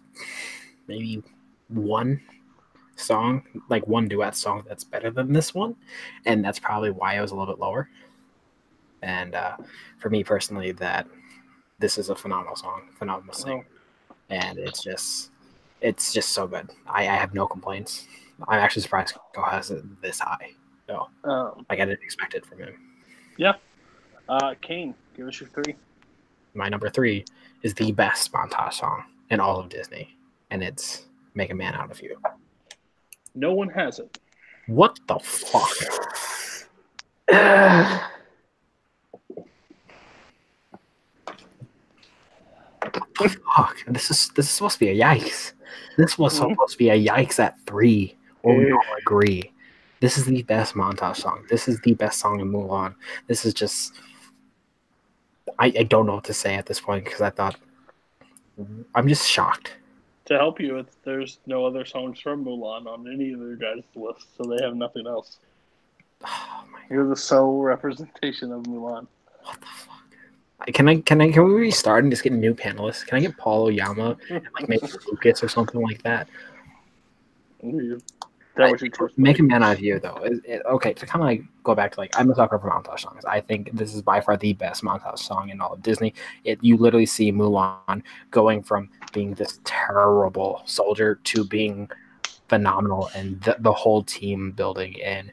[0.86, 1.24] maybe
[1.68, 2.20] one
[2.96, 5.76] song, like one duet song that's better than this one,
[6.24, 7.88] and that's probably why I was a little bit lower.
[9.02, 9.56] And uh,
[9.98, 11.06] for me personally, that
[11.78, 13.64] this is a phenomenal song, phenomenal sing,
[14.30, 15.30] and it's just,
[15.80, 16.70] it's just so good.
[16.86, 18.06] I, I have no complaints.
[18.48, 20.50] I'm actually surprised Go has it this high.
[20.88, 22.74] No, um like I didn't expect it from him.
[23.36, 23.54] Yeah.
[24.28, 25.74] uh kane give us your three
[26.54, 27.24] My number three
[27.62, 30.16] is the best montage song in all of Disney,
[30.50, 31.06] and it's
[31.36, 32.20] "Make a Man Out of You."
[33.34, 34.18] no one has it
[34.66, 35.70] What the fuck?
[43.56, 43.76] Fuck.
[43.88, 45.52] This is this is supposed to be a yikes.
[45.96, 46.50] This was Mhm.
[46.50, 48.16] supposed to be a yikes at three.
[48.42, 48.72] Or we Eh.
[48.74, 49.52] all agree.
[50.00, 51.44] This is the best montage song.
[51.48, 52.94] This is the best song in Mulan.
[53.26, 53.94] This is just
[55.58, 57.56] I, I don't know what to say at this point because I thought
[58.94, 59.76] I'm just shocked.
[60.26, 63.84] To help you, it's, there's no other songs from Mulan on any of their guys'
[63.94, 65.38] list, so they have nothing else.
[66.24, 69.06] Oh my You're the sole representation of Mulan.
[69.44, 69.96] what the fuck?
[70.72, 73.06] Can I can I can we restart and just get new panelists?
[73.06, 76.28] Can I get Paulo Yama and like maybe Lucas or something like that?
[78.56, 80.16] You- That was your first Make a man out of you though.
[80.24, 82.70] It- it- okay, to kind of like go back to like I'm a sucker for
[82.70, 83.24] montage songs.
[83.24, 86.14] I think this is by far the best montage song in all of Disney.
[86.44, 91.90] It you literally see Mulan going from being this terrible soldier to being
[92.48, 95.32] phenomenal and the, the whole team building and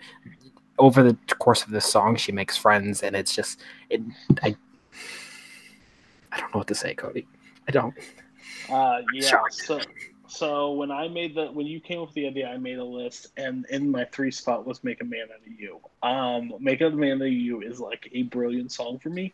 [0.80, 3.62] over the course of this song she makes friends and it's just
[3.92, 4.02] it
[4.42, 4.56] I
[6.32, 7.28] I don't know what to say, Cody.
[7.68, 7.94] I don't.
[8.68, 9.22] Uh, yeah.
[9.28, 9.54] Shocked.
[9.54, 9.80] So,
[10.34, 12.84] so when I made the when you came up with the idea, I made a
[12.84, 16.82] list, and in my three spot was "Make a Man Out of You." Um, "Make
[16.82, 19.34] a Man Out of You" is like a brilliant song for me.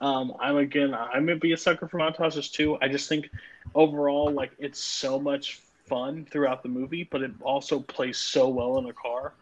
[0.00, 2.78] Um, I'm again, I'm gonna be a sucker for montages too.
[2.80, 3.30] I just think
[3.74, 8.78] overall, like it's so much fun throughout the movie, but it also plays so well
[8.78, 9.34] in a car.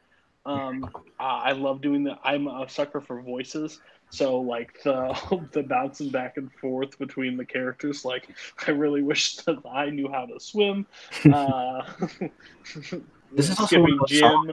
[0.44, 0.88] Um,
[1.18, 2.18] I I love doing that.
[2.24, 3.80] I'm a sucker for voices.
[4.10, 8.28] So like the the bouncing back and forth between the characters, like
[8.66, 10.86] I really wish that I knew how to swim.
[11.32, 11.82] Uh,
[13.32, 14.52] This is also skipping one of those gym.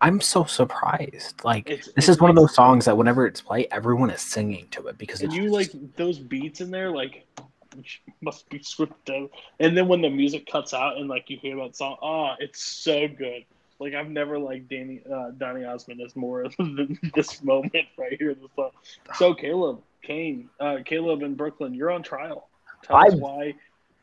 [0.00, 1.44] I'm so surprised.
[1.44, 4.20] Like It's- this it's is one of those songs that whenever it's played, everyone is
[4.20, 7.26] singing to it because you like those beats in there, like
[8.20, 9.28] must be scripted.
[9.60, 12.62] And then when the music cuts out and like you hear that song, oh, it's
[12.64, 13.44] so good.
[13.80, 18.30] Like I've never liked Danny uh, Donny Osmond as more than this moment right here.
[18.30, 18.70] in The song.
[19.16, 22.48] So Caleb, Kane, uh, Caleb in Brooklyn, you're on trial.
[22.82, 23.54] Tell us why.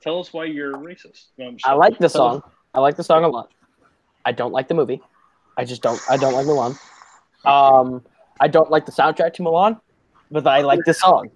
[0.01, 1.27] Tell us why you're racist.
[1.37, 2.43] No, I'm I like the Tell us- song.
[2.73, 3.51] I like the song a lot.
[4.25, 5.01] I don't like the movie.
[5.57, 5.99] I just don't.
[6.09, 6.77] I don't like Mulan.
[7.45, 8.03] Um,
[8.39, 9.79] I don't like the soundtrack to Mulan,
[10.31, 11.29] but I like this song.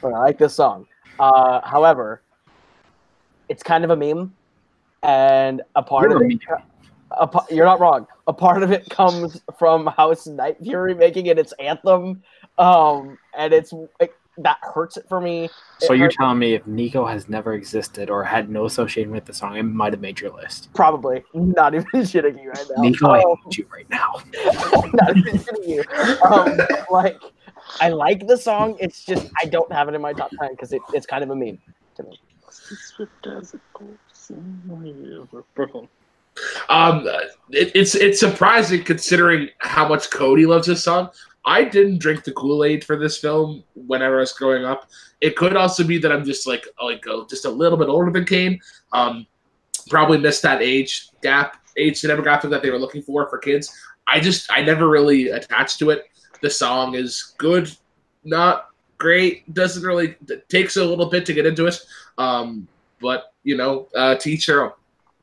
[0.00, 0.86] But I like this song.
[1.18, 2.22] Uh, however,
[3.48, 4.32] it's kind of a meme,
[5.02, 6.40] and a part You're of a it.
[7.12, 8.06] A, you're not wrong.
[8.26, 12.22] A part of it comes from House Night Fury making it its anthem,
[12.58, 15.48] um, and it's it, that hurts it for me.
[15.78, 19.32] so you're telling me if Nico has never existed or had no association with the
[19.32, 20.72] song, it might have made your list.
[20.74, 22.82] probably not even shitting you right now.
[22.82, 24.14] Nico, I Um, hate you right now.
[24.92, 25.84] not even kidding you.
[26.24, 26.56] Um,
[26.90, 27.20] like,
[27.80, 28.76] I like the song.
[28.78, 31.30] It's just I don't have it in my top ten because it, it's kind of
[31.30, 31.58] a meme
[31.96, 32.20] to me.
[32.50, 34.30] Swift as it goes.
[35.54, 35.88] Brooklyn.
[36.68, 37.06] Um,
[37.50, 41.10] it, it's it's surprising considering how much Cody loves this song.
[41.44, 44.90] I didn't drink the Kool Aid for this film whenever I was growing up.
[45.20, 48.10] It could also be that I'm just like like uh, just a little bit older
[48.10, 48.60] than Kane.
[48.92, 49.26] Um,
[49.88, 53.72] probably missed that age gap, age demographic that they were looking for for kids.
[54.06, 56.04] I just I never really attached to it.
[56.42, 57.70] The song is good,
[58.24, 58.68] not
[58.98, 59.52] great.
[59.54, 60.16] Doesn't really
[60.48, 61.80] takes a little bit to get into it.
[62.18, 62.68] Um,
[63.00, 64.72] but you know, uh, to each own.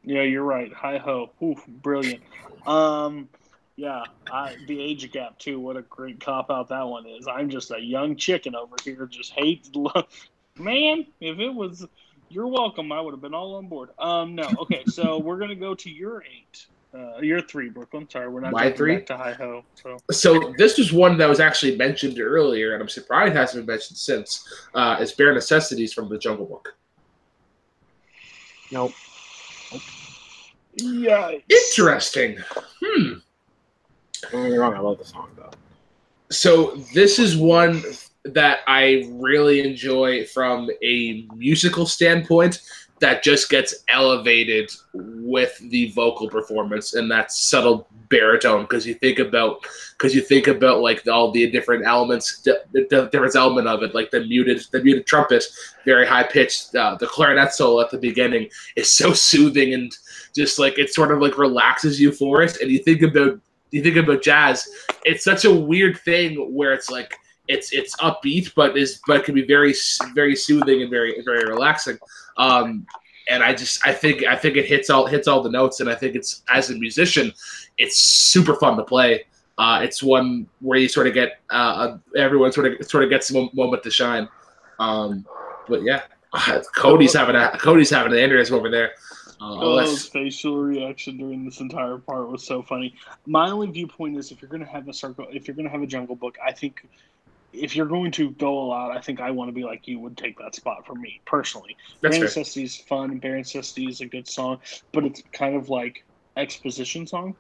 [0.06, 0.72] Yeah, you're right.
[0.74, 1.32] Hi ho.
[1.42, 2.22] Oof, brilliant.
[2.68, 3.28] Um,
[3.76, 5.60] yeah, I, the age gap too.
[5.60, 7.28] What a great cop out that one is.
[7.28, 9.68] I'm just a young chicken over here, just hate.
[10.60, 11.86] Man, if it was,
[12.30, 12.92] you're welcome.
[12.92, 13.90] I would have been all on board.
[14.00, 14.48] Um, no.
[14.60, 16.68] Okay, so we're gonna go to your eight.
[16.94, 18.08] Uh, your three, Brooklyn.
[18.10, 18.96] Sorry, we're not My three?
[18.96, 19.66] back to hi ho.
[19.74, 23.66] So So this was one that was actually mentioned earlier, and I'm surprised it hasn't
[23.66, 24.48] been mentioned since.
[24.74, 26.78] Uh, it's Bare Necessities from the Jungle Book.
[28.72, 28.94] Nope.
[30.78, 32.38] Yeah, Interesting.
[32.84, 33.14] Hmm.
[34.32, 35.52] Don't get me wrong, I love the song though.
[36.32, 37.84] So this is one
[38.24, 42.62] that I really enjoy from a musical standpoint
[43.00, 49.20] that just gets elevated with the vocal performance and that subtle baritone because you think
[49.20, 49.66] about
[49.98, 53.96] because you think about like all the different elements the, the different element of it
[53.96, 55.44] like the muted the muted trumpet
[55.86, 59.98] very high pitched uh, the clarinet solo at the beginning is so soothing and
[60.36, 63.40] just like it sort of like relaxes you for it and you think about
[63.72, 64.68] you think about jazz.
[65.04, 67.18] It's such a weird thing where it's like
[67.48, 69.74] it's it's upbeat but is but it can be very
[70.14, 71.98] very soothing and very very relaxing.
[72.38, 72.86] Um
[73.28, 75.90] and i just i think i think it hits all hits all the notes and
[75.90, 77.34] i think it's as a musician
[77.80, 79.26] it's super fun to play.
[79.58, 83.32] Uh it's one where you sort of get uh everyone sort of sort of gets
[83.32, 84.28] a moment to shine.
[84.80, 85.26] Um
[85.68, 86.02] but yeah
[86.76, 88.92] cody's having a cody's having an aneurysm over there
[89.42, 92.96] uh, Oh, his facial reaction during this entire part was so funny.
[93.26, 95.88] My only viewpoint is if you're gonna have a circle, if you're gonna have a
[95.88, 96.88] Jungle Book, I think
[97.54, 100.00] if you're going to go all out, I think I want to be like you
[100.00, 101.78] would take that spot for me personally.
[102.02, 102.26] That's fair.
[102.26, 103.18] Necessity's fun.
[103.20, 104.60] Bare Necessity is a good song,
[104.92, 106.04] but it's kind of like
[106.38, 107.36] exposition song.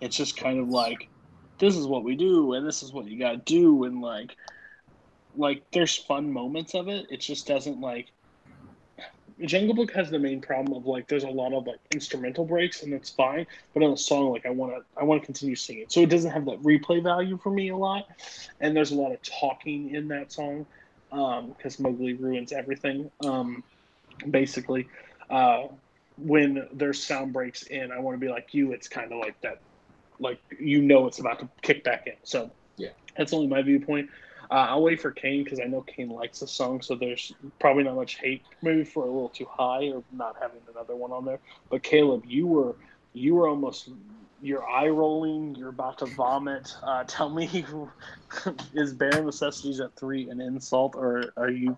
[0.00, 1.08] It's just kind of like
[1.58, 4.36] this is what we do and this is what you got to do and like
[5.36, 7.06] like there's fun moments of it.
[7.10, 8.12] It just doesn't like
[9.44, 12.82] Jungle Book has the main problem of like there's a lot of like instrumental breaks
[12.82, 15.54] and it's fine, but in a song like I want to I want to continue
[15.54, 18.04] singing, so it doesn't have that replay value for me a lot,
[18.60, 20.66] and there's a lot of talking in that song
[21.12, 23.10] um, because Mowgli ruins everything.
[23.24, 23.62] Um,
[24.30, 24.88] basically,
[25.30, 25.68] uh,
[26.16, 28.72] when there's sound breaks in, I want to be like you.
[28.72, 29.62] It's kind of like that,
[30.18, 32.14] like you know it's about to kick back in.
[32.24, 32.90] So Yeah.
[33.16, 34.10] that's only my viewpoint.
[34.50, 37.84] Uh, I'll wait for Kane because I know Kane likes the song, so there's probably
[37.84, 41.24] not much hate maybe for a little too high or not having another one on
[41.24, 41.38] there.
[41.70, 42.76] But Caleb, you were
[43.12, 43.90] you were almost
[44.40, 46.74] you're eye rolling, you're about to vomit.
[46.82, 47.64] Uh, tell me,
[48.74, 51.76] is bare necessities at three an insult or are you?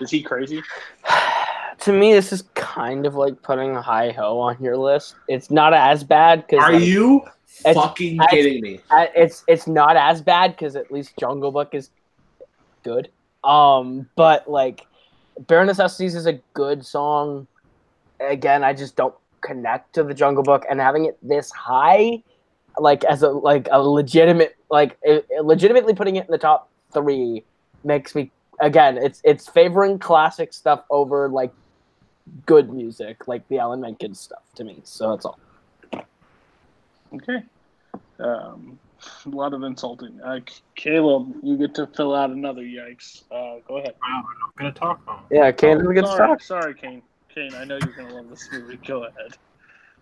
[0.00, 0.62] Is he crazy?
[1.80, 5.14] to me, this is kind of like putting a high ho on your list.
[5.28, 8.80] It's not as bad because Are you fucking kidding me?
[8.90, 11.90] it's it's not as bad because at least Jungle Book is
[12.82, 13.10] good.
[13.44, 14.86] Um, but like,
[15.46, 17.46] Bare Necessities is a good song.
[18.20, 22.22] Again, I just don't connect to the Jungle Book, and having it this high,
[22.78, 26.68] like as a like a legitimate like it, it- legitimately putting it in the top
[26.92, 27.44] three
[27.84, 28.98] makes me again.
[28.98, 31.52] It's it's favoring classic stuff over like
[32.46, 34.80] good music, like the Alan Menken stuff to me.
[34.84, 35.38] So that's all.
[37.14, 37.42] Okay.
[38.18, 38.78] Um,
[39.26, 40.20] a lot of insulting.
[40.20, 40.40] Uh,
[40.74, 43.22] Caleb, you get to fill out another yikes.
[43.30, 43.94] Uh, go ahead.
[44.02, 45.24] Wow, I'm not gonna talk about.
[45.30, 45.36] it.
[45.36, 46.42] Yeah, Kane, we get sorry, stuck.
[46.42, 47.02] sorry, Kane.
[47.34, 48.78] Kane, I know you're gonna love this movie.
[48.86, 49.36] Go ahead.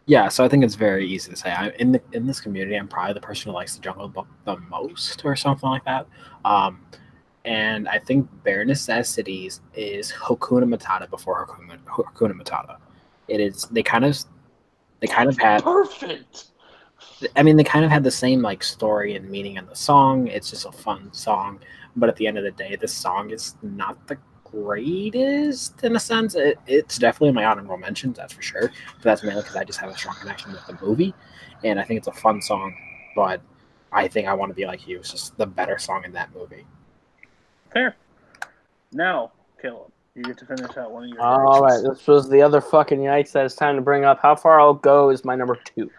[0.06, 1.50] Yeah, so I think it's very easy to say.
[1.50, 4.26] I'm in the in this community, I'm probably the person who likes the Jungle Book
[4.44, 6.06] the most, or something like that.
[6.44, 6.80] Um,
[7.44, 12.78] and I think Bare Necessities is Hakuna Matata before Hakuna, Hakuna Matata.
[13.28, 13.64] It is.
[13.70, 14.18] They kind of,
[15.00, 15.62] they kind of had.
[15.62, 16.46] Perfect.
[17.36, 20.28] I mean, they kind of had the same like story and meaning in the song.
[20.28, 21.60] It's just a fun song,
[21.96, 26.00] but at the end of the day, this song is not the greatest in a
[26.00, 26.34] sense.
[26.34, 28.72] It, it's definitely my honorable mentions, that's for sure.
[28.96, 31.14] But that's mainly because I just have a strong connection with the movie,
[31.64, 32.74] and I think it's a fun song.
[33.16, 33.40] But
[33.92, 34.98] I think I want to be like you.
[34.98, 36.66] It's just the better song in that movie.
[37.72, 37.96] Fair.
[38.92, 41.20] Now, Caleb, you get to finish out one of your.
[41.20, 41.88] All right, yikes.
[41.88, 44.20] this was the other fucking yikes that it's time to bring up.
[44.20, 45.90] How far I'll go is my number two.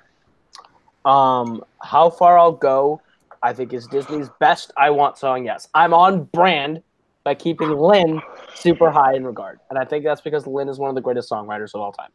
[1.06, 3.02] Um, how far I'll go,
[3.42, 5.46] I think is Disney's best I Want song.
[5.46, 6.84] Yes, I'm on brand
[7.24, 8.22] by keeping Lin
[8.54, 11.30] super high in regard, and I think that's because Lin is one of the greatest
[11.30, 12.12] songwriters of all time,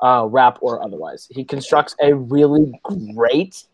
[0.00, 1.26] uh, rap or otherwise.
[1.30, 2.72] He constructs a really
[3.14, 3.64] great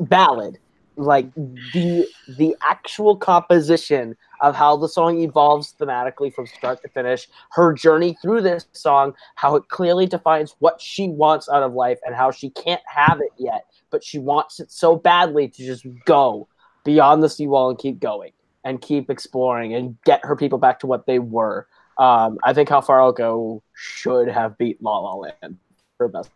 [0.00, 0.58] ballad,
[0.96, 7.28] like the the actual composition of how the song evolves thematically from start to finish
[7.50, 11.98] her journey through this song, how it clearly defines what she wants out of life
[12.04, 13.64] and how she can't have it yet,
[13.94, 16.48] but she wants it so badly to just go
[16.84, 18.32] beyond the seawall and keep going
[18.64, 21.68] and keep exploring and get her people back to what they were.
[21.96, 25.58] Um, I think How Far I'll Go should have beat La La Land
[25.96, 26.28] for best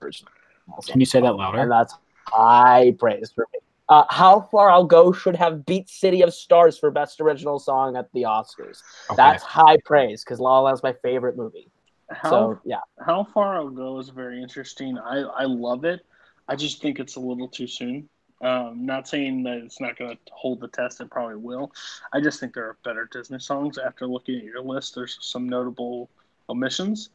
[0.00, 0.30] original
[0.68, 1.58] song Can you say that louder?
[1.58, 1.82] and louder?
[1.82, 1.94] that's
[2.28, 3.58] high praise for me.
[3.88, 7.96] Uh, How Far I'll Go should have beat City of Stars for Best Original Song
[7.96, 8.78] at the Oscars.
[9.10, 9.16] Okay.
[9.16, 11.68] That's high praise because La La Land's my favorite movie.
[12.08, 14.96] How So yeah, how far I'll go is very interesting.
[14.96, 16.06] I I love it.
[16.48, 18.08] I just think it's a little too soon.
[18.42, 21.00] Um, not saying that it's not going to hold the test.
[21.00, 21.72] It probably will.
[22.12, 23.78] I just think there are better Disney songs.
[23.78, 26.10] After looking at your list, there's some notable
[26.48, 27.10] omissions.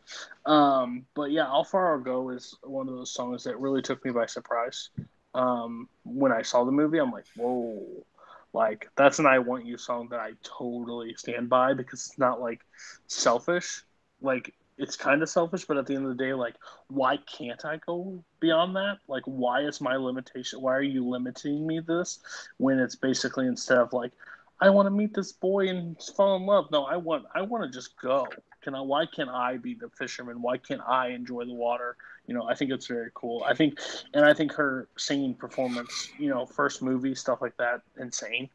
[0.46, 4.04] Um, but yeah, How Far I'll Go is one of those songs that really took
[4.04, 4.90] me by surprise.
[5.36, 8.06] Um, when I saw the movie, I'm like, whoa.
[8.52, 12.42] Like that's an I Want You song that I totally stand by because it's not
[12.42, 12.62] like
[13.06, 13.84] selfish.
[14.22, 16.56] Like it's kind of selfish, but at the end of the day, like,
[16.88, 19.00] why can't I go beyond that?
[19.08, 20.62] Like, why is my limitation?
[20.62, 22.20] Why are you limiting me this
[22.58, 24.14] when it's basically instead of like,
[24.62, 26.66] I want to meet this boy and fall in love.
[26.72, 28.28] No, I want, I want to just go.
[28.62, 28.82] Can I?
[28.82, 30.42] Why can't I be the fisherman?
[30.42, 31.96] Why can't I enjoy the water?
[32.28, 33.44] You know, I think it's very cool.
[33.46, 33.80] I think,
[34.14, 38.50] and I think her singing performance, you know, first movie stuff like that, insane.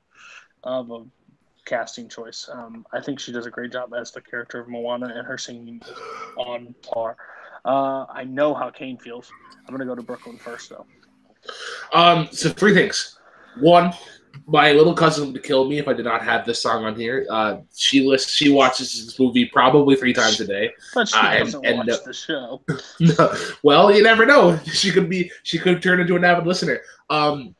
[0.62, 1.04] Of a
[1.64, 2.48] casting choice.
[2.52, 5.38] Um, I think she does a great job as the character of Moana, and her
[5.38, 5.92] singing is
[6.36, 7.16] on par.
[7.64, 9.30] Uh, I know how Kane feels.
[9.66, 10.86] I'm gonna go to Brooklyn first, though.
[11.92, 13.18] Um, so three things.
[13.60, 13.92] One,
[14.46, 17.26] my little cousin would kill me if I did not have this song on here.
[17.30, 20.70] Uh, she lists, she watches this movie probably three times a day.
[20.94, 22.62] But she Uh, and- doesn't and, watch uh, the show.
[23.00, 24.58] no, well, you never know.
[24.64, 26.80] She could be, she could turn into an avid listener.
[27.10, 27.54] Um,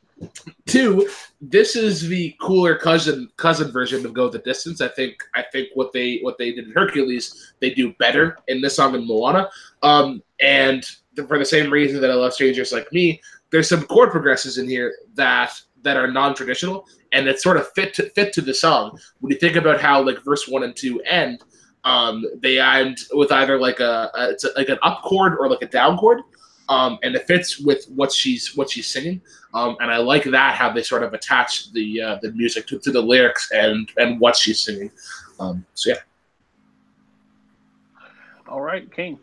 [0.65, 1.09] Two,
[1.41, 4.81] this is the cooler cousin cousin version of Go the Distance.
[4.81, 8.61] I think I think what they what they did in Hercules, they do better in
[8.61, 9.49] this song in Moana.
[9.83, 10.85] Um, and
[11.27, 13.21] for the same reason that I love Strangers Like Me,
[13.51, 17.93] there's some chord progressions in here that that are non-traditional and that sort of fit
[17.93, 18.97] to, fit to the song.
[19.19, 21.43] When you think about how like verse one and two end,
[21.83, 25.47] um, they end with either like a, a it's a, like an up chord or
[25.47, 26.21] like a down chord,
[26.69, 29.21] um, and it fits with what she's what she's singing.
[29.55, 32.77] Um, and I like that how they sort of attach the uh, the music to,
[32.79, 34.91] to the lyrics and and what she's singing.
[35.39, 35.99] Um, so yeah.
[38.47, 39.17] All right, King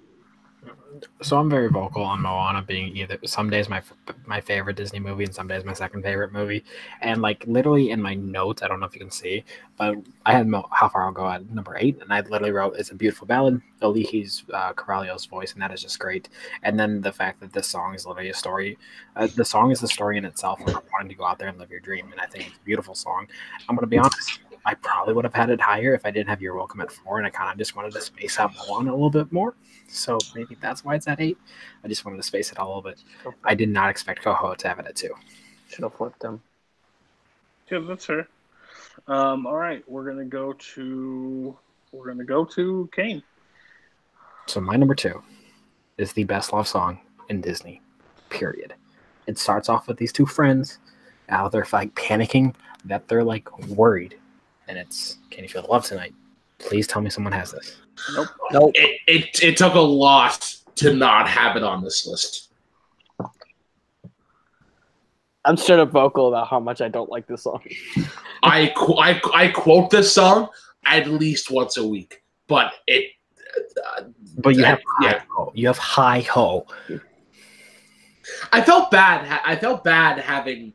[1.20, 3.82] so I'm very vocal on Moana being either some days my
[4.27, 6.64] my favorite Disney movie and some days my second favorite movie.
[7.01, 9.44] And like literally in my notes, I don't know if you can see,
[9.77, 9.97] but
[10.27, 12.90] I had Mo, how far I'll go at number eight, and I literally wrote it's
[12.90, 16.28] a beautiful ballad, Auli'i's uh, Cravalho's voice, and that is just great.
[16.62, 18.78] And then the fact that this song is literally a story.
[19.16, 20.60] Uh, the song is the story in itself
[20.93, 22.94] wanting to go out there and live your dream, and I think it's a beautiful
[22.94, 23.28] song.
[23.69, 24.41] I'm gonna be honest.
[24.64, 27.18] I probably would have had it higher if I didn't have You're Welcome at four,
[27.18, 29.55] and I kind of just wanted to space out Moana a little bit more.
[29.89, 31.36] So maybe that's why it's at eight.
[31.84, 33.02] I just wanted to space it out a little bit.
[33.44, 35.14] I did not expect Coho to have it at two.
[35.68, 36.43] Should have flipped them.
[37.70, 38.28] Yeah, that's fair.
[39.09, 41.56] Um, all right, we're gonna go to
[41.93, 43.22] we're gonna go to Kane.
[44.47, 45.22] So my number two
[45.98, 47.80] is the best love song in Disney.
[48.28, 48.74] Period.
[49.26, 50.78] It starts off with these two friends
[51.28, 54.16] out there like panicking that they're like worried,
[54.73, 56.15] and it's "Can you feel the love tonight?"
[56.59, 57.77] Please tell me someone has this.
[58.15, 58.28] Nope.
[58.53, 58.70] Nope.
[58.74, 62.49] It, it it took a lot to not have it on this list.
[65.44, 67.61] I'm straight up vocal about how much I don't like this song.
[68.44, 70.49] I, qu- I I quote this song
[70.86, 73.11] at least once a week, but it.
[73.99, 74.05] Uh,
[74.39, 75.23] But you I- have high yeah.
[75.36, 75.53] ho.
[75.55, 76.66] You have high ho.
[78.53, 79.40] I felt bad.
[79.44, 80.73] I felt bad having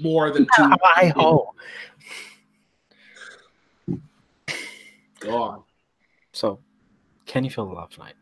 [0.00, 0.70] more than two.
[0.82, 1.54] High ho.
[5.24, 5.62] God.
[6.32, 6.60] So,
[7.26, 8.14] Can You Feel the Love Tonight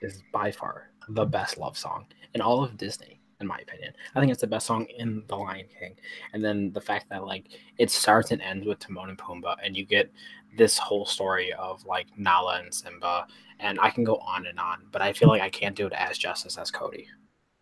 [0.00, 3.92] is by far the best love song in all of Disney, in my opinion.
[4.14, 5.96] I think it's the best song in The Lion King.
[6.32, 7.46] And then the fact that like
[7.78, 10.12] it starts and ends with Timon and Pumbaa, and you get
[10.56, 13.26] this whole story of like Nala and Simba,
[13.60, 15.92] and I can go on and on, but I feel like I can't do it
[15.92, 17.06] as justice as Cody.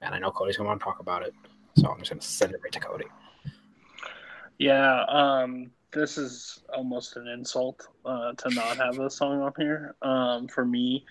[0.01, 1.35] And I know Cody's gonna want to talk about it,
[1.77, 3.07] so I'm just gonna send it right to Cody.
[4.59, 9.94] Yeah, um, this is almost an insult uh, to not have this song on here.
[10.01, 11.05] Um, for me,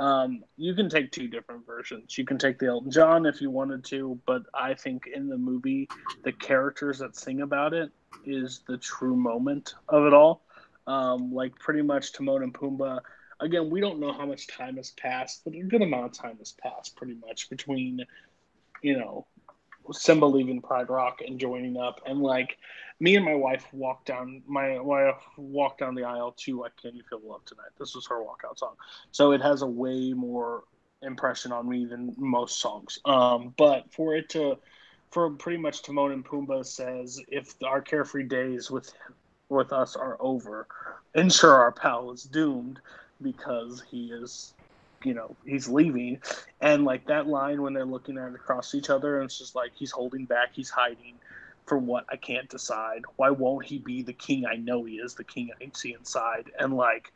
[0.00, 2.18] um, you can take two different versions.
[2.18, 5.38] You can take the Elton John if you wanted to, but I think in the
[5.38, 5.88] movie,
[6.24, 7.92] the characters that sing about it
[8.26, 10.42] is the true moment of it all.
[10.88, 12.98] Um, like pretty much Timon and Pumbaa.
[13.38, 16.38] Again, we don't know how much time has passed, but a good amount of time
[16.38, 18.04] has passed, pretty much between,
[18.82, 19.24] you know,
[19.90, 22.56] Simba leaving Pride Rock and joining up, and like
[23.00, 26.94] me and my wife walked down my wife walked down the aisle to like Can
[26.94, 27.70] You Feel the Love Tonight?
[27.78, 28.74] This was her walkout song.
[29.10, 30.64] So it has a way more
[31.02, 32.98] impression on me than most songs.
[33.04, 34.56] Um, but for it to
[35.10, 38.92] for pretty much Timon and Pumbaa says if our carefree days with
[39.48, 40.66] with us are over,
[41.14, 42.80] ensure our pal is doomed
[43.20, 44.54] because he is
[45.04, 46.20] you know he's leaving
[46.60, 49.54] and like that line when they're looking at it across each other and it's just
[49.54, 51.14] like he's holding back he's hiding
[51.66, 53.02] for what I can't decide.
[53.16, 56.50] Why won't he be the king I know he is, the king I see inside?
[56.58, 57.12] And like,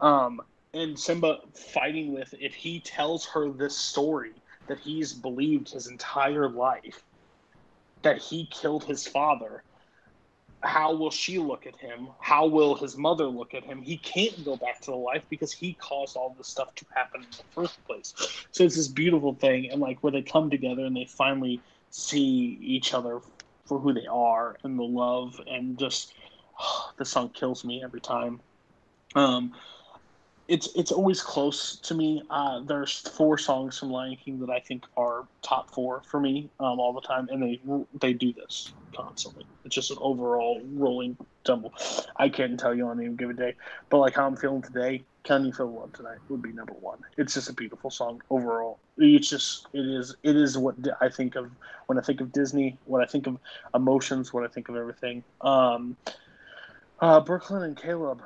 [0.00, 0.40] um,
[0.72, 4.32] and Simba fighting with if he tells her this story
[4.68, 7.02] that he's believed his entire life
[8.02, 9.62] that he killed his father.
[10.62, 12.08] How will she look at him?
[12.20, 13.80] How will his mother look at him?
[13.80, 17.22] He can't go back to the life because he caused all this stuff to happen
[17.22, 18.12] in the first place.
[18.50, 22.58] So it's this beautiful thing, and like where they come together and they finally see
[22.60, 23.20] each other
[23.64, 26.12] for who they are and the love and just
[26.98, 28.40] the song kills me every time.
[29.14, 29.52] Um,
[30.50, 32.22] it's it's always close to me.
[32.28, 36.50] Uh, there's four songs from Lion King that I think are top four for me
[36.58, 37.60] um, all the time, and they
[38.00, 39.46] they do this constantly.
[39.64, 41.72] It's just an overall rolling tumble.
[42.16, 43.54] I can't tell you on any given day,
[43.90, 46.98] but like how I'm feeling today, "Can You Feel Love Tonight" would be number one.
[47.16, 48.80] It's just a beautiful song overall.
[48.98, 51.48] It's just it is it is what I think of
[51.86, 53.38] when I think of Disney, when I think of
[53.72, 55.22] emotions, when I think of everything.
[55.42, 55.96] Um,
[56.98, 58.20] uh, Brooklyn and Caleb,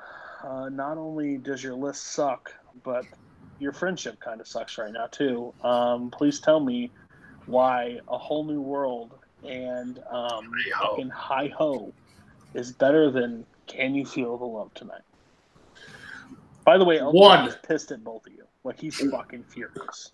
[0.44, 2.52] uh, not only does your list suck,
[2.82, 3.04] but
[3.58, 5.54] your friendship kind of sucks right now too.
[5.62, 6.90] Um, please tell me
[7.46, 9.14] why a whole new world
[9.46, 10.90] and um, Hi-ho.
[10.90, 11.92] fucking hi ho
[12.54, 15.02] is better than Can You Feel the Love Tonight?
[16.64, 17.48] By the way, Elton John.
[17.48, 18.44] Is pissed at both of you.
[18.64, 20.12] Like he's fucking furious.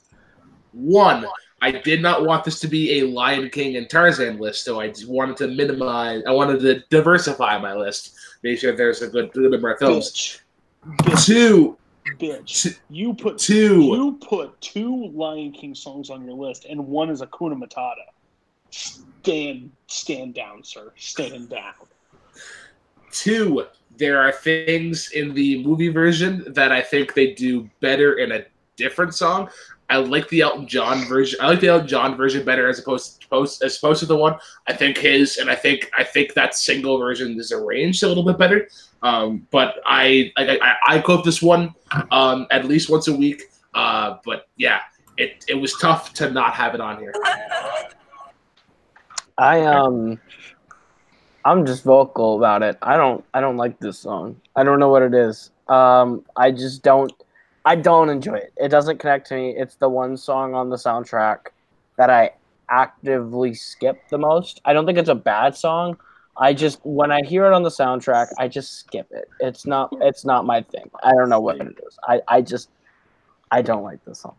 [0.73, 1.27] One,
[1.63, 4.89] I did not want this to be a Lion King and Tarzan list, so I
[4.89, 6.23] just wanted to minimize.
[6.27, 10.11] I wanted to diversify my list, make sure there's a good, good number of films.
[10.11, 10.41] Bitch.
[11.05, 11.27] Bitch.
[11.27, 11.77] Two,
[12.19, 12.63] Bitch.
[12.63, 13.83] two, You put two.
[13.83, 17.95] you put two Lion King songs on your list, and one is Hakuna Matata.
[18.71, 20.93] Stand stand down, sir.
[20.97, 21.75] Stand down.
[23.13, 28.33] Two, there are things in the movie version that I think they do better in
[28.33, 28.45] a
[28.77, 29.51] different song.
[29.91, 31.39] I like the Elton John version.
[31.43, 34.37] I like the Elton John version better as opposed to, as opposed to the one.
[34.69, 38.25] I think his and I think I think that single version is arranged a little
[38.25, 38.69] bit better.
[39.03, 41.75] Um, but I I, I I quote this one
[42.11, 43.43] um, at least once a week.
[43.75, 44.81] Uh, but yeah,
[45.17, 47.13] it it was tough to not have it on here.
[49.39, 50.21] I um
[51.45, 52.79] I'm just vocal about it.
[52.83, 54.41] I don't I don't like this song.
[54.55, 55.51] I don't know what it is.
[55.69, 57.13] Um I just don't
[57.65, 58.53] I don't enjoy it.
[58.57, 59.55] It doesn't connect to me.
[59.57, 61.49] It's the one song on the soundtrack
[61.97, 62.31] that I
[62.69, 64.61] actively skip the most.
[64.65, 65.99] I don't think it's a bad song.
[66.39, 69.29] I just when I hear it on the soundtrack, I just skip it.
[69.41, 70.91] It's not it's not my thing.
[71.03, 71.99] I don't know what it is.
[72.09, 72.71] I I just
[73.51, 74.37] I don't like this song.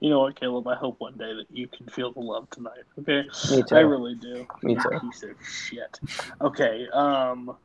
[0.00, 0.66] You know what, Caleb?
[0.66, 2.82] I hope one day that you can feel the love tonight.
[2.98, 3.76] Okay, Me too.
[3.76, 4.46] I really do.
[4.62, 4.98] Me too.
[5.00, 6.00] Piece of shit.
[6.40, 6.88] Okay.
[6.92, 7.56] Um.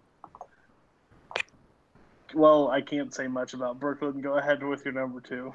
[2.33, 4.21] Well, I can't say much about Brooklyn.
[4.21, 5.45] Go ahead with your number two.
[5.47, 5.53] All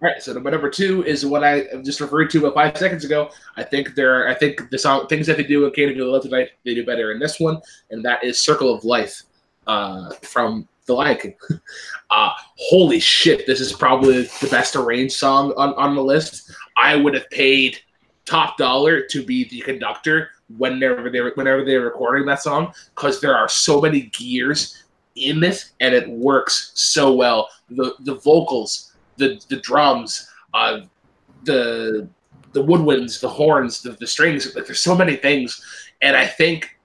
[0.00, 3.30] right, so number number two is what I just referred to about five seconds ago.
[3.56, 6.22] I think there, are, I think the song things that they do in Canada Love
[6.22, 7.60] Tonight, they do better in this one,
[7.90, 9.22] and that is "Circle of Life"
[9.66, 11.36] uh, from The Lion King.
[12.10, 16.50] uh, holy shit, this is probably the best arranged song on, on the list.
[16.76, 17.78] I would have paid
[18.24, 23.36] top dollar to be the conductor whenever they whenever they're recording that song because there
[23.36, 24.84] are so many gears
[25.16, 27.48] in it and it works so well.
[27.68, 30.80] The the vocals, the the drums, uh,
[31.44, 32.08] the
[32.52, 34.54] the woodwinds, the horns, the, the strings.
[34.54, 35.64] Like there's so many things,
[36.02, 36.78] and I think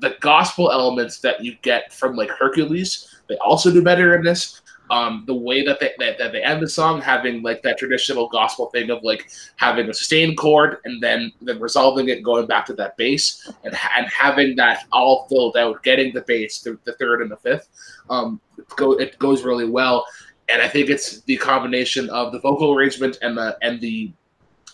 [0.00, 4.62] the gospel elements that you get from like Hercules, they also do better in this.
[4.90, 8.28] Um, the way that they that, that they end the song, having like that traditional
[8.28, 12.66] gospel thing of like having a sustained chord and then then resolving it, going back
[12.66, 16.92] to that bass, and and having that all filled out, getting the bass, the, the
[16.94, 17.68] third and the fifth,
[18.10, 18.40] um,
[18.74, 20.04] go it goes really well.
[20.52, 24.12] And I think it's the combination of the vocal arrangement and the and the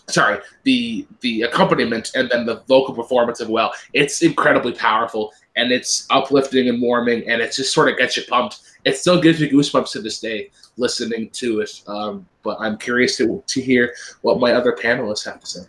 [0.09, 3.73] sorry the the accompaniment and then the vocal performance as well.
[3.93, 8.23] It's incredibly powerful and it's uplifting and warming and it just sort of gets you
[8.29, 8.61] pumped.
[8.85, 11.81] It still gives me goosebumps to this day listening to it.
[11.87, 15.61] Um, but I'm curious to to hear what my other panelists have to say.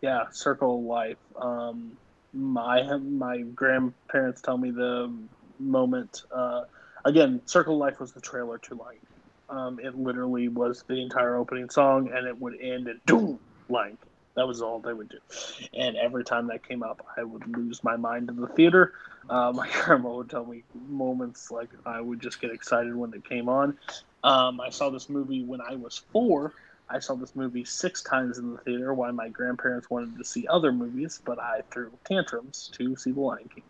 [0.00, 1.16] Yeah, Circle Life.
[1.36, 1.96] Um,
[2.32, 5.12] my my grandparents tell me the
[5.58, 6.22] moment.
[6.30, 6.64] Uh,
[7.04, 8.98] again, Circle Life was the trailer to Lion.
[9.48, 13.98] Um, it literally was the entire opening song, and it would end at doom Lion.
[14.38, 15.18] That was all they would do.
[15.74, 18.92] And every time that came up, I would lose my mind in the theater.
[19.28, 23.28] Uh, my grandma would tell me moments like I would just get excited when it
[23.28, 23.76] came on.
[24.22, 26.54] Um, I saw this movie when I was four.
[26.88, 30.46] I saw this movie six times in the theater while my grandparents wanted to see
[30.46, 33.64] other movies, but I threw tantrums to see The Lion King.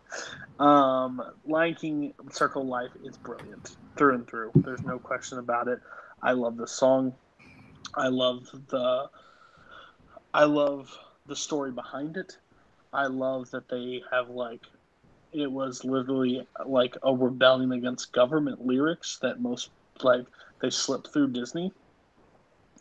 [0.59, 4.51] Um, Lion King Circle Life is brilliant through and through.
[4.53, 5.79] There's no question about it.
[6.21, 7.15] I love the song.
[7.95, 9.09] I love the
[10.39, 12.37] I love the story behind it.
[12.93, 14.61] I love that they have like
[15.33, 19.69] it was literally like a rebellion against government lyrics that most
[20.01, 20.25] like
[20.61, 21.73] they slipped through Disney.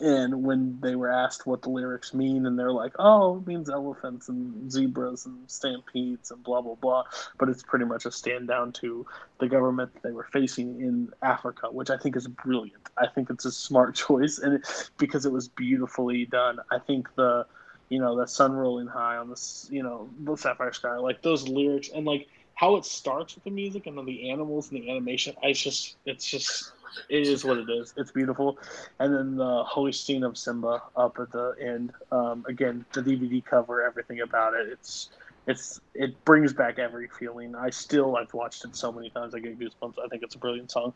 [0.01, 3.69] And when they were asked what the lyrics mean, and they're like, "Oh, it means
[3.69, 7.05] elephants and zebras and stampedes and blah blah blah,"
[7.37, 9.07] but it's pretty much a stand down to
[9.41, 12.89] the government they were facing in Africa, which I think is brilliant.
[12.97, 16.59] I think it's a smart choice, and it, because it was beautifully done.
[16.71, 17.47] I think the,
[17.89, 21.49] you know, the sun rolling high on this, you know, the sapphire sky, like those
[21.49, 24.91] lyrics, and like how it starts with the music and then the animals and the
[24.91, 25.35] animation.
[25.45, 26.73] I just, it's just,
[27.09, 27.95] it is what it is.
[27.97, 28.59] It's beautiful,
[28.99, 31.93] and then the holy scene of Simba up at the end.
[32.13, 34.69] Um, again, the DVD cover, everything about it.
[34.69, 35.11] It's
[35.47, 37.55] it's it brings back every feeling.
[37.55, 39.95] I still I've watched it so many times I get goosebumps.
[40.05, 40.95] I think it's a brilliant song.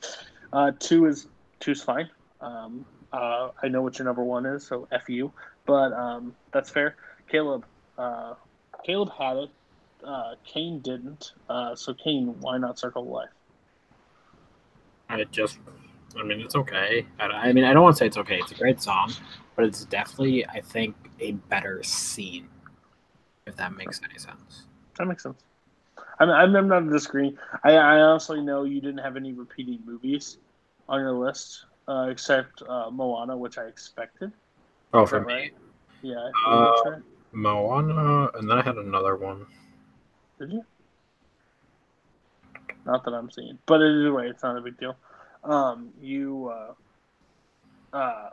[0.53, 1.27] Uh, two is
[1.61, 2.09] two's fine.
[2.41, 5.33] Um, uh, I know what your number one is, so f you.
[5.67, 6.97] But um, that's fair.
[7.31, 7.65] Caleb,
[7.97, 8.35] uh,
[8.85, 9.51] Caleb had it.
[10.05, 11.33] Uh, Kane didn't.
[11.49, 13.31] Uh, so Kane, why not Circle Life?
[15.09, 15.59] I just,
[16.19, 17.07] I mean, it's okay.
[17.19, 18.39] I, I mean, I don't want to say it's okay.
[18.39, 19.13] It's a great song,
[19.57, 22.49] but it's definitely, I think, a better scene.
[23.47, 24.67] If that makes any sense.
[24.99, 25.43] That makes sense.
[26.19, 27.37] I mean, I'm, I'm not disagreeing.
[27.65, 30.39] I, I honestly know you didn't have any repeating movies
[30.89, 34.33] on your list, uh, except uh, Moana, which I expected.
[34.93, 35.55] Oh, for me, right?
[36.03, 37.03] Yeah, Uh, right.
[37.33, 39.47] Moana, and then I had another one.
[40.39, 40.65] Did you?
[42.85, 44.97] Not that I'm seeing, but either way, it's not a big deal.
[45.45, 46.53] Um, you,
[47.93, 48.31] uh, uh,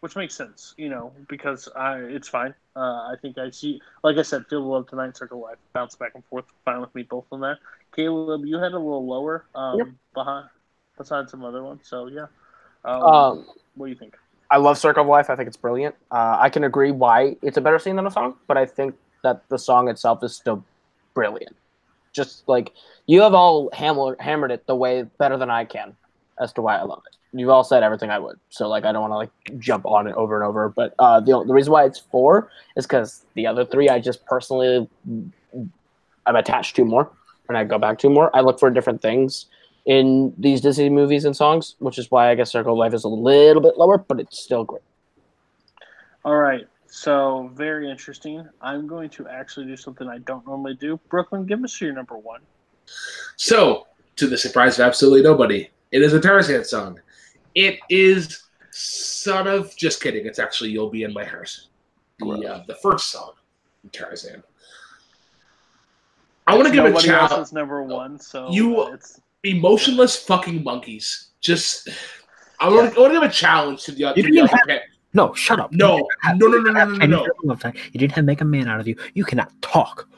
[0.00, 2.54] which makes sense, you know, because I, it's fine.
[2.76, 5.96] Uh, I think I see, like I said, Feel the Love Tonight, Circle Life, bounce
[5.96, 7.58] back and forth, fine with me both on that.
[7.94, 9.88] Caleb, you had a little lower, um, Yep.
[10.14, 10.48] behind,
[10.96, 12.26] besides some other ones, so yeah.
[12.84, 14.16] Um, Um, what do you think?
[14.50, 15.28] I love Circle of Life.
[15.28, 15.94] I think it's brilliant.
[16.10, 18.94] Uh, I can agree why it's a better scene than a song, but I think
[19.24, 20.64] that the song itself is still
[21.14, 21.56] brilliant.
[22.14, 22.72] Just like
[23.06, 25.96] you have all hammer, hammered it the way better than I can
[26.40, 27.16] as to why I love it.
[27.38, 30.06] You've all said everything I would, so like I don't want to like jump on
[30.06, 30.68] it over and over.
[30.70, 34.24] But uh, the the reason why it's four is because the other three I just
[34.24, 34.88] personally
[36.26, 37.10] I'm attached to more,
[37.48, 38.34] and I go back to more.
[38.34, 39.46] I look for different things
[39.86, 43.04] in these Disney movies and songs, which is why I guess Circle of Life is
[43.04, 44.82] a little bit lower, but it's still great.
[46.24, 46.66] All right.
[46.86, 48.46] So very interesting.
[48.60, 50.98] I'm going to actually do something I don't normally do.
[51.08, 52.40] Brooklyn, give us your number one.
[53.36, 53.86] So,
[54.16, 57.00] to the surprise of absolutely nobody, it is a Tarzan song.
[57.54, 60.26] It is son of just kidding.
[60.26, 61.56] It's actually "You'll Be in My Heart,"
[62.20, 63.32] the uh, the first song
[63.80, 64.42] from Tarzan.
[66.46, 67.30] I want to give a Nobody shout.
[67.30, 71.28] else's number one, so You- uh, it's Emotionless fucking monkeys.
[71.40, 71.88] Just,
[72.58, 74.58] I want to, I want to give a challenge to the, to You didn't other.
[74.72, 74.80] have-
[75.14, 75.70] No, shut up.
[75.72, 77.24] No, You didn't no, no, no, no, no, no, no.
[77.24, 77.74] Circle Love Time.
[77.92, 78.96] You didn't have make a man out of you.
[79.14, 80.08] You cannot talk.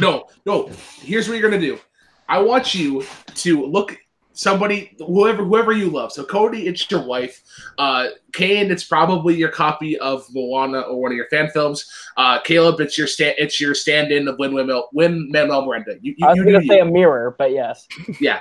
[0.00, 0.70] No, no.
[1.00, 1.80] Here's what you're gonna do.
[2.28, 3.04] I want you
[3.34, 3.98] to look
[4.36, 6.12] somebody, whoever, whoever you love.
[6.12, 7.42] So Cody, it's your wife.
[7.78, 11.90] Uh, Kane, it's probably your copy of Moana or one of your fan films.
[12.16, 15.96] Uh, Caleb, it's your stand, it's your stand-in of Lin Manuel, Lin Manuel Miranda.
[16.02, 16.82] You, you, I was you gonna say you.
[16.82, 17.88] a mirror, but yes.
[18.20, 18.40] Yeah,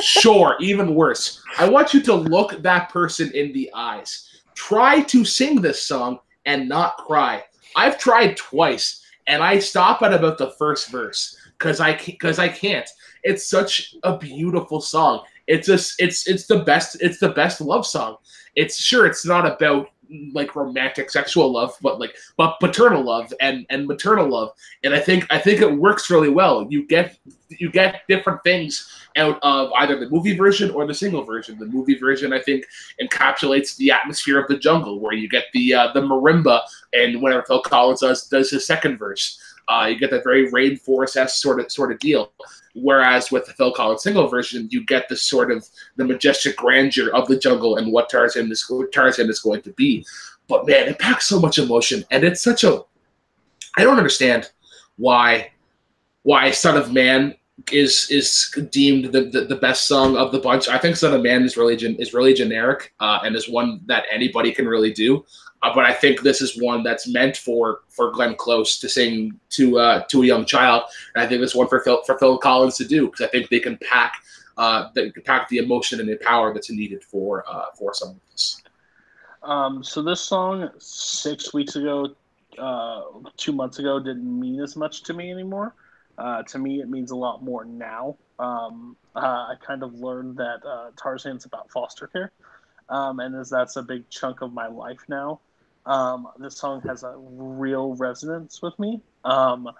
[0.00, 0.56] sure.
[0.60, 1.42] Even worse.
[1.58, 4.42] I want you to look that person in the eyes.
[4.54, 7.42] Try to sing this song and not cry.
[7.74, 12.48] I've tried twice, and I stop at about the first verse because I because I
[12.48, 12.88] can't.
[13.22, 15.24] It's such a beautiful song.
[15.46, 17.00] It's just it's it's the best.
[17.00, 18.16] It's the best love song.
[18.54, 19.88] It's sure it's not about
[20.32, 24.52] like romantic sexual love, but like but paternal love and and maternal love.
[24.84, 26.66] And I think I think it works really well.
[26.68, 27.18] You get
[27.48, 31.58] you get different things out of either the movie version or the single version.
[31.58, 32.66] The movie version, I think,
[33.00, 36.62] encapsulates the atmosphere of the jungle, where you get the uh, the marimba,
[36.92, 41.30] and whenever Phil Collins does does his second verse, uh, you get that very rainforest
[41.30, 42.32] sort of sort of deal.
[42.74, 47.10] Whereas with the Phil Collins single version, you get the sort of the majestic grandeur
[47.14, 50.06] of the jungle and what Tarzan is Tarzan is going to be.
[50.48, 52.82] But man, it packs so much emotion, and it's such a
[53.76, 54.50] I don't understand
[54.96, 55.50] why
[56.22, 57.34] why Son of Man
[57.70, 60.68] is is deemed the, the, the best song of the bunch.
[60.68, 63.80] I think Son of Man is really gen, is really generic uh, and is one
[63.86, 65.24] that anybody can really do.
[65.62, 69.38] Uh, but I think this is one that's meant for for Glenn Close to sing
[69.50, 70.82] to uh, to a young child,
[71.14, 73.48] and I think this one for Phil for Phil Collins to do because I think
[73.48, 74.16] they can pack
[74.56, 78.10] uh, they can pack the emotion and the power that's needed for uh, for some
[78.10, 78.62] of this.
[79.42, 82.14] Um, so this song six weeks ago,
[82.58, 83.02] uh,
[83.36, 85.74] two months ago, didn't mean as much to me anymore.
[86.18, 88.16] Uh, to me, it means a lot more now.
[88.38, 92.32] Um, uh, I kind of learned that uh, Tarzan's about foster care,
[92.88, 95.40] um, and as that's a big chunk of my life now,
[95.86, 99.00] um, this song has a real resonance with me.
[99.24, 99.70] Um,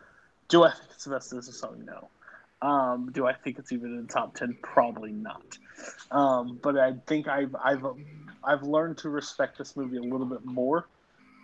[0.48, 1.84] do I think it's the best Disney song?
[1.84, 2.08] No.
[2.66, 4.56] Um, do I think it's even in the top ten?
[4.62, 5.58] Probably not.
[6.10, 7.84] Um, but I think I've I've
[8.44, 10.86] I've learned to respect this movie a little bit more,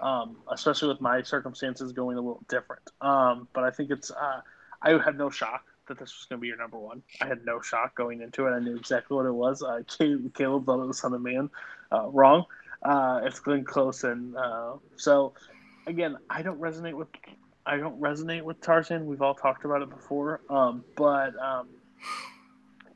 [0.00, 2.82] um, especially with my circumstances going a little different.
[3.00, 4.40] Um, but I think it's uh,
[4.82, 7.02] I had no shock that this was going to be your number one.
[7.20, 8.50] I had no shock going into it.
[8.50, 9.62] I knew exactly what it was.
[9.62, 11.50] Uh, Caleb, Caleb thought it was Son of Man.
[11.90, 12.44] Uh, wrong.
[12.82, 15.32] Uh, it's Glenn Close, and uh, so
[15.86, 17.08] again, I don't resonate with
[17.66, 19.06] I don't resonate with Tarzan.
[19.06, 20.40] We've all talked about it before.
[20.48, 21.68] Um, but um,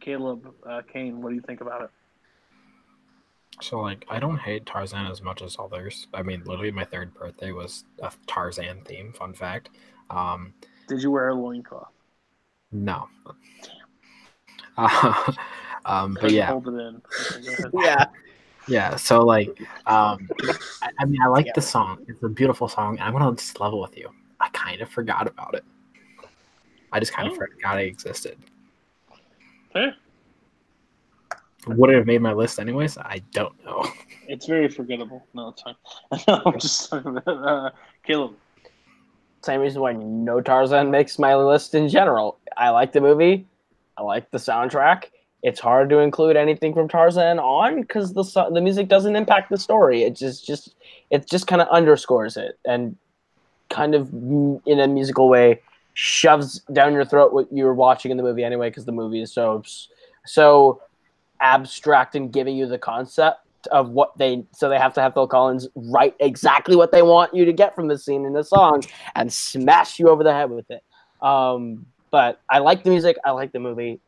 [0.01, 1.91] Caleb, uh, Kane, what do you think about it?
[3.61, 6.07] So like I don't hate Tarzan as much as others.
[6.15, 9.13] I mean, literally my third birthday was a Tarzan theme.
[9.13, 9.69] Fun fact.
[10.11, 10.55] Um,
[10.89, 11.89] Did you wear a loincloth?
[12.71, 13.09] no.
[14.79, 15.33] Uh,
[15.85, 17.03] um, but yeah, Hold it in.
[17.37, 17.69] Okay.
[17.85, 18.07] Yeah.
[18.69, 18.97] Yeah.
[18.97, 19.49] So like,
[19.87, 20.29] um,
[20.83, 21.53] I, I mean, I like Yeah.
[21.55, 22.05] the song.
[22.09, 22.99] It's a beautiful song.
[22.99, 24.11] And I'm gonna just level with you.
[24.41, 25.65] I kind of forgot about it.
[26.93, 27.37] I just kind of Oh.
[27.37, 28.39] forgot it existed.
[29.73, 29.95] Fair.
[31.69, 32.99] Would it have made my list anyways?
[32.99, 33.85] I don't know.
[34.29, 35.27] It's very forgettable.
[35.35, 35.75] No, it's fine.
[36.47, 37.71] I'm just talking about uh,
[38.05, 38.37] Caleb.
[39.43, 42.39] Same reason why no Tarzan makes my list in general.
[42.57, 43.47] I like the movie.
[43.97, 45.07] I like the soundtrack.
[45.43, 49.59] It's hard to include anything from Tarzan on because the the music doesn't impact the
[49.59, 50.05] story.
[50.05, 50.75] It just just
[51.11, 52.97] it just kind of underscores it and
[53.69, 55.61] kind of in a musical way
[55.95, 59.21] shoves down your throat what you were watching in the movie anyway because the movie
[59.21, 59.63] is so
[60.25, 60.81] so
[61.41, 65.27] abstract and giving you the concept of what they so they have to have Phil
[65.27, 68.83] Collins write exactly what they want you to get from the scene in the song
[69.15, 70.83] and smash you over the head with it.
[71.21, 73.17] Um, but I like the music.
[73.25, 74.01] I like the movie.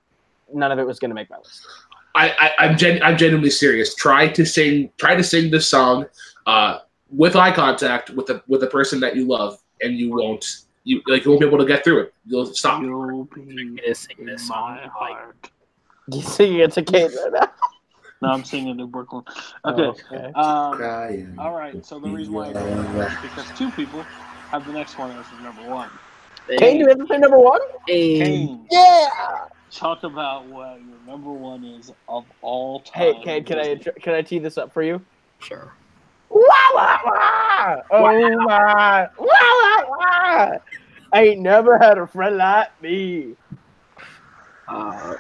[0.52, 1.66] None of it was going to make my list.
[2.14, 3.94] I, I I'm gen- I'm genuinely serious.
[3.94, 6.06] Try to sing try to sing this song
[6.46, 6.78] uh,
[7.10, 10.44] with eye contact with the with the person that you love, and you won't
[10.84, 12.14] you like you won't be able to get through it.
[12.26, 12.82] You'll stop.
[12.82, 14.78] You'll be to sing in this my song.
[14.78, 15.50] Like, heart.
[16.12, 17.48] You singing it to Kate right now?
[18.22, 19.22] No, I'm singing in Brooklyn.
[19.66, 19.82] Okay.
[19.82, 20.26] okay.
[20.28, 21.84] Um, all right.
[21.84, 24.02] So the reason why I did that is because two people
[24.50, 25.90] have the next one as number one.
[26.48, 27.60] Kane, do we have to say number one?
[27.86, 29.08] Hey, Kane, Yeah.
[29.74, 33.14] Talk about what your number one is of all time.
[33.14, 35.04] Hey, Kane, can I can I tee this up for you?
[35.40, 35.72] sure.
[36.30, 36.40] Wah,
[36.74, 37.76] wah, wah.
[37.90, 39.08] Oh my!
[39.18, 40.58] Wah, wah, wah.
[41.12, 43.36] I ain't never had a friend like me.
[44.66, 45.14] Uh,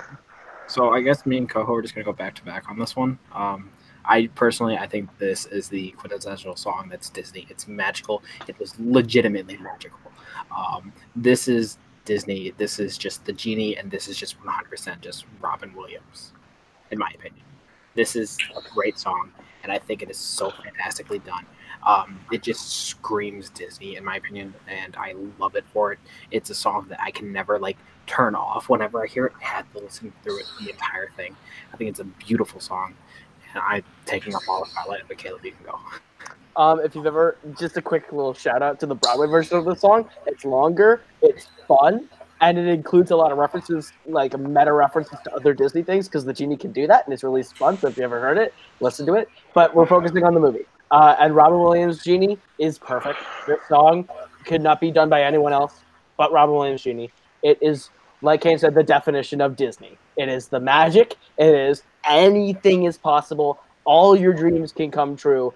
[0.66, 2.96] so I guess me and Coho are just gonna go back to back on this
[2.96, 3.18] one.
[3.32, 3.70] Um,
[4.04, 7.46] I personally, I think this is the quintessential song that's Disney.
[7.48, 8.22] It's magical.
[8.48, 10.00] It was legitimately magical.
[10.56, 12.52] Um, this is Disney.
[12.56, 16.32] This is just the genie, and this is just 100% just Robin Williams,
[16.90, 17.44] in my opinion.
[17.94, 19.30] This is a great song,
[19.62, 21.46] and I think it is so fantastically done.
[21.86, 25.98] Um, it just screams Disney, in my opinion, and I love it for it.
[26.30, 27.76] It's a song that I can never like
[28.06, 29.32] turn off whenever I hear it.
[29.40, 31.36] I had to listen through it the entire thing.
[31.72, 32.94] I think it's a beautiful song,
[33.52, 35.02] and I'm taking up all of my life.
[35.06, 35.78] But Caleb, you can go.
[36.56, 39.64] Um, if you've ever, just a quick little shout out to the Broadway version of
[39.64, 40.08] the song.
[40.26, 42.08] It's longer, it's fun,
[42.40, 46.24] and it includes a lot of references, like meta references to other Disney things, because
[46.24, 47.76] the genie can do that, and it's really fun.
[47.78, 49.28] So if you ever heard it, listen to it.
[49.52, 53.18] But we're focusing on the movie, uh, and Robin Williams' genie is perfect.
[53.46, 54.08] This song
[54.44, 55.80] could not be done by anyone else
[56.16, 57.10] but Robin Williams' genie.
[57.42, 57.90] It is,
[58.22, 59.98] like Kane said, the definition of Disney.
[60.16, 61.16] It is the magic.
[61.38, 63.58] It is anything is possible.
[63.84, 65.52] All your dreams can come true.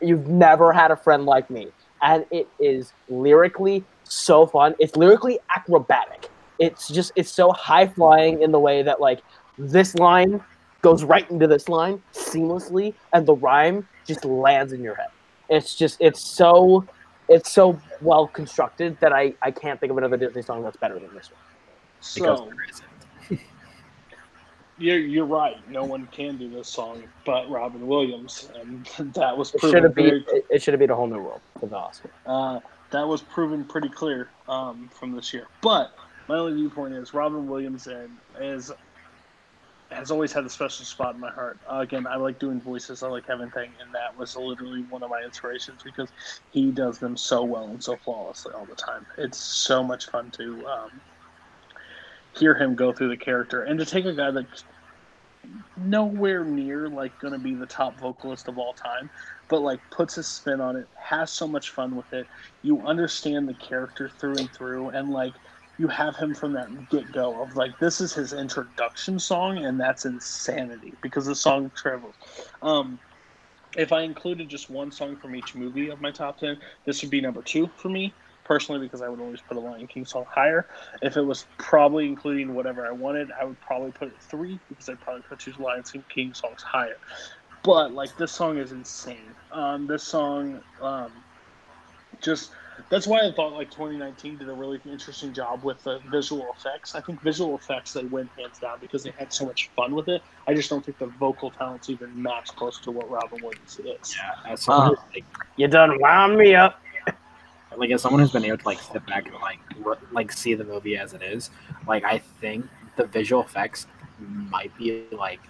[0.00, 1.68] You've never had a friend like me.
[2.02, 4.74] And it is lyrically so fun.
[4.78, 6.28] It's lyrically acrobatic.
[6.58, 9.20] It's just, it's so high flying in the way that, like,
[9.58, 10.42] this line
[10.82, 15.08] goes right into this line seamlessly, and the rhyme just lands in your head.
[15.50, 16.86] It's just, it's so,
[17.28, 20.98] it's so well constructed that I, I can't think of another Disney song that's better
[20.98, 21.40] than this one.
[22.14, 22.89] Because So there isn't.
[24.80, 25.56] You're you're right.
[25.70, 29.94] No one can do this song but Robin Williams, and that was It should have
[29.94, 32.10] been, it, should have been a whole new world with the Oscar.
[32.26, 35.46] uh, that was proven pretty clear um, from this year.
[35.60, 35.94] But
[36.28, 38.72] my only viewpoint is Robin Williams and is
[39.90, 41.58] has always had a special spot in my heart.
[41.70, 43.02] Uh, again, I like doing voices.
[43.02, 46.10] I like having thing, and that was literally one of my inspirations because
[46.52, 49.04] he does them so well and so flawlessly all the time.
[49.18, 50.90] It's so much fun to um,
[52.36, 54.64] hear him go through the character and to take a guy that's
[55.76, 59.10] nowhere near like going to be the top vocalist of all time,
[59.48, 62.26] but like puts a spin on it, has so much fun with it.
[62.62, 65.34] You understand the character through and through, and like
[65.78, 69.80] you have him from that get go of like this is his introduction song, and
[69.80, 72.16] that's insanity because the song travels.
[72.62, 73.00] Um,
[73.76, 77.10] if I included just one song from each movie of my top ten, this would
[77.10, 78.16] be number two for me
[78.50, 80.66] personally because I would always put a Lion King song higher.
[81.02, 84.88] If it was probably including whatever I wanted, I would probably put it three because
[84.88, 86.96] I'd probably put two Lion King songs higher.
[87.62, 89.36] But like this song is insane.
[89.52, 91.12] Um, this song, um,
[92.20, 92.50] just
[92.88, 96.96] that's why I thought like 2019 did a really interesting job with the visual effects.
[96.96, 100.08] I think visual effects they win hands down because they had so much fun with
[100.08, 100.22] it.
[100.48, 104.16] I just don't think the vocal talents even match close to what Robin Williams is.
[104.16, 105.24] Yeah, as someone Uh, like,
[105.54, 106.82] You done wound me up.
[107.76, 110.54] Like as someone who's been able to like sit back and like r- like see
[110.54, 111.50] the movie as it is,
[111.86, 112.66] like I think
[112.96, 113.86] the visual effects
[114.18, 115.40] might be like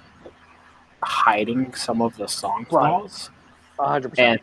[1.03, 2.89] hiding some of the song Right.
[2.89, 3.31] flaws,
[3.79, 4.15] 100%.
[4.19, 4.41] and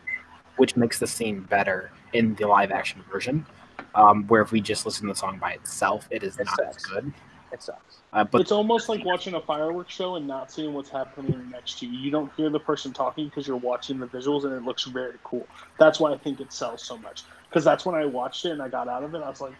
[0.56, 3.46] which makes the scene better in the live action version.
[3.94, 6.60] Um, where if we just listen to the song by itself, it is It not
[6.68, 7.12] as good.
[7.52, 8.00] it sucks.
[8.12, 11.78] Uh, but it's almost like watching a fireworks show and not seeing what's happening next
[11.78, 11.98] to you.
[11.98, 15.14] You don't hear the person talking because you're watching the visuals and it looks very
[15.24, 15.46] cool.
[15.78, 17.22] That's why I think it sells so much.
[17.48, 19.18] Because that's when I watched it and I got out of it.
[19.22, 19.54] I was like,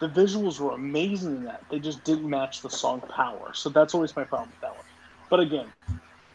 [0.00, 1.62] the visuals were amazing in that.
[1.70, 3.52] They just didn't match the song power.
[3.54, 4.84] So that's always my problem with that one.
[5.30, 5.66] But again,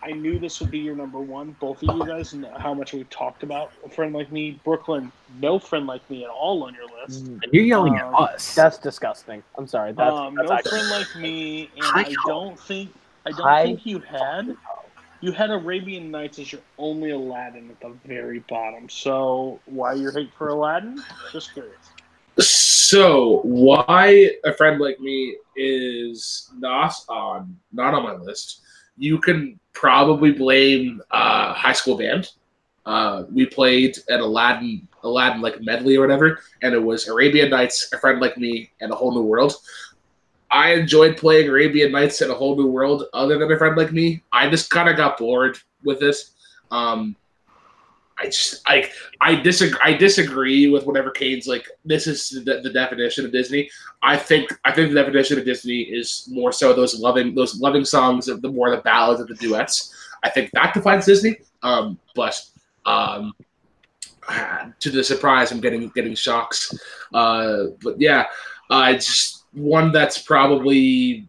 [0.01, 1.55] I knew this would be your number one.
[1.59, 4.59] Both of you guys know how much we've talked about a friend like me.
[4.63, 5.11] Brooklyn,
[5.41, 7.25] no friend like me at all on your list.
[7.25, 8.55] and you're yelling Um, at us.
[8.55, 9.43] That's disgusting.
[9.57, 9.91] I'm sorry.
[9.91, 12.93] That's, um, that's no actually- friend like me, and Hi, I don't think
[13.25, 14.55] I don't I- think you had.
[15.19, 18.87] You had Arabian Nights as your only Aladdin at the very bottom.
[18.87, 21.01] So why your hate for Aladdin?
[21.31, 21.75] Just curious.
[22.39, 28.61] So why a friend like me is not on not on my list?
[28.97, 32.29] You can probably blame uh, High School Band.
[32.85, 37.89] Uh, we played an Aladdin Aladdin like medley or whatever, and it was Arabian Nights,
[37.91, 39.55] a friend like me, and a whole new world.
[40.49, 43.05] I enjoyed playing Arabian Nights in a whole new world.
[43.13, 46.31] Other than a friend like me, I just kind of got bored with this.
[46.71, 47.15] Um,
[48.19, 48.89] I just I
[49.21, 49.79] I disagree.
[49.83, 51.67] I disagree with whatever Kane's like.
[51.85, 53.69] This is the, the definition of Disney.
[54.01, 57.85] I think I think the definition of Disney is more so those loving those loving
[57.85, 59.93] songs of the more the ballads and the duets.
[60.23, 61.37] I think that defines Disney.
[61.61, 62.43] Um, but
[62.87, 63.33] um,
[64.79, 66.73] to the surprise, I'm getting getting shocks.
[67.13, 68.25] Uh, but yeah,
[68.71, 71.27] it's just one that's probably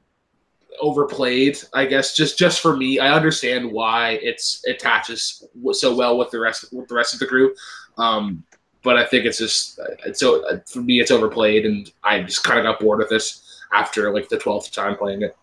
[0.80, 1.58] overplayed.
[1.74, 6.30] I guess just just for me, I understand why it's it attaches so well with
[6.30, 7.54] the rest with the rest of the crew.
[7.96, 8.44] Um,
[8.82, 12.58] but I think it's just it's so for me it's overplayed, and I just kind
[12.58, 15.36] of got bored with this after like the twelfth time playing it.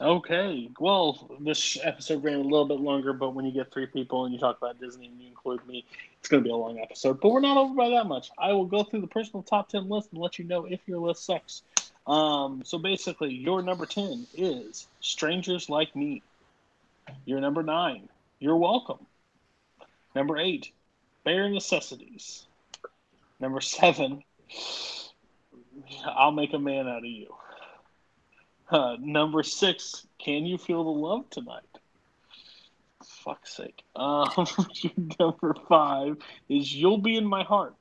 [0.00, 0.70] Okay.
[0.80, 4.32] Well, this episode ran a little bit longer, but when you get three people and
[4.32, 5.84] you talk about Disney and you include me,
[6.20, 7.20] it's going to be a long episode.
[7.20, 8.30] But we're not over by that much.
[8.38, 10.98] I will go through the personal top 10 list and let you know if your
[10.98, 11.62] list sucks.
[12.06, 16.22] Um, so basically, your number 10 is Strangers Like Me.
[17.24, 19.06] Your number 9, You're Welcome.
[20.14, 20.70] Number 8,
[21.24, 22.44] Bare Necessities.
[23.40, 24.22] Number 7,
[26.04, 27.34] I'll Make a Man Out of You.
[28.70, 31.69] Uh, number six, can you feel the love tonight?
[33.24, 33.82] Fuck's sake.
[33.96, 34.28] Um,
[35.20, 36.16] number five
[36.48, 37.74] is you'll be in my heart.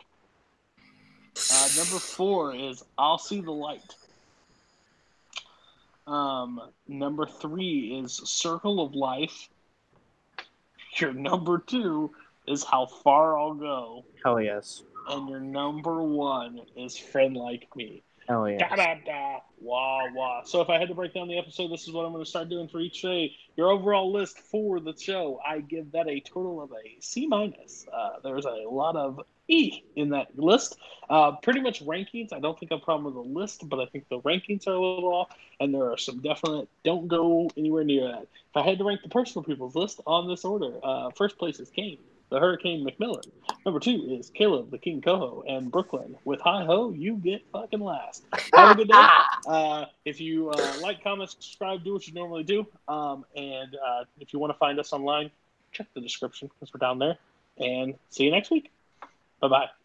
[1.54, 3.96] Uh, number four is I'll see the light.
[6.08, 9.48] Um, number three is circle of life.
[10.98, 12.12] Your number two
[12.48, 14.84] is how far I'll go, Hell yes.
[15.10, 18.02] and your number one is friend like me.
[18.30, 18.60] Hell yes.
[18.60, 20.44] Da da da, wah wah.
[20.44, 22.30] So if I had to break down the episode, this is what I'm going to
[22.30, 23.36] start doing for each day.
[23.58, 27.88] Your overall list for the show, I give that a total of a C minus.
[27.92, 30.78] Uh, there's a lot of E in that list.
[31.10, 32.32] Uh, pretty much rankings.
[32.32, 34.68] I don't think I have a problem with the list, but I think the rankings
[34.68, 38.22] are a little off, and there are some definite don't go anywhere near that.
[38.22, 41.60] If I had to rank the personal people's list on this order, uh, first place
[41.60, 41.98] is Kane,
[42.30, 43.24] the Hurricane McMillan.
[43.66, 46.16] Number two is Caleb, the King Coho, and Brooklyn.
[46.26, 48.24] With Hi Ho, you get fucking last.
[48.54, 49.08] Have a good day.
[49.48, 52.68] Uh, if you uh, like, comment, subscribe, do what you normally do.
[52.90, 55.32] Um, and uh, if you want to find us online,
[55.72, 57.18] check the description because we're down there.
[57.58, 58.70] And see you next week.
[59.40, 59.79] Bye bye.